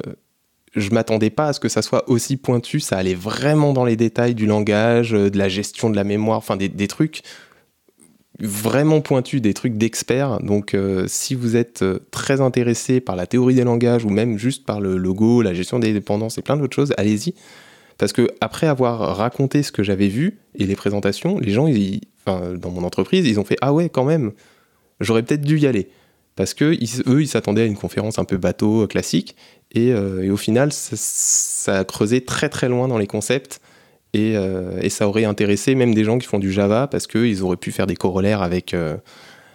je 0.76 0.89
m'attendais 0.89 1.30
pas 1.30 1.47
à 1.47 1.53
ce 1.53 1.59
que 1.59 1.69
ça 1.69 1.82
soit 1.82 2.09
aussi 2.09 2.38
pointu. 2.38 2.80
Ça 2.80 2.97
allait 2.97 3.15
vraiment 3.15 3.73
dans 3.73 3.86
les 3.86 3.95
détails 3.95 4.36
du 4.36 4.45
langage, 4.45 5.13
euh, 5.13 5.30
de 5.30 5.38
la 5.38 5.49
gestion 5.49 5.89
de 5.89 5.95
la 5.95 6.03
mémoire, 6.03 6.38
enfin 6.38 6.57
des, 6.57 6.88
trucs 6.88 7.21
vraiment 8.39 8.99
pointus, 9.01 9.41
des 9.41 9.53
trucs 9.53 9.78
d'experts. 9.78 10.39
Donc 10.41 10.73
euh, 10.73 11.05
si 11.07 11.36
vous 11.36 11.55
êtes 11.55 11.82
euh, 11.82 11.99
très 12.11 12.41
intéressé 12.41 12.99
par 12.99 13.15
la 13.15 13.26
théorie 13.26 13.55
des 13.55 13.63
langages 13.63 14.03
ou 14.03 14.09
même 14.09 14.38
juste 14.38 14.65
par 14.65 14.82
le 14.82 14.97
logo, 14.97 15.41
la 15.41 15.53
gestion 15.53 15.80
des 15.80 15.93
dépendances 15.93 16.38
et 16.38 16.41
plein 16.41 16.57
d'autres 16.57 16.76
choses, 16.76 16.93
allez-y. 16.97 17.34
Parce 17.97 18.11
que 18.11 18.28
après 18.41 18.67
avoir 18.67 19.15
raconté 19.15 19.63
ce 19.63 19.71
que 19.71 19.82
j'avais 19.82 20.09
vu 20.09 20.39
et 20.55 20.65
les 20.65 20.76
présentations, 20.76 21.39
les 21.39 21.51
gens, 21.51 21.69
dans 22.26 22.71
mon 22.71 22.84
entreprise, 22.84 23.26
ils 23.26 23.39
ont 23.39 23.45
fait 23.45 23.55
ah 23.61 23.71
ouais 23.71 23.88
quand 23.88 24.03
même, 24.03 24.34
j'aurais 24.99 25.23
peut-être 25.23 25.43
dû 25.43 25.59
y 25.59 25.65
aller 25.65 25.88
parce 26.36 26.53
que 26.53 26.65
eux, 27.09 27.21
ils 27.21 27.27
s'attendaient 27.27 27.61
à 27.61 27.65
une 27.65 27.77
conférence 27.77 28.19
un 28.19 28.25
peu 28.25 28.38
bateau 28.38 28.88
classique, 28.88 29.36
euh, 29.77 30.21
et, 30.23 30.29
au 30.29 30.38
final, 30.38 30.69
ça, 30.71 31.79
a 31.79 31.83
creusé 31.83 32.21
très 32.21 32.49
très 32.49 32.69
loin 32.69 32.88
dans 32.88 32.97
les 32.97 33.07
concepts. 33.07 33.61
Euh, 34.15 34.79
et, 34.81 34.89
ça 34.89 35.07
aurait 35.07 35.25
intéressé 35.25 35.75
même 35.75 35.93
des 35.93 36.03
gens 36.03 36.17
qui 36.17 36.27
font 36.27 36.39
du 36.39 36.51
Java 36.51 36.88
parce 36.88 37.05
qu'ils 37.07 37.43
auraient 37.43 37.57
pu 37.57 37.71
faire 37.71 37.86
des 37.86 37.97
corollaires 37.97 38.41
avec, 38.41 38.73
euh, 38.73 38.95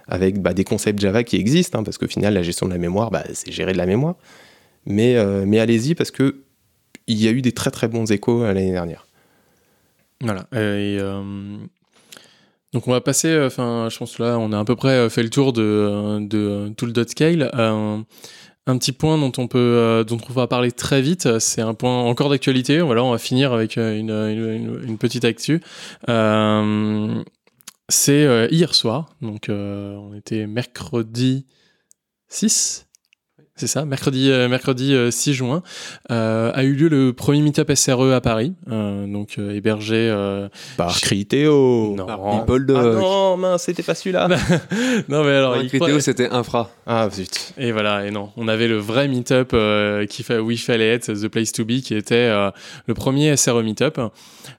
avec 0.06 0.40
bah, 0.40 0.52
des 0.52 0.64
concepts 0.64 1.00
Java 1.00 1.24
qui 1.24 1.36
existent, 1.36 1.78
hein, 1.78 1.82
parce 1.82 1.96
qu'au 1.96 2.08
final, 2.08 2.34
la 2.34 2.42
gestion 2.42 2.66
de 2.66 2.72
la 2.72 2.78
mémoire, 2.78 3.10
bah, 3.10 3.24
c'est 3.32 3.50
gérer 3.50 3.72
de 3.72 3.78
la 3.78 3.86
mémoire. 3.86 4.16
Mais, 4.86 5.16
allez-y 5.16 5.94
parce 5.94 6.10
qu'il 6.10 6.32
y 7.08 7.28
a 7.28 7.30
eu 7.30 7.42
des 7.42 7.52
très 7.52 7.70
très 7.70 7.88
bons 7.88 8.10
échos 8.10 8.42
l'année 8.42 8.72
dernière. 8.72 9.06
Voilà. 10.20 10.46
Et, 10.52 10.98
donc 12.72 12.86
on 12.88 12.92
va 12.92 13.00
passer, 13.00 13.38
enfin, 13.44 13.88
je 13.90 13.98
pense 13.98 14.18
là, 14.18 14.38
on 14.38 14.52
a 14.52 14.58
à 14.58 14.64
peu 14.64 14.76
près 14.76 15.10
fait 15.10 15.22
le 15.22 15.30
tour 15.30 15.52
de, 15.52 16.18
de 16.20 16.72
tout 16.76 16.86
le 16.86 16.92
dot 16.92 17.08
scale. 17.08 17.50
Un 18.66 18.78
petit 18.78 18.92
point 18.92 19.16
dont 19.16 19.32
on 19.38 19.48
peut, 19.48 19.58
euh, 19.58 20.04
dont 20.04 20.18
on 20.28 20.32
va 20.32 20.46
parler 20.46 20.70
très 20.70 21.00
vite, 21.00 21.38
c'est 21.38 21.62
un 21.62 21.74
point 21.74 22.02
encore 22.02 22.28
d'actualité. 22.28 22.80
Voilà, 22.80 23.02
on 23.02 23.10
va 23.10 23.18
finir 23.18 23.52
avec 23.52 23.78
euh, 23.78 23.98
une, 23.98 24.98
petite 24.98 25.24
actu. 25.24 25.60
Euh, 26.08 27.24
c'est 27.88 28.24
euh, 28.24 28.46
hier 28.50 28.74
soir, 28.74 29.16
donc 29.22 29.48
euh, 29.48 29.94
on 29.96 30.14
était 30.14 30.46
mercredi 30.46 31.46
6 32.28 32.86
c'est 33.60 33.66
ça, 33.66 33.84
mercredi, 33.84 34.30
euh, 34.30 34.48
mercredi 34.48 34.94
6 35.10 35.34
juin, 35.34 35.62
a 36.08 36.62
eu 36.64 36.72
lieu 36.74 36.88
le 36.88 37.12
premier 37.12 37.42
meetup 37.42 37.70
SRE 37.74 38.12
à 38.12 38.20
Paris, 38.20 38.54
donc 38.66 39.38
hébergé 39.38 40.10
par 40.76 40.98
Critéo. 41.00 41.94
Non, 41.96 42.06
Par 42.06 42.40
People 42.40 42.66
de... 42.66 42.74
Ah 42.74 42.82
non, 42.82 43.36
mince, 43.36 43.64
c'était 43.64 43.82
pas 43.82 43.94
celui-là. 43.94 44.28
non 45.08 45.24
mais 45.24 45.32
alors, 45.32 45.56
Non, 45.56 45.62
il 45.62 45.68
Critéo, 45.68 46.00
c'était 46.00 46.28
infra. 46.30 46.70
ah 46.86 47.08
zut. 47.10 47.52
Et 47.58 47.72
voilà, 47.72 48.06
et 48.06 48.10
non, 48.10 48.30
on 48.36 48.48
avait 48.48 48.68
le 48.68 48.78
vrai 48.78 49.08
meetup 49.08 49.50
euh, 49.52 50.06
qui 50.06 50.22
fait, 50.22 50.38
où 50.38 50.50
il 50.50 50.58
fallait 50.58 50.88
être, 50.88 51.12
The 51.12 51.28
Place 51.28 51.52
to 51.52 51.64
Be, 51.64 51.80
qui 51.80 51.94
était 51.94 52.14
euh, 52.14 52.50
le 52.86 52.94
premier 52.94 53.36
SRE 53.36 53.62
meetup. 53.62 54.00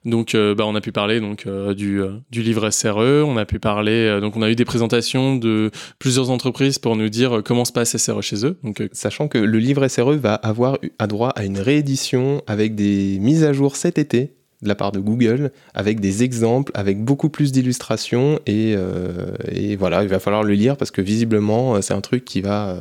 Donc, 0.04 0.34
euh, 0.34 0.54
bah, 0.54 0.64
on 0.66 0.74
a 0.74 0.80
pu 0.80 0.92
parler 0.92 1.20
donc 1.20 1.44
euh, 1.46 1.74
du, 1.74 2.00
euh, 2.00 2.12
du 2.30 2.42
livre 2.42 2.70
SRE, 2.70 3.24
on 3.26 3.36
a 3.36 3.44
pu 3.44 3.58
parler, 3.58 3.92
euh, 3.92 4.20
donc 4.20 4.36
on 4.36 4.42
a 4.42 4.50
eu 4.50 4.54
des 4.56 4.64
présentations 4.64 5.36
de 5.36 5.70
plusieurs 5.98 6.30
entreprises 6.30 6.78
pour 6.78 6.96
nous 6.96 7.08
dire 7.08 7.38
euh, 7.38 7.42
comment 7.42 7.64
se 7.64 7.72
passe 7.72 7.96
SRE 7.96 8.20
chez 8.22 8.44
eux. 8.46 8.58
Donc, 8.62 8.80
euh, 8.80 8.88
Sachant 8.92 9.28
que 9.28 9.38
le 9.38 9.58
livre 9.58 9.86
SRE 9.88 10.12
va 10.12 10.34
avoir 10.34 10.78
à 10.98 11.06
droit 11.06 11.30
à 11.30 11.44
une 11.44 11.58
réédition 11.58 12.42
avec 12.46 12.74
des 12.74 13.18
mises 13.20 13.44
à 13.44 13.52
jour 13.52 13.76
cet 13.76 13.98
été 13.98 14.34
de 14.62 14.68
la 14.68 14.74
part 14.74 14.92
de 14.92 15.00
Google, 15.00 15.50
avec 15.74 15.98
des 15.98 16.22
exemples, 16.22 16.70
avec 16.74 17.02
beaucoup 17.02 17.28
plus 17.28 17.50
d'illustrations 17.50 18.38
et, 18.46 18.74
euh, 18.76 19.34
et 19.50 19.74
voilà, 19.74 20.02
il 20.04 20.08
va 20.08 20.20
falloir 20.20 20.44
le 20.44 20.54
lire 20.54 20.76
parce 20.76 20.92
que 20.92 21.02
visiblement 21.02 21.74
euh, 21.74 21.80
c'est 21.80 21.94
un 21.94 22.00
truc 22.00 22.24
qui 22.24 22.40
va 22.42 22.68
euh, 22.68 22.78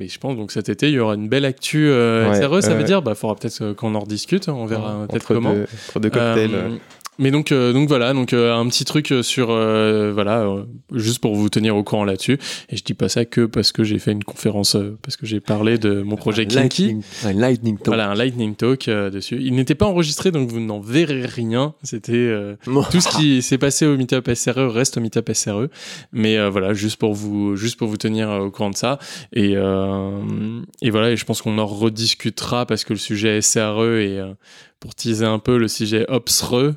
mais 0.00 0.08
je 0.08 0.18
pense 0.18 0.34
donc 0.34 0.50
cet 0.50 0.70
été 0.70 0.88
il 0.88 0.94
y 0.94 0.98
aura 0.98 1.14
une 1.14 1.28
belle 1.28 1.44
actu 1.44 1.88
euh, 1.88 2.30
Ouais, 2.30 2.40
SRE. 2.40 2.62
Ça 2.62 2.74
veut 2.74 2.84
dire, 2.84 3.02
bah, 3.02 3.14
faudra 3.14 3.36
peut-être 3.36 3.72
qu'on 3.72 3.94
en 3.94 4.00
rediscute. 4.00 4.48
On 4.48 4.64
verra 4.64 5.06
peut-être 5.06 5.26
comment. 5.26 5.52
deux, 5.52 5.66
entre 5.88 6.00
deux 6.00 6.08
cocktails. 6.08 6.80
Mais 7.20 7.30
donc, 7.30 7.52
euh, 7.52 7.74
donc 7.74 7.86
voilà, 7.86 8.14
donc 8.14 8.32
euh, 8.32 8.54
un 8.54 8.66
petit 8.66 8.86
truc 8.86 9.12
euh, 9.12 9.22
sur 9.22 9.50
euh, 9.50 10.10
voilà, 10.12 10.40
euh, 10.40 10.64
juste 10.94 11.18
pour 11.18 11.34
vous 11.34 11.50
tenir 11.50 11.76
au 11.76 11.84
courant 11.84 12.04
là-dessus. 12.04 12.38
Et 12.70 12.78
je 12.78 12.82
dis 12.82 12.94
pas 12.94 13.10
ça 13.10 13.26
que 13.26 13.44
parce 13.44 13.72
que 13.72 13.84
j'ai 13.84 13.98
fait 13.98 14.12
une 14.12 14.24
conférence, 14.24 14.74
euh, 14.74 14.98
parce 15.02 15.18
que 15.18 15.26
j'ai 15.26 15.38
parlé 15.38 15.76
de 15.76 16.00
mon 16.00 16.16
projet 16.16 16.44
Un 16.44 16.46
Kinky. 16.46 16.82
lightning, 16.86 17.02
un 17.24 17.32
lightning 17.34 17.76
talk. 17.76 17.86
Voilà, 17.88 18.10
un 18.10 18.14
lightning 18.14 18.54
talk 18.54 18.88
euh, 18.88 19.10
dessus. 19.10 19.38
Il 19.38 19.54
n'était 19.54 19.74
pas 19.74 19.84
enregistré, 19.84 20.30
donc 20.30 20.48
vous 20.50 20.60
n'en 20.60 20.80
verrez 20.80 21.26
rien. 21.26 21.74
C'était 21.82 22.12
euh, 22.14 22.56
tout 22.64 23.00
ce 23.02 23.08
qui 23.18 23.42
s'est 23.42 23.58
passé 23.58 23.84
au 23.84 23.98
Meetup 23.98 24.26
SRE 24.34 24.70
reste 24.72 24.96
au 24.96 25.02
Meetup 25.02 25.30
SRE. 25.34 25.66
Mais 26.12 26.38
euh, 26.38 26.48
voilà, 26.48 26.72
juste 26.72 26.96
pour 26.96 27.12
vous, 27.12 27.54
juste 27.54 27.76
pour 27.78 27.88
vous 27.88 27.98
tenir 27.98 28.30
au 28.30 28.50
courant 28.50 28.70
de 28.70 28.76
ça. 28.76 28.98
Et, 29.34 29.52
euh, 29.56 30.62
et 30.80 30.88
voilà, 30.88 31.10
et 31.10 31.16
je 31.18 31.24
pense 31.26 31.42
qu'on 31.42 31.58
en 31.58 31.66
rediscutera 31.66 32.64
parce 32.64 32.84
que 32.84 32.94
le 32.94 32.98
sujet 32.98 33.42
SRE 33.42 33.98
et 33.98 34.18
euh, 34.18 34.32
pour 34.80 34.94
teaser 34.94 35.26
un 35.26 35.38
peu 35.38 35.58
le 35.58 35.68
sujet 35.68 36.06
OPSRE. 36.08 36.76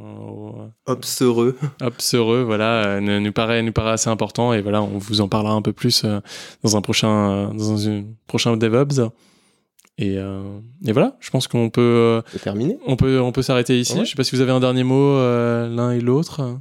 Euh, 0.00 0.68
Obsereux. 0.86 1.56
Obsereux, 1.82 2.42
voilà, 2.42 2.84
euh, 2.84 3.00
nous, 3.00 3.32
paraît, 3.32 3.62
nous 3.62 3.72
paraît 3.72 3.92
assez 3.92 4.10
important 4.10 4.52
et 4.52 4.62
voilà, 4.62 4.82
on 4.82 4.98
vous 4.98 5.20
en 5.20 5.28
parlera 5.28 5.54
un 5.54 5.62
peu 5.62 5.72
plus 5.72 6.04
euh, 6.04 6.20
dans 6.62 6.76
un 6.76 6.80
prochain, 6.80 7.52
dans 7.54 7.88
un 7.88 8.04
prochain 8.26 8.56
DevOps. 8.56 9.10
Et, 9.98 10.16
euh, 10.16 10.58
et 10.86 10.92
voilà, 10.92 11.16
je 11.20 11.30
pense 11.30 11.48
qu'on 11.48 11.68
peut, 11.68 11.80
euh, 11.80 12.38
terminé 12.42 12.78
on 12.86 12.96
peut, 12.96 13.20
on 13.20 13.30
peut 13.30 13.42
s'arrêter 13.42 13.78
ici. 13.78 13.98
Ouais. 13.98 14.04
Je 14.04 14.10
sais 14.10 14.16
pas 14.16 14.24
si 14.24 14.34
vous 14.34 14.40
avez 14.40 14.52
un 14.52 14.60
dernier 14.60 14.84
mot 14.84 15.16
euh, 15.16 15.68
l'un 15.68 15.92
et 15.92 16.00
l'autre. 16.00 16.58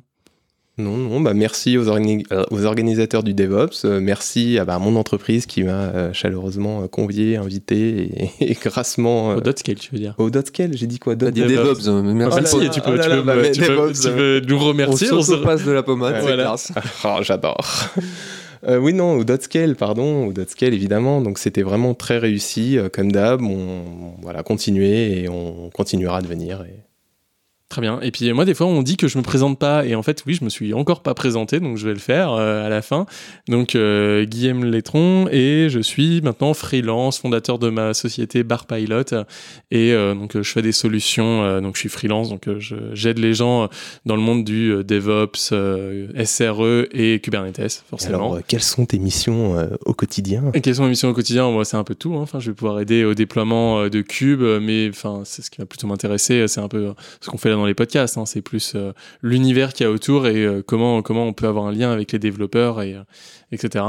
Non, 0.77 0.95
non, 0.97 1.19
bah 1.21 1.33
merci 1.33 1.77
aux, 1.77 1.85
organi- 1.89 2.25
euh, 2.31 2.43
aux 2.49 2.63
organisateurs 2.65 3.23
du 3.23 3.33
DevOps, 3.33 3.83
euh, 3.85 3.99
merci 3.99 4.57
à 4.57 4.63
bah, 4.65 4.79
mon 4.79 4.95
entreprise 4.95 5.45
qui 5.45 5.63
m'a 5.63 5.71
euh, 5.89 6.13
chaleureusement 6.13 6.87
convié, 6.87 7.35
invité 7.35 8.09
et, 8.23 8.29
et 8.51 8.53
grassement... 8.53 9.31
euh, 9.31 9.35
Au 9.35 9.41
dot 9.41 9.59
scale, 9.59 9.75
tu 9.75 9.91
veux 9.91 9.99
dire. 9.99 10.15
au 10.17 10.29
Dotscale, 10.29 10.71
j'ai 10.75 10.87
dit 10.87 10.97
quoi 10.97 11.15
Dot 11.15 11.29
dit 11.33 11.41
DevOps. 11.41 11.51
DevOps, 11.83 11.87
hein, 11.89 12.03
Ah, 12.07 12.13
merci. 12.13 12.39
bah, 12.41 12.45
si, 12.45 12.69
tu 12.69 12.79
oh 12.83 12.89
peux, 12.89 12.99
tu 12.99 13.09
me- 13.09 14.39
tu 14.39 14.47
nous 14.47 14.55
On 14.55 14.59
remercier. 14.67 15.11
on 15.11 15.21
se- 15.21 15.33
passe 15.35 15.65
de 15.65 15.71
la 15.71 15.83
pommade, 15.83 16.15
voilà. 16.21 16.55
Ah, 17.03 17.19
j'adore. 17.21 17.65
Euh, 18.67 18.77
oui, 18.77 18.93
non, 18.93 19.13
au 19.17 19.23
Dotscale, 19.23 19.75
pardon, 19.75 20.27
au 20.27 20.33
Dotscale, 20.33 20.73
évidemment. 20.73 21.19
Donc, 21.21 21.37
c'était 21.37 21.63
vraiment 21.63 21.93
très 21.95 22.17
réussi, 22.17 22.77
euh, 22.77 22.89
comme 22.89 23.11
d'hab. 23.11 23.41
On, 23.41 24.15
voilà, 24.21 24.41
continuer 24.43 25.21
et 25.23 25.29
on 25.29 25.69
continuera 25.73 26.21
de 26.21 26.27
venir. 26.27 26.63
Et... 26.63 26.75
Très 27.71 27.79
bien. 27.79 28.01
Et 28.01 28.11
puis 28.11 28.33
moi, 28.33 28.43
des 28.43 28.53
fois, 28.53 28.67
on 28.67 28.81
dit 28.81 28.97
que 28.97 29.07
je 29.07 29.17
me 29.17 29.23
présente 29.23 29.57
pas, 29.57 29.85
et 29.85 29.95
en 29.95 30.03
fait, 30.03 30.23
oui, 30.27 30.33
je 30.33 30.43
me 30.43 30.49
suis 30.49 30.73
encore 30.73 31.01
pas 31.01 31.13
présenté, 31.13 31.61
donc 31.61 31.77
je 31.77 31.87
vais 31.87 31.93
le 31.93 31.99
faire 31.99 32.33
euh, 32.33 32.65
à 32.65 32.67
la 32.67 32.81
fin. 32.81 33.05
Donc, 33.47 33.75
euh, 33.75 34.25
Guillaume 34.25 34.65
Létron, 34.65 35.29
et 35.31 35.67
je 35.69 35.79
suis 35.79 36.19
maintenant 36.19 36.53
freelance, 36.53 37.19
fondateur 37.19 37.59
de 37.59 37.69
ma 37.69 37.93
société 37.93 38.43
Bar 38.43 38.65
Pilot, 38.65 39.13
et 39.71 39.93
euh, 39.93 40.13
donc 40.15 40.33
je 40.35 40.51
fais 40.51 40.61
des 40.61 40.73
solutions. 40.73 41.61
donc, 41.61 41.75
je 41.75 41.79
suis 41.79 41.87
freelance, 41.87 42.27
donc 42.27 42.49
j'aide 42.91 43.19
les 43.19 43.33
gens 43.33 43.69
dans 44.05 44.17
le 44.17 44.21
monde 44.21 44.43
du 44.43 44.83
DevOps, 44.83 45.53
SRE 46.25 46.87
et 46.91 47.21
Kubernetes, 47.23 47.59
Et 47.59 47.89
forcément. 47.89 48.33
alors, 48.33 48.39
quelles 48.45 48.63
sont 48.63 48.85
tes 48.85 48.99
missions 48.99 49.55
au 49.85 49.93
quotidien? 49.93 50.43
Et 50.53 50.59
quelles 50.59 50.75
sont 50.75 50.83
mes 50.83 50.89
missions 50.89 51.07
au 51.07 51.13
quotidien? 51.13 51.49
Moi, 51.49 51.63
c'est 51.63 51.77
un 51.77 51.85
peu 51.85 51.95
tout. 51.95 52.15
hein. 52.15 52.21
Enfin, 52.23 52.41
je 52.41 52.51
vais 52.51 52.55
pouvoir 52.55 52.81
aider 52.81 53.05
au 53.05 53.13
déploiement 53.13 53.87
de 53.87 54.01
Cube, 54.01 54.41
mais 54.61 54.89
enfin, 54.89 55.21
c'est 55.23 55.41
ce 55.41 55.49
qui 55.49 55.59
va 55.59 55.65
plutôt 55.65 55.87
m'intéresser. 55.87 56.49
C'est 56.49 56.59
un 56.59 56.67
peu 56.67 56.93
ce 57.21 57.29
qu'on 57.29 57.37
fait 57.37 57.47
là 57.49 57.60
dans 57.61 57.67
les 57.67 57.75
podcasts. 57.75 58.17
hein. 58.17 58.25
C'est 58.25 58.41
plus 58.41 58.73
euh, 58.75 58.91
l'univers 59.21 59.73
qu'il 59.73 59.85
y 59.85 59.87
a 59.87 59.91
autour 59.91 60.27
et 60.27 60.43
euh, 60.43 60.61
comment 60.65 61.01
comment 61.01 61.25
on 61.25 61.33
peut 61.33 61.47
avoir 61.47 61.65
un 61.67 61.71
lien 61.71 61.91
avec 61.91 62.11
les 62.11 62.19
développeurs 62.19 62.81
et 62.81 62.95
euh, 62.95 63.03
etc. 63.51 63.85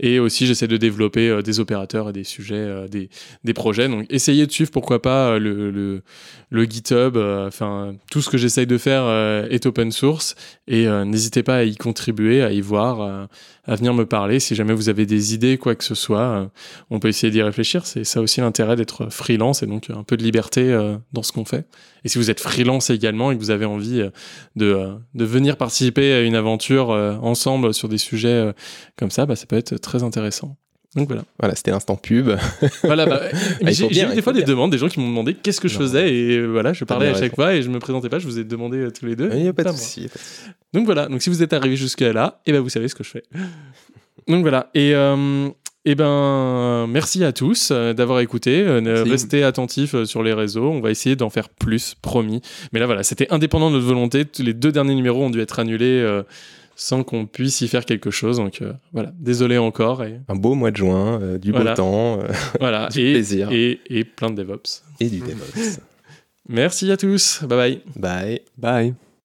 Et 0.00 0.18
aussi, 0.18 0.46
j'essaie 0.46 0.68
de 0.68 0.76
développer 0.76 1.28
euh, 1.28 1.42
des 1.42 1.60
opérateurs 1.60 2.10
et 2.10 2.12
des 2.12 2.24
sujets, 2.24 2.54
euh, 2.54 2.88
des 2.88 3.08
des 3.44 3.54
projets. 3.54 3.88
Donc, 3.88 4.06
essayez 4.10 4.46
de 4.46 4.52
suivre 4.52 4.70
pourquoi 4.70 5.00
pas 5.00 5.30
euh, 5.30 5.38
le 5.38 5.70
le, 5.70 6.02
le 6.50 6.64
GitHub. 6.64 7.16
Enfin, 7.16 7.94
tout 8.10 8.20
ce 8.20 8.28
que 8.28 8.38
j'essaye 8.38 8.66
de 8.66 8.78
faire 8.78 9.08
est 9.50 9.66
open 9.66 9.90
source 9.90 10.34
et 10.68 10.86
n'hésitez 11.04 11.42
pas 11.42 11.56
à 11.56 11.62
y 11.64 11.76
contribuer, 11.76 12.42
à 12.42 12.52
y 12.52 12.60
voir. 12.60 13.28
à 13.68 13.74
venir 13.74 13.94
me 13.94 14.06
parler 14.06 14.38
si 14.38 14.54
jamais 14.54 14.74
vous 14.74 14.88
avez 14.88 15.06
des 15.06 15.34
idées, 15.34 15.58
quoi 15.58 15.74
que 15.74 15.82
ce 15.82 15.96
soit. 15.96 16.50
on 16.90 17.00
peut 17.00 17.08
essayer 17.08 17.32
d'y 17.32 17.42
réfléchir. 17.42 17.84
C'est 17.84 18.04
ça 18.04 18.20
aussi 18.20 18.40
l'intérêt 18.40 18.76
d'être 18.76 19.10
freelance 19.10 19.62
et 19.62 19.66
donc 19.66 19.90
un 19.90 20.04
peu 20.04 20.16
de 20.16 20.22
liberté 20.22 20.72
dans 21.12 21.24
ce 21.24 21.32
qu'on 21.32 21.44
fait. 21.44 21.66
Et 22.04 22.08
si 22.08 22.18
vous 22.18 22.30
êtes 22.30 22.40
freelance 22.40 22.90
également 22.90 23.32
et 23.32 23.34
que 23.34 23.40
vous 23.40 23.50
avez 23.50 23.64
envie 23.64 24.04
de, 24.54 24.94
de 25.14 25.24
venir 25.24 25.56
participer 25.56 26.12
à 26.12 26.20
une 26.20 26.36
aventure 26.36 26.90
ensemble 26.90 27.74
sur 27.74 27.88
des 27.88 27.98
sujets 27.98 28.28
euh, 28.28 28.52
comme 29.06 29.12
ça, 29.12 29.24
bah, 29.24 29.36
ça 29.36 29.46
peut 29.46 29.56
être 29.56 29.76
très 29.76 30.02
intéressant. 30.02 30.56
Donc 30.96 31.06
voilà. 31.06 31.22
Voilà, 31.38 31.54
c'était 31.54 31.70
l'instant 31.70 31.94
pub. 31.94 32.30
voilà 32.82 33.06
bah, 33.06 33.20
il 33.60 33.72
j'ai 33.72 33.86
eu 33.86 34.14
des 34.14 34.22
fois 34.22 34.32
des 34.32 34.40
bien. 34.40 34.48
demandes, 34.48 34.72
des 34.72 34.78
gens 34.78 34.88
qui 34.88 34.98
m'ont 34.98 35.08
demandé 35.08 35.34
qu'est-ce 35.34 35.60
que 35.60 35.68
je 35.68 35.74
Non. 35.74 35.80
faisais 35.80 36.12
et 36.12 36.38
euh, 36.38 36.46
voilà, 36.46 36.72
je 36.72 36.84
parlais 36.84 37.06
à 37.08 37.14
chaque 37.14 37.36
fois 37.36 37.54
et 37.54 37.62
je 37.62 37.68
me 37.70 37.78
présentais 37.78 38.08
pas, 38.08 38.18
je 38.18 38.26
vous 38.26 38.40
ai 38.40 38.44
demandé 38.44 38.78
euh, 38.78 38.90
tous 38.90 39.06
les 39.06 39.14
deux. 39.14 39.30
Il 39.32 39.42
n'y 39.42 39.48
a 39.48 39.52
pas 39.52 39.62
de 39.62 39.70
souci. 39.70 40.08
Donc 40.72 40.86
voilà, 40.86 41.06
donc 41.06 41.22
si 41.22 41.30
vous 41.30 41.40
êtes 41.40 41.52
arrivé 41.52 41.76
jusqu'à 41.76 42.12
là, 42.12 42.40
et 42.46 42.52
ben 42.52 42.60
vous 42.60 42.68
savez 42.68 42.88
ce 42.88 42.96
que 42.96 43.04
je 43.04 43.10
fais. 43.10 43.22
Donc 44.26 44.40
voilà, 44.40 44.70
et 44.74 44.92
euh, 44.92 45.48
eh 45.84 45.94
ben 45.94 46.88
merci 46.88 47.22
à 47.22 47.32
tous 47.32 47.68
euh, 47.70 47.92
d'avoir 47.92 48.18
écouté, 48.18 48.64
restez 49.06 49.44
attentifs 49.44 50.02
sur 50.02 50.24
les 50.24 50.32
réseaux, 50.32 50.68
on 50.68 50.80
va 50.80 50.90
essayer 50.90 51.14
d'en 51.14 51.30
faire 51.30 51.48
plus, 51.48 51.94
promis. 52.02 52.40
Mais 52.72 52.80
là 52.80 52.86
voilà, 52.86 53.04
c'était 53.04 53.32
indépendant 53.32 53.70
de 53.70 53.76
notre 53.76 53.86
volonté, 53.86 54.24
les 54.40 54.52
deux 54.52 54.72
derniers 54.72 54.96
numéros 54.96 55.22
ont 55.22 55.30
dû 55.30 55.40
être 55.40 55.60
annulés 55.60 56.04
sans 56.78 57.02
qu'on 57.02 57.26
puisse 57.26 57.60
y 57.62 57.68
faire 57.68 57.84
quelque 57.86 58.10
chose, 58.10 58.36
donc 58.36 58.60
euh, 58.62 58.72
voilà, 58.92 59.10
désolé 59.18 59.56
encore, 59.58 60.04
et 60.04 60.20
Un 60.28 60.36
beau 60.36 60.54
mois 60.54 60.70
de 60.70 60.76
juin, 60.76 61.20
euh, 61.22 61.38
du 61.38 61.50
Voilà. 61.50 61.70
beau 61.72 61.76
temps 61.76 62.20
euh, 62.20 62.28
voilà, 62.60 62.88
Du 62.88 63.00
et, 63.00 63.12
plaisir. 63.14 63.48
Et, 63.50 63.80
et 63.88 64.04
plein 64.04 64.30
de 64.30 64.36
DevOps. 64.42 64.82
et 65.00 65.08
du 65.08 65.20
DevOps. 65.20 65.80
Merci 66.48 66.90
à 66.92 66.96
tous, 66.96 67.42
bye 67.44 67.58
bye. 67.58 67.82
Bye. 67.96 68.40
Bye. 68.58 68.94